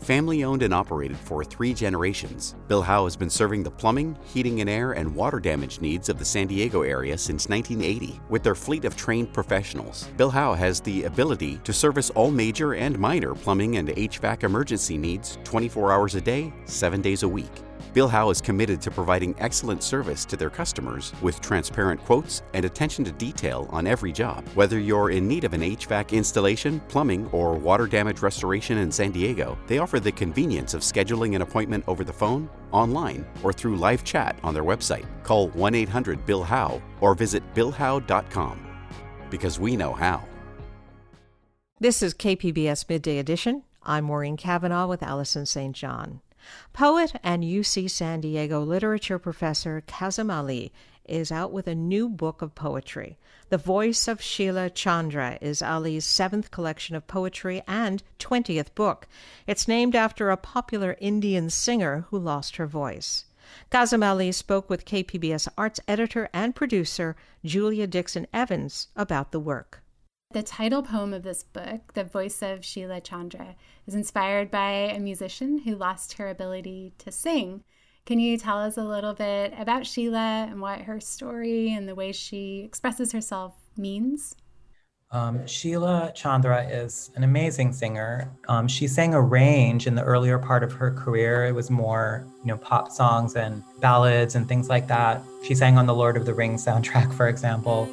Family 0.00 0.44
owned 0.44 0.62
and 0.62 0.72
operated 0.72 1.16
for 1.16 1.44
three 1.44 1.74
generations, 1.74 2.54
Bill 2.66 2.82
Howe 2.82 3.04
has 3.04 3.16
been 3.16 3.28
serving 3.28 3.62
the 3.62 3.70
plumbing, 3.70 4.16
heating 4.24 4.60
and 4.60 4.70
air, 4.70 4.92
and 4.92 5.14
water 5.14 5.40
damage 5.40 5.80
needs 5.80 6.08
of 6.08 6.18
the 6.18 6.24
San 6.24 6.46
Diego 6.46 6.82
area 6.82 7.18
since 7.18 7.48
1980. 7.48 8.20
With 8.28 8.42
their 8.42 8.54
fleet 8.54 8.84
of 8.84 8.96
trained 8.96 9.32
professionals, 9.32 10.08
Bill 10.16 10.30
Howe 10.30 10.54
has 10.54 10.80
the 10.80 11.04
ability 11.04 11.58
to 11.64 11.72
service 11.72 12.10
all 12.10 12.30
major 12.30 12.74
and 12.74 12.98
minor 12.98 13.34
plumbing 13.34 13.76
and 13.76 13.88
HVAC 13.88 14.44
emergency 14.44 14.96
needs 14.96 15.38
24 15.44 15.92
hours 15.92 16.14
a 16.14 16.20
day, 16.20 16.52
7 16.64 17.02
days 17.02 17.22
a 17.22 17.28
week. 17.28 17.50
Bill 17.92 18.08
Howe 18.08 18.30
is 18.30 18.40
committed 18.40 18.80
to 18.82 18.90
providing 18.90 19.34
excellent 19.38 19.82
service 19.82 20.24
to 20.26 20.36
their 20.36 20.50
customers 20.50 21.12
with 21.22 21.40
transparent 21.40 22.00
quotes 22.04 22.42
and 22.54 22.64
attention 22.64 23.04
to 23.04 23.12
detail 23.12 23.68
on 23.70 23.86
every 23.86 24.12
job. 24.12 24.46
Whether 24.54 24.78
you're 24.78 25.10
in 25.10 25.26
need 25.26 25.44
of 25.44 25.52
an 25.52 25.62
HVAC 25.62 26.12
installation, 26.12 26.80
plumbing, 26.88 27.26
or 27.32 27.54
water 27.54 27.86
damage 27.86 28.20
restoration 28.20 28.78
in 28.78 28.90
San 28.90 29.12
Diego, 29.12 29.58
they 29.66 29.78
offer 29.78 30.00
the 30.00 30.12
convenience 30.12 30.74
of 30.74 30.82
scheduling 30.82 31.34
an 31.34 31.42
appointment 31.42 31.84
over 31.86 32.04
the 32.04 32.12
phone, 32.12 32.48
online, 32.72 33.26
or 33.42 33.52
through 33.52 33.76
live 33.76 34.04
chat 34.04 34.38
on 34.42 34.54
their 34.54 34.64
website. 34.64 35.06
Call 35.22 35.48
1 35.48 35.74
800 35.74 36.24
Bill 36.26 36.42
Howe 36.42 36.82
or 37.00 37.14
visit 37.14 37.42
BillHowe.com 37.54 38.64
because 39.30 39.58
we 39.58 39.76
know 39.76 39.92
how. 39.92 40.24
This 41.80 42.02
is 42.02 42.14
KPBS 42.14 42.88
Midday 42.88 43.18
Edition. 43.18 43.62
I'm 43.84 44.04
Maureen 44.04 44.36
Cavanaugh 44.36 44.88
with 44.88 45.02
Allison 45.02 45.46
St. 45.46 45.74
John. 45.74 46.20
Poet 46.72 47.12
and 47.22 47.42
UC 47.42 47.90
San 47.90 48.20
Diego 48.20 48.62
literature 48.62 49.18
professor 49.18 49.82
Kazim 49.86 50.30
Ali 50.30 50.72
is 51.04 51.32
out 51.32 51.52
with 51.52 51.66
a 51.66 51.74
new 51.74 52.08
book 52.08 52.42
of 52.42 52.54
poetry. 52.54 53.18
The 53.48 53.56
Voice 53.56 54.06
of 54.06 54.20
Sheila 54.20 54.70
Chandra 54.70 55.38
is 55.40 55.62
Ali's 55.62 56.04
seventh 56.04 56.50
collection 56.50 56.94
of 56.94 57.06
poetry 57.06 57.62
and 57.66 58.02
20th 58.18 58.74
book. 58.74 59.08
It's 59.46 59.66
named 59.66 59.96
after 59.96 60.30
a 60.30 60.36
popular 60.36 60.96
Indian 61.00 61.48
singer 61.50 62.04
who 62.10 62.18
lost 62.18 62.56
her 62.56 62.66
voice. 62.66 63.24
Kazim 63.70 64.02
Ali 64.02 64.30
spoke 64.32 64.68
with 64.68 64.84
KPBS 64.84 65.48
arts 65.56 65.80
editor 65.88 66.28
and 66.34 66.54
producer 66.54 67.16
Julia 67.44 67.86
Dixon 67.86 68.26
Evans 68.32 68.88
about 68.94 69.32
the 69.32 69.40
work. 69.40 69.82
The 70.32 70.42
title 70.42 70.82
poem 70.82 71.14
of 71.14 71.22
this 71.22 71.42
book, 71.42 71.94
The 71.94 72.04
Voice 72.04 72.42
of 72.42 72.62
Sheila 72.62 73.00
Chandra, 73.00 73.56
is 73.86 73.94
inspired 73.94 74.50
by 74.50 74.72
a 74.72 75.00
musician 75.00 75.56
who 75.60 75.74
lost 75.74 76.18
her 76.18 76.28
ability 76.28 76.92
to 76.98 77.10
sing. 77.10 77.64
Can 78.04 78.20
you 78.20 78.36
tell 78.36 78.58
us 78.58 78.76
a 78.76 78.84
little 78.84 79.14
bit 79.14 79.54
about 79.58 79.86
Sheila 79.86 80.46
and 80.50 80.60
what 80.60 80.82
her 80.82 81.00
story 81.00 81.72
and 81.72 81.88
the 81.88 81.94
way 81.94 82.12
she 82.12 82.60
expresses 82.62 83.10
herself 83.12 83.54
means? 83.74 84.36
Um, 85.12 85.46
Sheila 85.46 86.12
Chandra 86.14 86.62
is 86.62 87.10
an 87.16 87.24
amazing 87.24 87.72
singer. 87.72 88.30
Um, 88.48 88.68
she 88.68 88.86
sang 88.86 89.14
a 89.14 89.22
range 89.22 89.86
in 89.86 89.94
the 89.94 90.02
earlier 90.02 90.38
part 90.38 90.62
of 90.62 90.72
her 90.72 90.90
career. 90.90 91.46
It 91.46 91.54
was 91.54 91.70
more, 91.70 92.26
you 92.42 92.48
know, 92.48 92.58
pop 92.58 92.90
songs 92.90 93.34
and 93.34 93.62
ballads 93.80 94.34
and 94.34 94.46
things 94.46 94.68
like 94.68 94.88
that. 94.88 95.22
She 95.42 95.54
sang 95.54 95.78
on 95.78 95.86
the 95.86 95.94
Lord 95.94 96.18
of 96.18 96.26
the 96.26 96.34
Rings 96.34 96.66
soundtrack, 96.66 97.14
for 97.14 97.28
example. 97.28 97.88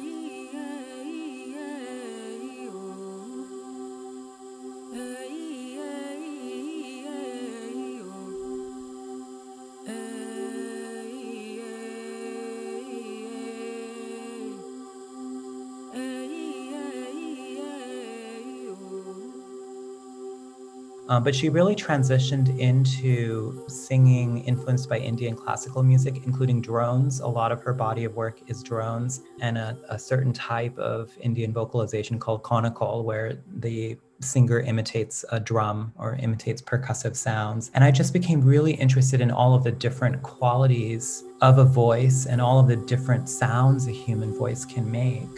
Um, 21.08 21.22
but 21.22 21.34
she 21.34 21.48
really 21.48 21.76
transitioned 21.76 22.58
into 22.58 23.64
singing 23.68 24.44
influenced 24.44 24.88
by 24.88 24.98
Indian 24.98 25.36
classical 25.36 25.82
music, 25.82 26.22
including 26.24 26.60
drones. 26.60 27.20
A 27.20 27.26
lot 27.26 27.52
of 27.52 27.62
her 27.62 27.72
body 27.72 28.04
of 28.04 28.14
work 28.14 28.40
is 28.48 28.62
drones 28.62 29.22
and 29.40 29.56
a, 29.56 29.78
a 29.88 29.98
certain 29.98 30.32
type 30.32 30.76
of 30.78 31.16
Indian 31.20 31.52
vocalization 31.52 32.18
called 32.18 32.42
konnakol, 32.42 33.04
where 33.04 33.42
the 33.56 33.96
singer 34.20 34.60
imitates 34.60 35.24
a 35.30 35.38
drum 35.38 35.92
or 35.96 36.16
imitates 36.16 36.62
percussive 36.62 37.14
sounds. 37.14 37.70
And 37.74 37.84
I 37.84 37.90
just 37.90 38.12
became 38.12 38.40
really 38.40 38.72
interested 38.72 39.20
in 39.20 39.30
all 39.30 39.54
of 39.54 39.62
the 39.62 39.72
different 39.72 40.22
qualities 40.22 41.22
of 41.42 41.58
a 41.58 41.64
voice 41.64 42.26
and 42.26 42.40
all 42.40 42.58
of 42.58 42.66
the 42.66 42.76
different 42.76 43.28
sounds 43.28 43.86
a 43.86 43.92
human 43.92 44.34
voice 44.34 44.64
can 44.64 44.90
make. 44.90 45.28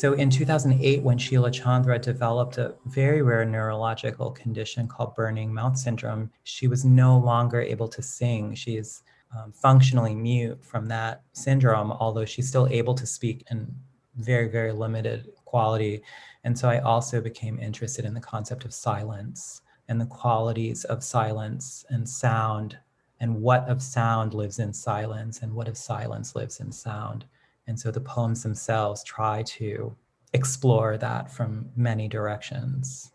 So 0.00 0.14
in 0.14 0.30
2008, 0.30 1.02
when 1.02 1.18
Sheila 1.18 1.50
Chandra 1.50 1.98
developed 1.98 2.56
a 2.56 2.74
very 2.86 3.20
rare 3.20 3.44
neurological 3.44 4.30
condition 4.30 4.88
called 4.88 5.14
burning 5.14 5.52
mouth 5.52 5.76
syndrome, 5.76 6.30
she 6.42 6.68
was 6.68 6.86
no 6.86 7.18
longer 7.18 7.60
able 7.60 7.86
to 7.88 8.00
sing. 8.00 8.54
She 8.54 8.78
is 8.78 9.02
um, 9.36 9.52
functionally 9.52 10.14
mute 10.14 10.64
from 10.64 10.86
that 10.86 11.20
syndrome, 11.34 11.92
although 11.92 12.24
she's 12.24 12.48
still 12.48 12.66
able 12.68 12.94
to 12.94 13.04
speak 13.04 13.44
in 13.50 13.70
very, 14.16 14.48
very 14.48 14.72
limited 14.72 15.28
quality. 15.44 16.00
And 16.44 16.58
so 16.58 16.70
I 16.70 16.78
also 16.78 17.20
became 17.20 17.58
interested 17.58 18.06
in 18.06 18.14
the 18.14 18.20
concept 18.20 18.64
of 18.64 18.72
silence 18.72 19.60
and 19.86 20.00
the 20.00 20.06
qualities 20.06 20.84
of 20.84 21.04
silence 21.04 21.84
and 21.90 22.08
sound 22.08 22.78
and 23.20 23.42
what 23.42 23.68
of 23.68 23.82
sound 23.82 24.32
lives 24.32 24.60
in 24.60 24.72
silence 24.72 25.42
and 25.42 25.52
what 25.52 25.68
of 25.68 25.76
silence 25.76 26.34
lives 26.34 26.58
in 26.58 26.72
sound. 26.72 27.26
And 27.66 27.78
so 27.78 27.90
the 27.90 28.00
poems 28.00 28.42
themselves 28.42 29.04
try 29.04 29.42
to 29.42 29.96
explore 30.32 30.96
that 30.98 31.30
from 31.30 31.70
many 31.76 32.08
directions. 32.08 33.12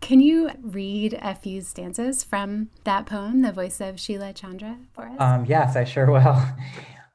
Can 0.00 0.20
you 0.20 0.50
read 0.60 1.18
a 1.22 1.34
few 1.34 1.62
stanzas 1.62 2.22
from 2.22 2.68
that 2.84 3.06
poem, 3.06 3.40
The 3.40 3.52
Voice 3.52 3.80
of 3.80 3.98
Sheila 3.98 4.34
Chandra, 4.34 4.78
for 4.92 5.06
us? 5.06 5.16
Um, 5.18 5.46
yes, 5.46 5.76
I 5.76 5.84
sure 5.84 6.10
will. 6.10 6.36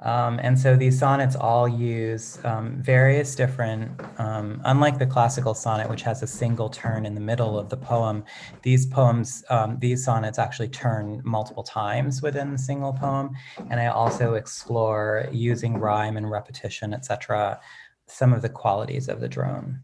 Um, 0.02 0.39
and 0.41 0.58
so 0.58 0.78
these 0.78 0.97
sonnets 0.97 1.36
all 1.36 1.68
use 1.68 2.39
um, 2.45 2.82
various 2.82 3.36
different, 3.36 4.00
um, 4.18 4.62
unlike 4.64 4.97
the 4.97 5.06
classical 5.06 5.54
sonnet, 5.54 5.89
which 5.89 6.04
has 6.04 6.24
a 6.24 6.28
single 6.28 6.70
turn 6.70 7.06
in 7.06 7.16
the 7.16 7.22
middle 7.22 7.60
of 7.60 7.68
the 7.68 7.76
poem, 7.76 8.24
these 8.62 8.86
poems, 8.86 9.43
um, 9.50 9.78
these 9.80 10.06
sonnets 10.06 10.39
actually 10.39 10.70
turn 10.70 11.22
multiple 11.26 11.64
times 11.64 12.22
within 12.22 12.54
the 12.54 12.58
single 12.58 12.93
poem. 12.93 13.36
And 13.70 13.80
I 13.82 13.88
also 13.88 14.36
explore 14.36 15.28
using 15.34 15.78
rhyme 15.78 16.16
and 16.16 16.32
repetition, 16.32 16.93
etc., 16.93 17.60
some 18.08 18.32
of 18.32 18.41
the 18.41 18.50
qualities 18.50 19.10
of 19.10 19.20
the 19.20 19.28
drone. 19.28 19.82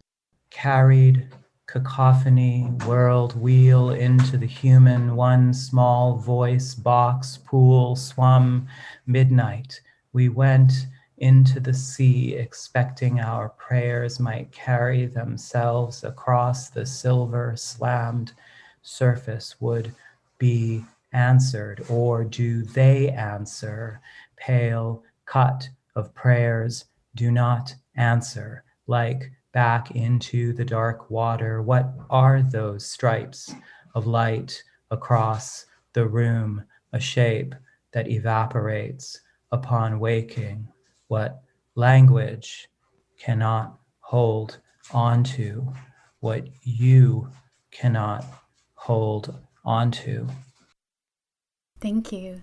Carried, 0.50 1.28
cacophony, 1.68 2.72
world, 2.88 3.40
wheel 3.40 3.90
into 3.90 4.38
the 4.38 4.48
human, 4.48 5.18
one 5.18 5.54
small 5.54 6.16
voice, 6.16 6.74
box, 6.74 7.38
pool, 7.38 7.98
swum, 7.98 8.66
midnight 9.06 9.82
we 10.16 10.30
went 10.30 10.88
into 11.18 11.60
the 11.60 11.74
sea, 11.74 12.36
expecting 12.36 13.20
our 13.20 13.50
prayers 13.50 14.18
might 14.18 14.50
carry 14.50 15.06
themselves 15.06 16.06
across 16.06 16.70
the 16.70 16.86
silver 16.86 17.54
slammed 17.58 18.32
surface, 18.82 19.60
would 19.60 19.94
be 20.38 20.86
answered, 21.12 21.86
or 21.90 22.24
do 22.24 22.64
they 22.64 23.10
answer? 23.10 24.00
Pale 24.38 25.04
cut 25.26 25.68
of 25.98 26.14
prayers 26.14 26.86
do 27.16 27.30
not 27.30 27.76
answer, 27.98 28.64
like 28.88 29.30
back 29.52 29.92
into 29.98 30.54
the 30.54 30.64
dark 30.64 31.12
water. 31.12 31.62
What 31.62 31.94
are 32.10 32.42
those 32.42 32.86
stripes 32.86 33.54
of 33.94 34.08
light 34.08 34.64
across 34.92 35.66
the 35.92 36.08
room? 36.08 36.64
A 36.94 37.02
shape 37.02 37.54
that 37.92 38.08
evaporates 38.08 39.20
upon 39.56 40.00
waking 40.00 40.68
what 41.08 41.42
language 41.76 42.68
cannot 43.18 43.80
hold 44.00 44.60
onto, 44.94 45.66
what 46.20 46.48
you 46.62 47.30
cannot 47.72 48.26
hold 48.76 49.34
onto. 49.64 50.28
Thank 51.80 52.12
you. 52.12 52.42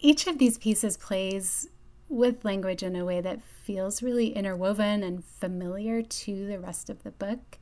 Each 0.00 0.26
of 0.26 0.38
these 0.38 0.58
pieces 0.58 0.96
plays 0.96 1.68
with 2.08 2.44
language 2.44 2.82
in 2.82 2.96
a 2.96 3.04
way 3.04 3.20
that 3.20 3.42
feels 3.42 4.02
really 4.02 4.28
interwoven 4.28 5.02
and 5.02 5.24
familiar 5.24 6.02
to 6.02 6.46
the 6.46 6.58
rest 6.58 6.90
of 6.90 7.02
the 7.02 7.10
book. 7.10 7.58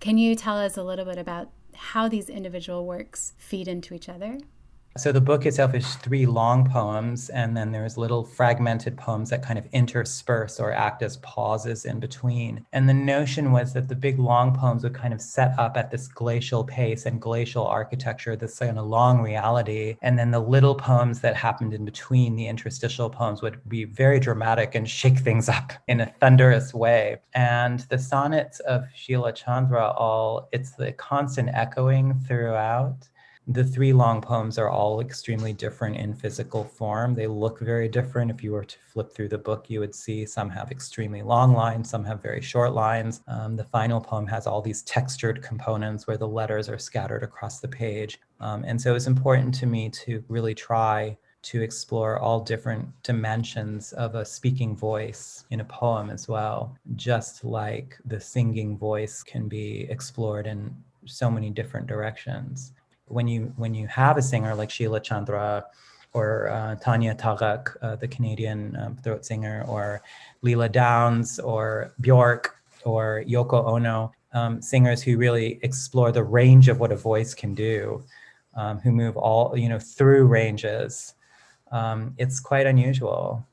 Can 0.00 0.18
you 0.18 0.34
tell 0.34 0.56
us 0.56 0.76
a 0.76 0.82
little 0.82 1.04
bit 1.04 1.18
about 1.18 1.50
how 1.74 2.08
these 2.08 2.28
individual 2.28 2.86
works 2.86 3.34
feed 3.38 3.68
into 3.68 3.94
each 3.94 4.08
other? 4.08 4.38
So 4.98 5.12
the 5.12 5.20
book 5.20 5.46
itself 5.46 5.72
is 5.74 5.94
three 5.94 6.26
long 6.26 6.68
poems, 6.68 7.28
and 7.28 7.56
then 7.56 7.70
there's 7.70 7.96
little 7.96 8.24
fragmented 8.24 8.98
poems 8.98 9.30
that 9.30 9.40
kind 9.40 9.56
of 9.56 9.64
intersperse 9.70 10.58
or 10.58 10.72
act 10.72 11.02
as 11.02 11.18
pauses 11.18 11.84
in 11.84 12.00
between. 12.00 12.66
And 12.72 12.88
the 12.88 12.94
notion 12.94 13.52
was 13.52 13.72
that 13.74 13.88
the 13.88 13.94
big 13.94 14.18
long 14.18 14.52
poems 14.52 14.82
would 14.82 14.94
kind 14.94 15.14
of 15.14 15.20
set 15.20 15.56
up 15.60 15.76
at 15.76 15.92
this 15.92 16.08
glacial 16.08 16.64
pace 16.64 17.06
and 17.06 17.20
glacial 17.20 17.68
architecture, 17.68 18.34
this 18.34 18.58
kind 18.58 18.80
of 18.80 18.86
long 18.86 19.20
reality. 19.20 19.96
And 20.02 20.18
then 20.18 20.32
the 20.32 20.40
little 20.40 20.74
poems 20.74 21.20
that 21.20 21.36
happened 21.36 21.72
in 21.72 21.84
between, 21.84 22.34
the 22.34 22.48
interstitial 22.48 23.08
poems, 23.08 23.42
would 23.42 23.60
be 23.68 23.84
very 23.84 24.18
dramatic 24.18 24.74
and 24.74 24.90
shake 24.90 25.18
things 25.20 25.48
up 25.48 25.72
in 25.86 26.00
a 26.00 26.12
thunderous 26.20 26.74
way. 26.74 27.18
And 27.32 27.78
the 27.90 27.98
sonnets 27.98 28.58
of 28.60 28.86
Sheila 28.92 29.32
Chandra 29.34 29.92
all, 29.92 30.48
it's 30.50 30.72
the 30.72 30.90
constant 30.90 31.50
echoing 31.54 32.20
throughout 32.26 33.08
the 33.50 33.64
three 33.64 33.92
long 33.92 34.20
poems 34.20 34.58
are 34.58 34.68
all 34.68 35.00
extremely 35.00 35.52
different 35.52 35.96
in 35.96 36.14
physical 36.14 36.62
form. 36.62 37.16
They 37.16 37.26
look 37.26 37.58
very 37.58 37.88
different. 37.88 38.30
If 38.30 38.44
you 38.44 38.52
were 38.52 38.64
to 38.64 38.76
flip 38.86 39.12
through 39.12 39.30
the 39.30 39.38
book, 39.38 39.68
you 39.68 39.80
would 39.80 39.92
see 39.92 40.24
some 40.24 40.48
have 40.50 40.70
extremely 40.70 41.22
long 41.22 41.52
lines, 41.52 41.90
some 41.90 42.04
have 42.04 42.22
very 42.22 42.40
short 42.40 42.74
lines. 42.74 43.22
Um, 43.26 43.56
the 43.56 43.64
final 43.64 44.00
poem 44.00 44.28
has 44.28 44.46
all 44.46 44.62
these 44.62 44.82
textured 44.82 45.42
components 45.42 46.06
where 46.06 46.16
the 46.16 46.28
letters 46.28 46.68
are 46.68 46.78
scattered 46.78 47.24
across 47.24 47.58
the 47.58 47.66
page. 47.66 48.20
Um, 48.38 48.62
and 48.64 48.80
so 48.80 48.94
it's 48.94 49.08
important 49.08 49.52
to 49.54 49.66
me 49.66 49.90
to 50.04 50.22
really 50.28 50.54
try 50.54 51.18
to 51.42 51.60
explore 51.60 52.20
all 52.20 52.38
different 52.38 52.88
dimensions 53.02 53.92
of 53.94 54.14
a 54.14 54.24
speaking 54.24 54.76
voice 54.76 55.44
in 55.50 55.58
a 55.58 55.64
poem 55.64 56.10
as 56.10 56.28
well, 56.28 56.76
just 56.94 57.44
like 57.44 57.98
the 58.04 58.20
singing 58.20 58.78
voice 58.78 59.24
can 59.24 59.48
be 59.48 59.88
explored 59.90 60.46
in 60.46 60.72
so 61.04 61.28
many 61.28 61.50
different 61.50 61.88
directions 61.88 62.74
when 63.10 63.28
you 63.28 63.52
when 63.56 63.74
you 63.74 63.86
have 63.86 64.16
a 64.16 64.22
singer 64.22 64.54
like 64.54 64.70
Sheila 64.70 65.00
Chandra 65.00 65.64
or 66.12 66.48
uh, 66.48 66.74
Tanya 66.76 67.14
Tagaq, 67.14 67.76
uh, 67.82 67.96
the 67.96 68.08
Canadian 68.08 68.76
um, 68.76 68.96
throat 68.96 69.24
singer, 69.24 69.64
or 69.68 70.02
Lila 70.42 70.68
Downs, 70.68 71.38
or 71.38 71.94
Bjork, 72.00 72.56
or 72.84 73.22
Yoko 73.28 73.64
Ono, 73.64 74.12
um, 74.32 74.60
singers 74.60 75.02
who 75.02 75.16
really 75.16 75.60
explore 75.62 76.10
the 76.10 76.24
range 76.24 76.68
of 76.68 76.80
what 76.80 76.90
a 76.90 76.96
voice 76.96 77.32
can 77.32 77.54
do, 77.54 78.02
um, 78.54 78.78
who 78.78 78.90
move 78.90 79.16
all 79.16 79.56
you 79.56 79.68
know 79.68 79.78
through 79.78 80.26
ranges. 80.26 81.14
Um, 81.70 82.14
it's 82.18 82.40
quite 82.40 82.66
unusual. 82.66 83.46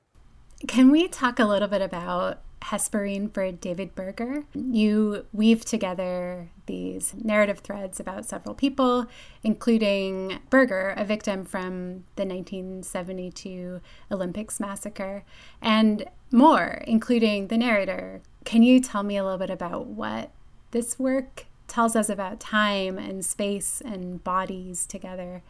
Can 0.68 0.90
we 0.90 1.08
talk 1.08 1.38
a 1.38 1.46
little 1.46 1.68
bit 1.68 1.84
about 1.84 2.42
Hesperine 2.62 3.34
for 3.34 3.52
David 3.52 3.96
Berger. 3.96 4.44
You 4.54 5.26
weave 5.32 5.64
together 5.64 6.50
these 6.66 7.14
narrative 7.14 7.60
threads 7.60 8.00
about 8.00 8.26
several 8.26 8.56
people, 8.56 9.08
including 9.44 10.40
Berger, 10.50 10.94
a 10.98 11.06
victim 11.06 11.46
from 11.46 12.04
the 12.16 12.26
1972 12.26 13.80
Olympics 14.12 14.60
massacre, 14.60 15.24
and 15.62 16.06
more, 16.32 16.84
including 16.88 17.48
the 17.48 17.58
narrator. 17.58 18.22
Can 18.44 18.64
you 18.64 18.80
tell 18.80 19.04
me 19.04 19.18
a 19.18 19.24
little 19.24 19.38
bit 19.38 19.50
about 19.50 19.88
what 19.88 20.32
this 20.72 21.00
work 21.00 21.46
tells 21.68 21.96
us 21.96 22.10
about 22.10 22.40
time 22.40 22.98
and 22.98 23.26
space 23.26 23.82
and 23.82 24.24
bodies 24.24 24.86
together? 24.86 25.42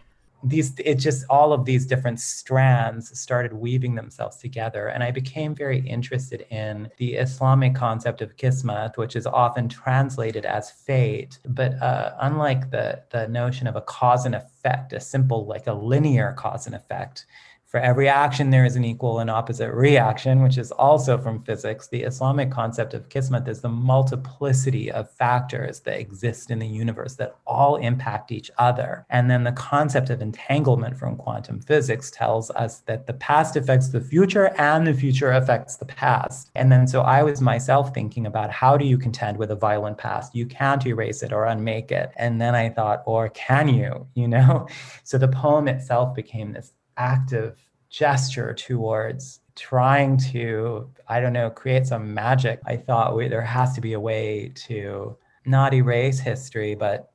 These 0.49 0.73
it 0.79 0.95
just 0.95 1.25
all 1.29 1.53
of 1.53 1.65
these 1.65 1.85
different 1.85 2.19
strands 2.19 3.17
started 3.19 3.53
weaving 3.53 3.95
themselves 3.95 4.37
together. 4.37 4.87
And 4.87 5.03
i 5.03 5.11
became 5.11 5.55
very 5.55 5.79
interested 5.79 6.45
in 6.49 6.89
the 6.97 7.15
islamic 7.15 7.75
concept 7.75 8.21
of 8.21 8.37
kismet 8.37 8.97
which 8.97 9.15
is 9.15 9.25
often 9.25 9.69
translated 9.69 10.45
as 10.45 10.71
fate. 10.71 11.39
But 11.45 11.81
uh, 11.81 12.15
unlike 12.19 12.71
the 12.71 13.03
the 13.11 13.27
notion 13.27 13.67
of 13.67 13.75
a 13.75 13.81
cause 13.81 14.25
and 14.25 14.35
effect 14.35 14.93
a 14.93 14.99
simple 14.99 15.45
like 15.45 15.67
a 15.67 15.73
linear 15.73 16.33
cause 16.37 16.65
and 16.65 16.75
effect 16.75 17.25
for 17.68 17.82
every 17.82 18.07
action, 18.07 18.49
there 18.49 18.63
is 18.63 18.78
an 18.78 18.86
equal 18.86 19.20
and 19.20 19.30
opposite 19.30 19.74
reaction, 19.74 20.41
which 20.41 20.57
is 20.57 20.72
also 20.72 21.18
from 21.18 21.43
physics. 21.43 21.89
The 21.89 22.03
Islamic 22.03 22.49
concept 22.49 22.93
of 22.93 23.09
kismet 23.09 23.45
is 23.45 23.59
the 23.59 23.68
multiplicity 23.68 24.89
of 24.89 25.11
factors 25.11 25.82
that 25.82 25.99
exist 25.99 26.49
in 26.49 26.59
the 26.59 26.68
universe 26.68 27.15
that 27.15 27.36
all 27.45 27.76
impact 27.76 28.32
each 28.32 28.49
other. 28.57 29.05
And 29.09 29.30
then 29.30 29.43
the 29.43 29.51
concept 29.51 30.09
of 30.09 30.22
entanglement 30.22 30.97
from 30.97 31.18
quantum 31.18 31.59
physics 31.59 32.09
tells 32.09 32.49
us 32.51 32.80
that 32.86 33.05
the 33.05 33.15
past 33.15 33.57
affects 33.57 33.89
the 33.89 33.99
future 33.99 34.53
and 34.57 34.88
the 34.88 34.93
future 34.93 35.32
affects 35.32 35.76
the 35.76 35.86
past. 35.86 36.49
And 36.55 36.72
then 36.72 36.88
so 36.88 37.01
I 37.01 37.22
was 37.22 37.41
myself 37.41 37.93
thinking 37.93 38.28
about 38.28 38.49
how 38.49 38.78
do 38.78 38.86
you 38.86 38.97
contend 38.97 39.38
with 39.38 39.51
a 39.51 39.55
violent 39.55 39.97
past? 39.97 40.34
You 40.34 40.45
can't 40.45 40.86
erase 40.86 41.22
it 41.22 41.34
or 41.34 41.43
unmake 41.43 41.91
it. 41.91 42.11
And 42.15 42.39
then 42.39 42.55
I 42.55 42.70
thought, 42.70 43.03
or 43.05 43.28
can 43.28 43.68
you? 43.68 44.07
You 44.13 44.30
know? 44.30 44.68
So 45.03 45.18
the 45.18 45.28
poem 45.28 45.70
itself 45.70 46.13
became 46.13 46.51
this 46.51 46.74
active 46.97 47.57
gesture 47.89 48.53
towards 48.53 49.39
trying 49.55 50.17
to, 50.17 50.89
I 51.07 51.19
don't 51.19 51.33
know, 51.33 51.49
create 51.49 51.87
some 51.87 52.13
magic. 52.13 52.59
I 52.65 52.77
thought 52.77 53.15
we, 53.15 53.27
there 53.27 53.41
has 53.41 53.73
to 53.73 53.81
be 53.81 53.93
a 53.93 53.99
way 53.99 54.51
to 54.67 55.17
not 55.45 55.73
erase 55.73 56.19
history, 56.19 56.75
but 56.75 57.11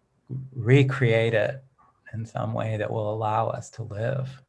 recreate 0.54 1.34
it 1.34 1.62
in 2.14 2.26
some 2.26 2.52
way 2.52 2.76
that 2.76 2.90
will 2.90 3.12
allow 3.12 3.48
us 3.48 3.70
to 3.70 3.82
live. 3.84 4.42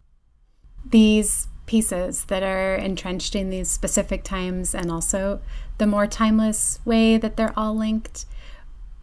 These 0.86 1.47
pieces 1.65 2.25
that 2.25 2.43
are 2.43 2.75
entrenched 2.75 3.36
in 3.36 3.49
these 3.49 3.69
specific 3.69 4.23
times 4.23 4.75
and 4.75 4.91
also 4.91 5.41
the 5.77 5.88
more 5.88 6.07
timeless 6.07 6.79
way 6.84 7.17
that 7.17 7.38
they're 7.38 7.57
all 7.57 7.75
linked. 7.75 8.25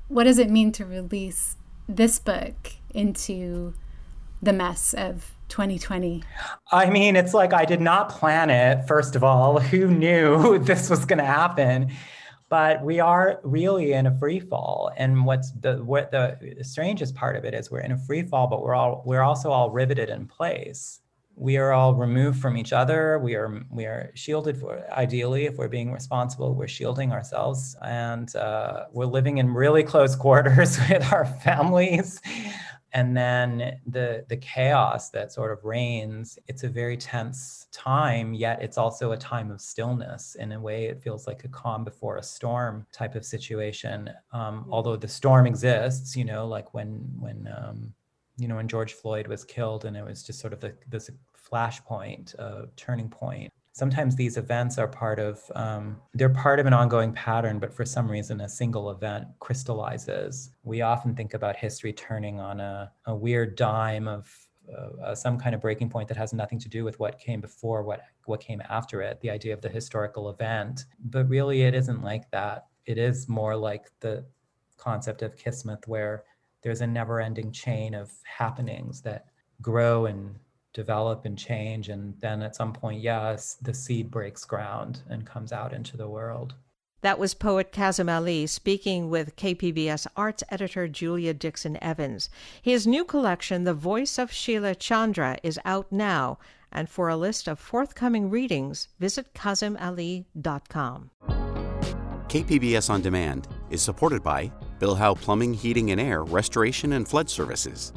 What 0.09 0.25
does 0.25 0.39
it 0.39 0.51
mean 0.51 0.73
to 0.73 0.85
release 0.85 1.57
this 1.89 2.19
book 2.19 2.75
into 2.93 3.75
the 4.43 4.53
mess 4.53 4.95
of 4.95 5.33
2020? 5.51 6.23
I 6.73 6.89
mean, 6.89 7.17
it's 7.17 7.35
like 7.35 7.53
I 7.53 7.65
did 7.65 7.81
not 7.81 8.09
plan 8.09 8.51
it, 8.51 8.87
first 8.87 9.17
of 9.17 9.25
all. 9.25 9.61
Who 9.71 9.89
knew 9.89 10.59
this 10.65 10.89
was 10.89 11.05
going 11.05 11.19
to 11.19 11.25
happen? 11.25 11.93
But 12.49 12.83
we 12.83 12.99
are 12.99 13.41
really 13.45 13.93
in 13.93 14.07
a 14.07 14.19
free 14.19 14.41
fall. 14.41 14.91
And 14.97 15.25
what's 15.25 15.53
the 15.53 15.85
what 15.85 16.11
the 16.11 16.57
strangest 16.63 17.15
part 17.15 17.37
of 17.37 17.45
it 17.45 17.55
is 17.55 17.71
we're 17.71 17.81
in 17.81 17.93
a 17.93 17.99
free 17.99 18.23
fall, 18.23 18.49
but 18.49 18.63
we're 18.63 18.75
all 18.75 19.03
we're 19.07 19.23
also 19.23 19.51
all 19.51 19.71
riveted 19.71 20.09
in 20.09 20.27
place. 20.27 21.01
We 21.37 21.57
are 21.59 21.73
all 21.73 21.95
removed 21.95 22.41
from 22.41 22.57
each 22.57 22.73
other. 22.73 23.21
We 23.21 23.37
are 23.37 23.65
we 23.71 23.85
are 23.85 24.11
shielded 24.15 24.57
for 24.57 24.85
ideally 24.93 25.47
if 25.47 25.59
we're 25.59 25.69
being 25.69 25.93
responsible, 25.93 26.55
we're 26.55 26.67
shielding 26.67 27.13
ourselves, 27.13 27.77
and 27.83 28.35
uh, 28.35 28.87
we're 28.93 29.07
living 29.07 29.39
in 29.39 29.55
really 29.55 29.85
close 29.85 30.17
quarters 30.25 30.77
with 30.89 31.13
our 31.13 31.27
families 31.27 32.21
and 32.93 33.17
then 33.17 33.79
the 33.87 34.25
the 34.29 34.37
chaos 34.37 35.11
that 35.11 35.33
sort 35.33 35.53
of 35.53 35.65
reigns 35.65 36.39
it's 36.49 36.65
a 36.65 36.69
very 36.69 36.97
tense 36.97 37.69
time 37.73 38.35
yet 38.35 38.61
it's 38.63 38.79
also 38.79 39.13
a 39.13 39.17
time 39.17 39.51
of 39.51 39.61
stillness. 39.61 40.35
In 40.37 40.53
a 40.53 40.61
way 40.61 40.87
it 40.87 41.03
feels 41.03 41.27
like 41.27 41.45
a 41.45 41.49
calm 41.49 41.85
before 41.85 42.17
a 42.17 42.23
storm 42.23 42.87
type 42.93 43.15
of 43.15 43.25
situation. 43.25 44.11
Um, 44.33 44.67
although 44.71 44.97
the 44.97 45.09
storm 45.09 45.47
exists 45.47 46.17
you 46.17 46.25
know 46.25 46.47
like 46.47 46.75
when 46.75 46.91
when 47.19 47.49
um, 47.57 47.93
you 48.37 48.49
know 48.49 48.57
when 48.57 48.69
george 48.69 48.95
floyd 48.95 49.27
was 49.27 49.45
killed 49.45 49.85
and 49.85 49.97
it 49.97 50.05
was 50.05 50.23
just 50.23 50.41
sort 50.41 50.53
of 50.53 50.61
the, 50.61 50.75
this 50.89 51.11
flashpoint 51.51 52.35
uh, 52.39 52.67
turning 52.77 53.09
point 53.09 53.53
sometimes 53.81 54.15
these 54.15 54.37
events 54.37 54.77
are 54.77 54.87
part 54.87 55.19
of 55.19 55.41
um, 55.55 55.97
they're 56.13 56.37
part 56.47 56.61
of 56.61 56.67
an 56.67 56.75
ongoing 56.75 57.13
pattern 57.15 57.59
but 57.59 57.73
for 57.73 57.87
some 57.87 58.11
reason 58.11 58.43
a 58.43 58.49
single 58.49 58.91
event 58.91 59.27
crystallizes. 59.39 60.51
We 60.65 60.83
often 60.83 61.17
think 61.17 61.33
about 61.33 61.57
history 61.57 61.95
turning 61.95 62.39
on 62.41 62.61
a, 62.61 62.93
a 63.07 63.15
weird 63.15 63.57
dime 63.57 64.07
of 64.07 64.23
uh, 64.71 64.91
uh, 65.07 65.15
some 65.15 65.39
kind 65.39 65.55
of 65.55 65.63
breaking 65.63 65.89
point 65.89 66.09
that 66.09 66.19
has 66.19 66.35
nothing 66.35 66.59
to 66.59 66.69
do 66.69 66.85
with 66.85 67.01
what 67.01 67.19
came 67.19 67.41
before 67.41 67.83
what 67.83 68.03
what 68.27 68.41
came 68.41 68.61
after 68.69 69.01
it 69.01 69.19
the 69.23 69.31
idea 69.31 69.55
of 69.55 69.63
the 69.63 69.71
historical 69.81 70.29
event. 70.29 70.85
But 71.03 71.27
really 71.31 71.63
it 71.63 71.75
isn't 71.75 72.03
like 72.03 72.31
that. 72.33 72.67
It 72.85 72.99
is 72.99 73.31
more 73.31 73.57
like 73.57 73.85
the 74.01 74.27
concept 74.77 75.23
of 75.23 75.39
kismet 75.39 75.89
where 75.89 76.25
there's 76.63 76.83
a 76.83 76.87
never 76.87 77.19
ending 77.19 77.51
chain 77.51 77.95
of 77.95 78.13
happenings 78.25 79.01
that 79.09 79.25
grow 79.63 80.05
and 80.05 80.35
develop 80.73 81.25
and 81.25 81.37
change 81.37 81.89
and 81.89 82.15
then 82.21 82.43
at 82.43 82.55
some 82.55 82.73
point 82.73 83.01
yes 83.01 83.57
the 83.63 83.75
seed 83.75 84.11
breaks 84.11 84.45
ground 84.45 85.03
and 85.09 85.27
comes 85.27 85.53
out 85.53 85.73
into 85.73 85.97
the 85.97 86.09
world 86.09 86.55
that 87.03 87.19
was 87.19 87.33
poet 87.33 87.73
Kazim 87.73 88.09
Ali 88.09 88.47
speaking 88.47 89.09
with 89.09 89.37
KPBS 89.37 90.07
arts 90.17 90.45
editor 90.51 90.87
Julia 90.87 91.33
Dixon 91.33 91.83
Evans. 91.83 92.29
His 92.61 92.87
new 92.87 93.05
collection, 93.05 93.65
The 93.65 93.73
Voice 93.73 94.19
of 94.19 94.31
Sheila 94.31 94.75
Chandra, 94.75 95.39
is 95.43 95.59
out 95.65 95.91
now, 95.91 96.39
and 96.71 96.91
for 96.91 97.09
a 97.09 97.17
list 97.17 97.49
of 97.49 97.59
forthcoming 97.59 98.29
readings, 98.29 98.89
visit 98.99 99.33
KazimAli.com. 99.33 101.11
KPBS 102.29 102.91
On 102.91 103.01
Demand 103.01 103.49
is 103.71 103.83
supported 103.83 104.23
by 104.23 104.53
Bill 104.79 104.95
Howe 104.95 105.15
Plumbing, 105.15 105.55
Heating 105.55 105.91
and 105.91 106.01
Air, 106.01 106.23
Restoration 106.23 106.93
and 106.93 107.09
Flood 107.09 107.29
Services. 107.29 107.93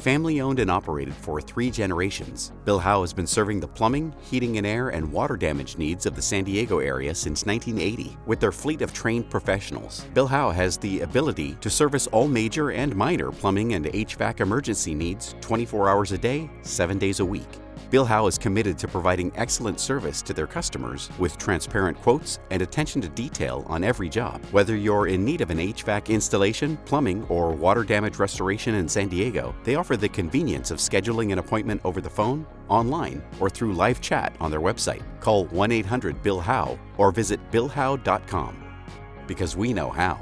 Family 0.00 0.40
owned 0.40 0.60
and 0.60 0.70
operated 0.70 1.12
for 1.12 1.42
three 1.42 1.70
generations, 1.70 2.52
Bill 2.64 2.78
Howe 2.78 3.02
has 3.02 3.12
been 3.12 3.26
serving 3.26 3.60
the 3.60 3.68
plumbing, 3.68 4.14
heating 4.22 4.56
and 4.56 4.66
air, 4.66 4.88
and 4.88 5.12
water 5.12 5.36
damage 5.36 5.76
needs 5.76 6.06
of 6.06 6.16
the 6.16 6.22
San 6.22 6.44
Diego 6.44 6.78
area 6.78 7.14
since 7.14 7.44
1980. 7.44 8.16
With 8.24 8.40
their 8.40 8.50
fleet 8.50 8.80
of 8.80 8.94
trained 8.94 9.28
professionals, 9.28 10.06
Bill 10.14 10.26
Howe 10.26 10.52
has 10.52 10.78
the 10.78 11.00
ability 11.00 11.54
to 11.60 11.68
service 11.68 12.06
all 12.06 12.28
major 12.28 12.70
and 12.70 12.96
minor 12.96 13.30
plumbing 13.30 13.74
and 13.74 13.84
HVAC 13.84 14.40
emergency 14.40 14.94
needs 14.94 15.34
24 15.42 15.90
hours 15.90 16.12
a 16.12 16.18
day, 16.18 16.48
7 16.62 16.96
days 16.96 17.20
a 17.20 17.24
week. 17.24 17.48
Bill 17.88 18.04
Howe 18.04 18.26
is 18.26 18.36
committed 18.38 18.78
to 18.78 18.88
providing 18.88 19.32
excellent 19.34 19.80
service 19.80 20.22
to 20.22 20.34
their 20.34 20.46
customers 20.46 21.08
with 21.18 21.38
transparent 21.38 21.96
quotes 22.02 22.38
and 22.50 22.62
attention 22.62 23.00
to 23.00 23.08
detail 23.08 23.64
on 23.68 23.82
every 23.82 24.08
job. 24.08 24.44
Whether 24.52 24.76
you're 24.76 25.06
in 25.06 25.24
need 25.24 25.40
of 25.40 25.50
an 25.50 25.58
HVAC 25.58 26.08
installation, 26.08 26.76
plumbing, 26.84 27.24
or 27.28 27.50
water 27.52 27.82
damage 27.82 28.18
restoration 28.18 28.74
in 28.74 28.88
San 28.88 29.08
Diego, 29.08 29.54
they 29.64 29.76
offer 29.76 29.96
the 29.96 30.08
convenience 30.08 30.70
of 30.70 30.78
scheduling 30.78 31.32
an 31.32 31.38
appointment 31.38 31.80
over 31.84 32.00
the 32.00 32.10
phone, 32.10 32.46
online, 32.68 33.22
or 33.40 33.48
through 33.48 33.72
live 33.72 34.00
chat 34.00 34.34
on 34.40 34.50
their 34.50 34.60
website. 34.60 35.02
Call 35.20 35.46
1 35.46 35.72
800 35.72 36.22
Bill 36.22 36.40
Howe 36.40 36.78
or 36.98 37.10
visit 37.10 37.40
BillHowe.com 37.50 38.56
because 39.26 39.56
we 39.56 39.72
know 39.72 39.90
how. 39.90 40.20